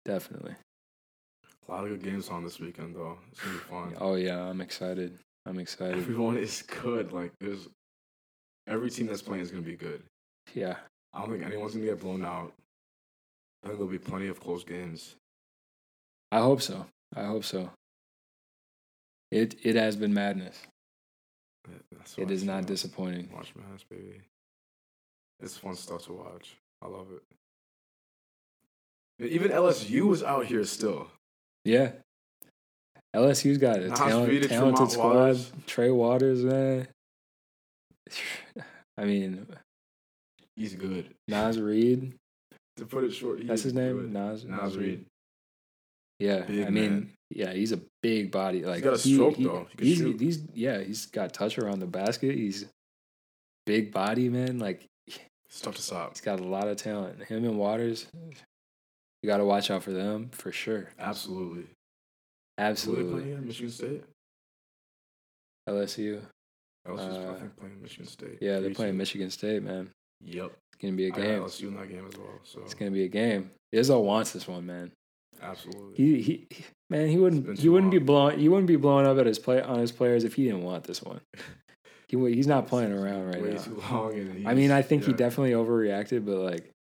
Definitely. 0.05 0.53
A 1.67 1.71
lot 1.71 1.83
of 1.83 1.89
good 1.89 2.03
games 2.03 2.29
on 2.29 2.43
this 2.43 2.59
weekend 2.59 2.95
though. 2.95 3.17
It's 3.31 3.41
gonna 3.41 3.53
be 3.53 3.59
fun. 3.59 3.95
Oh 3.99 4.13
yeah, 4.13 4.39
I'm 4.39 4.61
excited. 4.61 5.17
I'm 5.47 5.57
excited. 5.57 5.97
Everyone 5.97 6.37
is 6.37 6.61
good. 6.61 7.11
Like 7.11 7.31
there's 7.39 7.67
every 8.67 8.91
team 8.91 9.07
that's 9.07 9.23
playing 9.23 9.41
is 9.41 9.49
gonna 9.49 9.63
be 9.63 9.77
good. 9.77 10.03
Yeah. 10.53 10.75
I 11.15 11.21
don't 11.21 11.31
think 11.31 11.43
anyone's 11.43 11.73
gonna 11.73 11.85
get 11.85 12.01
blown 12.01 12.23
out. 12.23 12.53
I 13.63 13.69
think 13.69 13.79
there'll 13.79 13.91
be 13.91 13.97
plenty 13.97 14.27
of 14.27 14.39
close 14.39 14.63
games. 14.63 15.15
I 16.31 16.37
hope 16.37 16.61
so. 16.61 16.85
I 17.15 17.23
hope 17.23 17.43
so. 17.43 17.71
It 19.31 19.55
it 19.63 19.75
has 19.75 19.95
been 19.95 20.13
madness. 20.13 20.57
Yeah, 21.67 22.23
It 22.23 22.31
is 22.31 22.43
not 22.43 22.65
disappointing. 22.65 23.29
Watch 23.33 23.53
Madness, 23.55 23.83
baby. 23.89 24.21
It's 25.41 25.55
fun 25.57 25.75
stuff 25.75 26.05
to 26.05 26.13
watch. 26.13 26.55
I 26.81 26.87
love 26.87 27.07
it. 27.11 27.21
Even 29.31 29.51
LSU 29.51 30.07
was 30.07 30.23
out 30.23 30.45
here 30.45 30.63
still. 30.63 31.11
Yeah. 31.65 31.91
LSU's 33.15 33.57
got 33.57 33.77
a 33.79 33.89
Naz 33.89 33.99
talent, 33.99 34.29
Reed 34.29 34.49
talented 34.49 34.91
squad. 34.91 35.15
Waters. 35.15 35.51
Trey 35.67 35.91
Waters, 35.91 36.43
man. 36.43 36.87
I 38.97 39.05
mean, 39.05 39.45
He's 40.55 40.73
good. 40.75 41.13
Naz 41.27 41.59
Reid. 41.59 42.15
To 42.77 42.85
put 42.85 43.03
it 43.03 43.11
short, 43.13 43.45
That's 43.45 43.61
is 43.61 43.65
his 43.65 43.73
name. 43.73 43.97
good. 43.99 44.13
Naz. 44.13 44.45
Naz 44.45 44.77
Reid. 44.77 45.05
Yeah, 46.19 46.41
Big 46.41 46.65
I 46.67 46.69
mean, 46.69 46.89
man. 46.91 47.13
yeah, 47.29 47.53
he's 47.53 47.71
a 47.71 47.79
big 48.03 48.29
body. 48.31 48.63
Like 48.65 48.83
got 48.83 48.93
a 48.93 48.97
he- 49.01 49.13
stroke, 49.15 49.35
he- 49.35 49.43
though. 49.45 49.67
He 49.79 49.85
he's, 49.89 49.97
shoot. 49.97 50.19
he's 50.19 50.39
yeah, 50.53 50.81
he's 50.81 51.05
got 51.05 51.33
touch 51.33 51.57
around 51.57 51.79
the 51.79 51.85
basket. 51.87 52.35
He's 52.35 52.65
big 53.65 53.91
body, 53.93 54.27
man. 54.29 54.59
Like 54.59 54.85
It's 55.07 55.61
tough 55.61 55.75
to 55.77 55.81
stop. 55.81 56.11
he's 56.13 56.21
got 56.21 56.39
a 56.39 56.43
lot 56.43 56.67
of 56.67 56.77
talent. 56.77 57.23
Him 57.23 57.45
and 57.45 57.57
Waters, 57.57 58.07
you 59.21 59.27
got 59.27 59.37
to 59.37 59.45
watch 59.45 59.71
out 59.71 59.81
for 59.83 59.91
them 59.91 60.29
for 60.31 60.51
sure. 60.51 60.89
Absolutely. 60.99 61.65
Absolutely, 62.57 63.21
playing? 63.21 63.45
Michigan 63.47 63.71
State? 63.71 64.03
LSU. 65.69 66.21
LSU's 66.87 66.99
Uh, 67.17 67.33
I 67.35 67.39
think 67.39 67.55
playing 67.57 67.81
Michigan 67.81 68.05
State. 68.07 68.37
Yeah, 68.41 68.59
they're 68.59 68.73
playing. 68.73 68.97
Michigan 68.97 69.29
State, 69.29 69.63
man. 69.63 69.89
Yep. 70.21 70.47
It's 70.51 70.81
gonna 70.81 70.93
be 70.97 71.05
a 71.05 71.07
I 71.07 71.09
got 71.11 71.21
game. 71.21 71.39
LSU 71.43 71.67
in 71.69 71.75
that 71.77 71.89
game 71.89 72.05
as 72.07 72.17
well. 72.17 72.39
So 72.43 72.61
It's 72.63 72.73
gonna 72.73 72.91
be 72.91 73.03
a 73.03 73.07
game. 73.07 73.51
Izzo 73.73 74.03
wants 74.03 74.31
this 74.31 74.47
one, 74.47 74.65
man. 74.65 74.91
Absolutely. 75.41 75.95
He 75.95 76.21
he, 76.21 76.47
man, 76.89 77.07
he 77.07 77.17
wouldn't 77.17 77.59
he 77.59 77.69
wouldn't 77.69 77.91
be 77.91 77.99
long. 77.99 78.05
blowing 78.05 78.39
he 78.39 78.49
wouldn't 78.49 78.67
be 78.67 78.75
blowing 78.75 79.05
up 79.07 79.17
at 79.17 79.25
his 79.25 79.39
play 79.39 79.61
on 79.61 79.79
his 79.79 79.91
players 79.91 80.23
if 80.23 80.35
he 80.35 80.43
didn't 80.45 80.63
want 80.63 80.83
this 80.85 81.01
one. 81.01 81.21
He 82.07 82.17
he's 82.33 82.47
not 82.47 82.67
playing 82.67 82.91
around 82.91 83.27
right 83.27 83.41
Way 83.41 83.53
now. 83.53 83.61
too 83.61 83.83
long. 83.91 84.43
I 84.45 84.53
mean, 84.53 84.71
I 84.71 84.81
think 84.81 85.03
he 85.05 85.13
definitely 85.13 85.51
overreacted, 85.51 86.25
but 86.25 86.37
like 86.37 86.71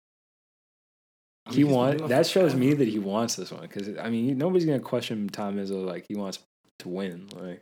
I 1.45 1.51
mean, 1.51 1.57
he 1.57 1.63
he's 1.63 1.71
want 1.73 2.07
that 2.07 2.25
shows 2.25 2.55
me 2.55 2.73
that 2.75 2.87
he 2.87 2.99
wants 2.99 3.35
this 3.35 3.51
one 3.51 3.61
because 3.61 3.89
I 3.97 4.09
mean 4.09 4.37
nobody's 4.37 4.65
gonna 4.65 4.79
question 4.79 5.29
Tom 5.29 5.57
Izzo 5.57 5.85
like 5.85 6.05
he 6.07 6.15
wants 6.15 6.39
to 6.79 6.89
win. 6.89 7.27
Like 7.35 7.61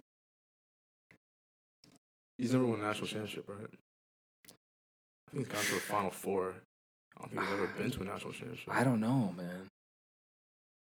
He's 2.38 2.54
never 2.54 2.66
won 2.66 2.80
a 2.80 2.84
national 2.84 3.08
championship, 3.08 3.46
right? 3.50 3.68
I 3.68 5.32
think 5.32 5.48
he's 5.48 5.48
gone 5.48 5.64
to 5.66 5.74
the 5.74 5.82
Final 5.82 6.12
Four. 6.12 6.54
I 7.18 7.22
don't 7.22 7.30
think 7.32 7.42
he's 7.42 7.52
ever 7.54 7.68
been 7.78 7.92
to 7.92 8.02
a 8.02 8.06
national 8.06 8.32
championship. 8.40 8.70
I 8.70 8.84
don't 8.84 9.00
know, 9.00 9.34
man. 9.36 9.68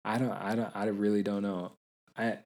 I 0.04 0.18
don't. 0.18 0.32
I 0.32 0.56
don't. 0.56 0.76
I 0.76 0.86
really 0.86 1.24
don't 1.24 1.44
know. 1.44 1.74
I. 2.18 2.38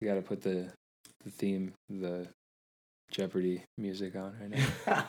You 0.00 0.08
got 0.08 0.14
to 0.14 0.22
put 0.22 0.42
the 0.42 0.70
the 1.24 1.30
theme, 1.30 1.72
the 1.90 2.28
Jeopardy 3.10 3.64
music 3.76 4.14
on 4.16 4.34
right 4.40 5.04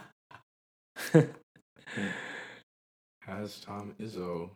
now. 1.14 1.26
Has 3.22 3.60
Tom 3.60 3.94
Izzo 4.00 4.50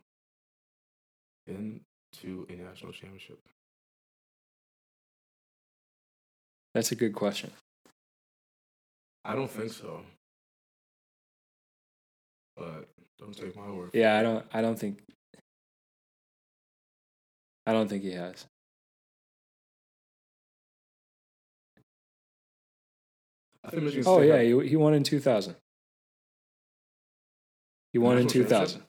been 1.46 1.82
to 2.22 2.48
a 2.50 2.54
national 2.54 2.92
championship? 2.92 3.40
That's 6.74 6.92
a 6.92 6.96
good 6.96 7.14
question. 7.14 7.52
I 9.24 9.36
don't 9.36 9.50
think 9.50 9.72
so. 9.72 10.02
But 12.58 12.90
don't 13.24 13.36
take 13.38 13.56
my 13.56 13.70
word. 13.72 13.92
Yeah, 13.94 14.18
I 14.18 14.22
don't. 14.22 14.46
I 14.54 14.62
don't 14.62 14.78
think. 14.78 15.00
I 17.66 17.72
don't 17.72 17.88
think 17.88 18.04
he 18.04 18.12
has. 18.12 18.46
I 23.64 23.70
think 23.70 23.84
Michigan 23.84 24.04
Oh 24.08 24.18
State 24.18 24.28
yeah, 24.28 24.36
had- 24.38 24.46
he 24.64 24.70
he 24.70 24.76
won 24.76 24.94
in 24.94 25.04
two 25.04 25.20
thousand. 25.20 25.56
He 27.94 28.00
won 28.00 28.18
in 28.18 28.28
two 28.28 28.44
thousand. 28.44 28.84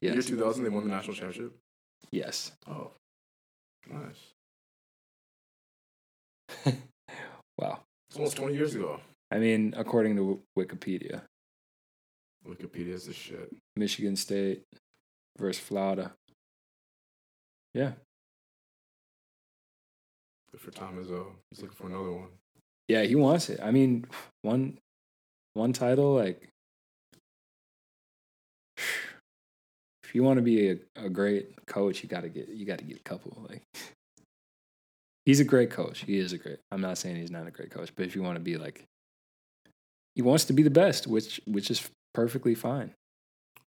year 0.00 0.20
2000 0.20 0.64
they 0.64 0.70
won 0.70 0.84
the 0.88 0.94
national 0.94 1.14
championship. 1.14 1.56
Yes. 2.10 2.52
Oh, 2.68 2.92
nice. 3.90 4.32
Wow. 7.56 7.80
It's 8.08 8.16
almost 8.18 8.36
20 8.36 8.54
years 8.54 8.74
ago. 8.74 8.98
I 9.30 9.38
mean, 9.38 9.74
according 9.76 10.16
to 10.16 10.42
Wikipedia, 10.58 11.22
Wikipedia's 12.46 13.06
the 13.06 13.12
shit. 13.12 13.50
Michigan 13.76 14.16
State 14.16 14.62
versus 15.38 15.62
Florida. 15.62 16.12
Yeah. 17.72 17.92
Good 20.52 20.60
for 20.60 20.70
Tom 20.70 20.96
Izzo. 21.02 21.26
He's 21.50 21.60
looking 21.60 21.76
for 21.76 21.86
another 21.86 22.12
one. 22.12 22.28
Yeah, 22.88 23.02
he 23.02 23.14
wants 23.14 23.48
it. 23.48 23.60
I 23.62 23.70
mean, 23.70 24.06
one 24.42 24.78
one 25.54 25.72
title, 25.72 26.14
like 26.14 26.48
if 28.76 30.14
you 30.14 30.22
want 30.22 30.38
to 30.38 30.42
be 30.42 30.70
a, 30.70 30.76
a 30.96 31.08
great 31.08 31.66
coach, 31.66 32.02
you 32.02 32.08
gotta 32.08 32.28
get 32.28 32.48
you 32.48 32.66
gotta 32.66 32.84
get 32.84 32.98
a 32.98 33.02
couple. 33.02 33.46
Like 33.48 33.62
he's 35.24 35.40
a 35.40 35.44
great 35.44 35.70
coach. 35.70 36.00
He 36.00 36.18
is 36.18 36.32
a 36.32 36.38
great. 36.38 36.58
I'm 36.70 36.80
not 36.80 36.98
saying 36.98 37.16
he's 37.16 37.30
not 37.30 37.46
a 37.46 37.50
great 37.50 37.70
coach, 37.70 37.90
but 37.96 38.06
if 38.06 38.14
you 38.14 38.22
want 38.22 38.36
to 38.36 38.40
be 38.40 38.56
like 38.56 38.84
he 40.14 40.22
wants 40.22 40.44
to 40.44 40.52
be 40.52 40.62
the 40.62 40.70
best, 40.70 41.06
which 41.06 41.40
which 41.46 41.70
is 41.70 41.90
perfectly 42.14 42.54
fine. 42.54 42.94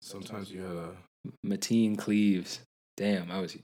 Sometimes 0.02 0.52
you 0.52 0.62
gotta. 0.62 0.92
Mateen 1.46 1.98
Cleaves. 1.98 2.62
Damn, 2.98 3.30
I 3.32 3.40
was 3.40 3.58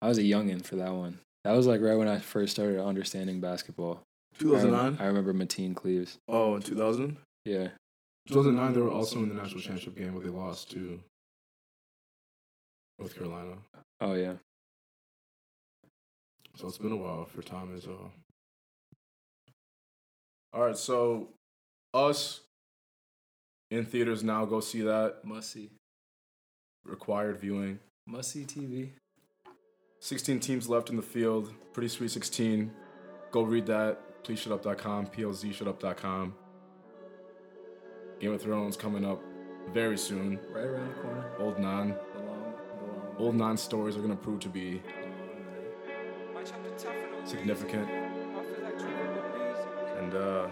I 0.00 0.08
was 0.08 0.18
a 0.18 0.22
youngin 0.22 0.64
for 0.64 0.76
that 0.76 0.92
one. 0.92 1.18
That 1.44 1.52
was 1.52 1.66
like 1.66 1.80
right 1.80 1.96
when 1.96 2.08
I 2.08 2.18
first 2.18 2.52
started 2.52 2.80
understanding 2.80 3.40
basketball. 3.40 4.02
I 4.34 4.38
2009. 4.42 4.98
I 5.00 5.06
remember 5.06 5.32
Mateen 5.32 5.74
Cleaves. 5.74 6.18
Oh, 6.28 6.56
in 6.56 6.62
2000. 6.62 7.16
Yeah. 7.44 7.68
2009, 8.28 8.72
they 8.74 8.80
were 8.80 8.90
also 8.90 9.18
in 9.18 9.28
the 9.28 9.34
national 9.34 9.60
championship 9.60 9.96
game 9.96 10.14
where 10.14 10.22
they 10.22 10.30
lost 10.30 10.70
to 10.72 11.00
North 12.98 13.14
Carolina. 13.16 13.56
Oh 14.00 14.14
yeah. 14.14 14.34
So 16.56 16.68
it's 16.68 16.78
been 16.78 16.92
a 16.92 16.96
while 16.96 17.24
for 17.24 17.42
Tom 17.42 17.74
as 17.76 17.86
well. 17.86 18.12
all 20.52 20.66
right. 20.66 20.76
So, 20.76 21.28
us 21.94 22.40
in 23.72 23.86
theaters 23.86 24.22
now. 24.22 24.44
Go 24.44 24.60
see 24.60 24.82
that. 24.82 25.24
Must 25.24 25.50
see. 25.50 25.70
Required 26.84 27.38
viewing. 27.40 27.78
Must 28.06 28.30
see 28.30 28.44
TV. 28.44 28.90
16 30.00 30.40
teams 30.40 30.68
left 30.68 30.90
in 30.90 30.96
the 30.96 31.02
field. 31.02 31.52
Pretty 31.72 31.88
sweet 31.88 32.10
16. 32.10 32.70
Go 33.30 33.42
read 33.42 33.66
that. 33.66 34.24
PleaseShutUp.com. 34.24 35.06
PLZShutUp.com. 35.06 36.34
Game 38.20 38.32
of 38.32 38.42
Thrones 38.42 38.76
coming 38.76 39.04
up 39.04 39.22
very 39.72 39.96
soon. 39.96 40.38
Right 40.50 40.64
around 40.64 40.88
the 40.88 40.94
corner. 41.00 41.24
Old 41.38 41.58
Nan. 41.58 41.96
The 42.14 42.20
long, 42.20 42.54
the 42.78 42.86
long. 42.86 43.16
Old 43.18 43.34
Nan 43.36 43.56
stories 43.56 43.96
are 43.96 44.00
gonna 44.00 44.16
prove 44.16 44.40
to 44.40 44.48
be 44.48 44.82
significant. 47.24 47.88
And 49.98 50.14
uh, 50.14 50.48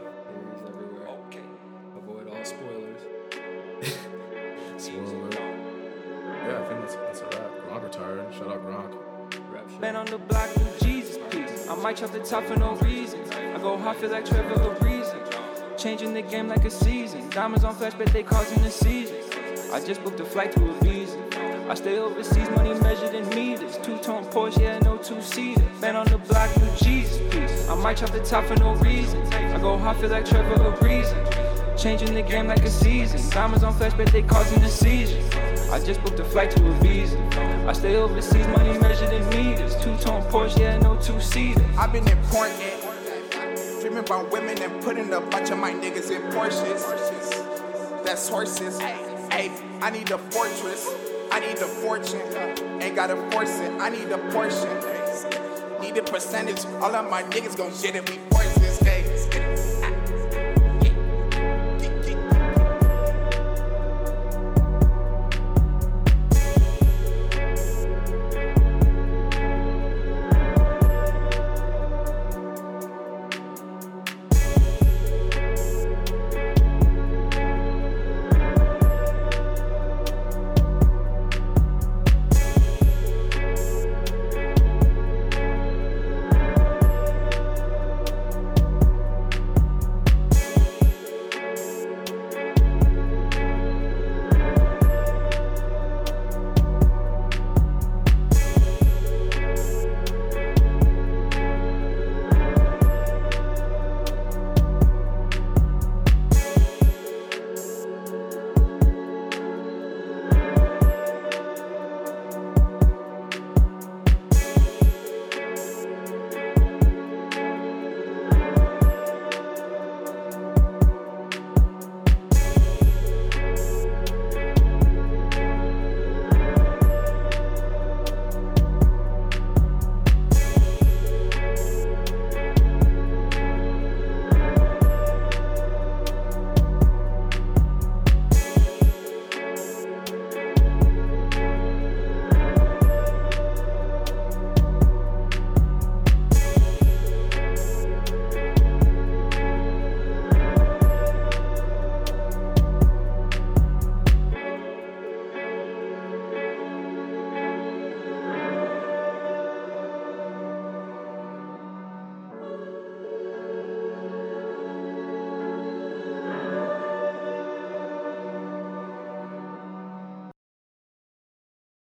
might 11.91 11.97
chop 11.97 12.13
the 12.13 12.21
top 12.21 12.45
for 12.45 12.55
no 12.55 12.77
reason. 12.77 13.19
I 13.33 13.59
go 13.59 13.77
hard, 13.77 13.97
feel 13.97 14.11
like 14.11 14.25
Trevor 14.25 14.55
Ariza. 14.55 15.77
Changing 15.77 16.15
the 16.15 16.23
game 16.23 16.47
like 16.47 16.65
a 16.65 16.71
season. 16.71 17.29
Diamonds 17.31 17.65
on 17.65 17.75
flash, 17.75 17.95
but 17.99 18.07
they 18.13 18.23
causing 18.23 18.61
a 18.61 18.71
season. 18.71 19.17
I 19.73 19.85
just 19.85 20.05
booked 20.05 20.21
a 20.21 20.25
flight 20.25 20.53
to 20.53 20.61
Ibiza. 20.61 21.69
I 21.69 21.75
stay 21.75 21.99
overseas, 21.99 22.49
money 22.51 22.75
measured 22.75 23.13
in 23.17 23.29
meters. 23.31 23.77
Two 23.79 23.99
tone 23.99 24.25
Porsche, 24.27 24.61
yeah, 24.61 24.79
no 24.85 24.99
two 24.99 25.21
seater. 25.21 25.65
Man 25.81 25.97
on 25.97 26.07
the 26.07 26.19
block 26.19 26.57
new 26.59 26.71
Jesus, 26.77 27.19
please. 27.29 27.69
I 27.69 27.75
might 27.75 27.97
chop 27.97 28.11
the 28.11 28.23
top 28.23 28.45
for 28.45 28.55
no 28.55 28.75
reason. 28.77 29.21
I 29.33 29.59
go 29.59 29.77
hard, 29.77 29.97
feel 29.97 30.11
like 30.11 30.27
Trevor 30.27 30.55
Ariza. 30.55 31.77
Changing 31.77 32.15
the 32.15 32.23
game 32.23 32.47
like 32.47 32.63
a 32.63 32.71
season. 32.71 33.21
Diamonds 33.31 33.65
on 33.65 33.75
flash, 33.75 33.95
but 33.95 34.13
they 34.13 34.23
causing 34.23 34.63
a 34.63 34.69
seizure. 34.69 35.21
I 35.73 35.79
just 35.79 36.03
booked 36.03 36.19
a 36.19 36.25
flight 36.25 36.51
to 36.51 36.59
Ibiza. 36.59 37.67
I 37.69 37.73
stay 37.73 37.95
overseas, 37.95 38.45
money 38.49 38.77
measured 38.81 39.13
in 39.13 39.29
meters. 39.29 39.77
Two 39.77 39.97
tone 39.99 40.23
Porsche, 40.25 40.59
yeah, 40.59 40.77
no 40.79 40.97
two 40.97 41.21
seater. 41.21 41.65
I've 41.79 41.93
been 41.93 42.09
important. 42.09 42.61
Dreaming 43.81 43.99
about 43.99 44.33
women 44.33 44.61
and 44.61 44.83
putting 44.83 45.13
a 45.13 45.21
bunch 45.21 45.51
of 45.51 45.59
my 45.59 45.73
niggas 45.73 46.11
in 46.11 46.23
Porsches. 46.33 46.83
That's 48.05 48.29
horses. 48.29 48.81
Hey, 48.81 49.53
I 49.81 49.91
need 49.91 50.11
a 50.11 50.19
fortress. 50.19 50.89
I 51.31 51.39
need 51.39 51.59
a 51.59 51.69
fortune. 51.69 52.21
Ain't 52.83 52.97
gotta 52.97 53.15
force 53.31 53.61
it. 53.61 53.71
I 53.81 53.91
need 53.91 54.11
a 54.11 54.19
portion. 54.33 54.69
Need 55.81 55.97
a 55.99 56.03
percentage. 56.03 56.65
All 56.83 56.95
of 56.97 57.09
my 57.09 57.23
niggas 57.23 57.57
gon' 57.57 57.73
shit 57.73 57.95
if 57.95 58.09
we 58.09 58.17
it. 58.17 58.30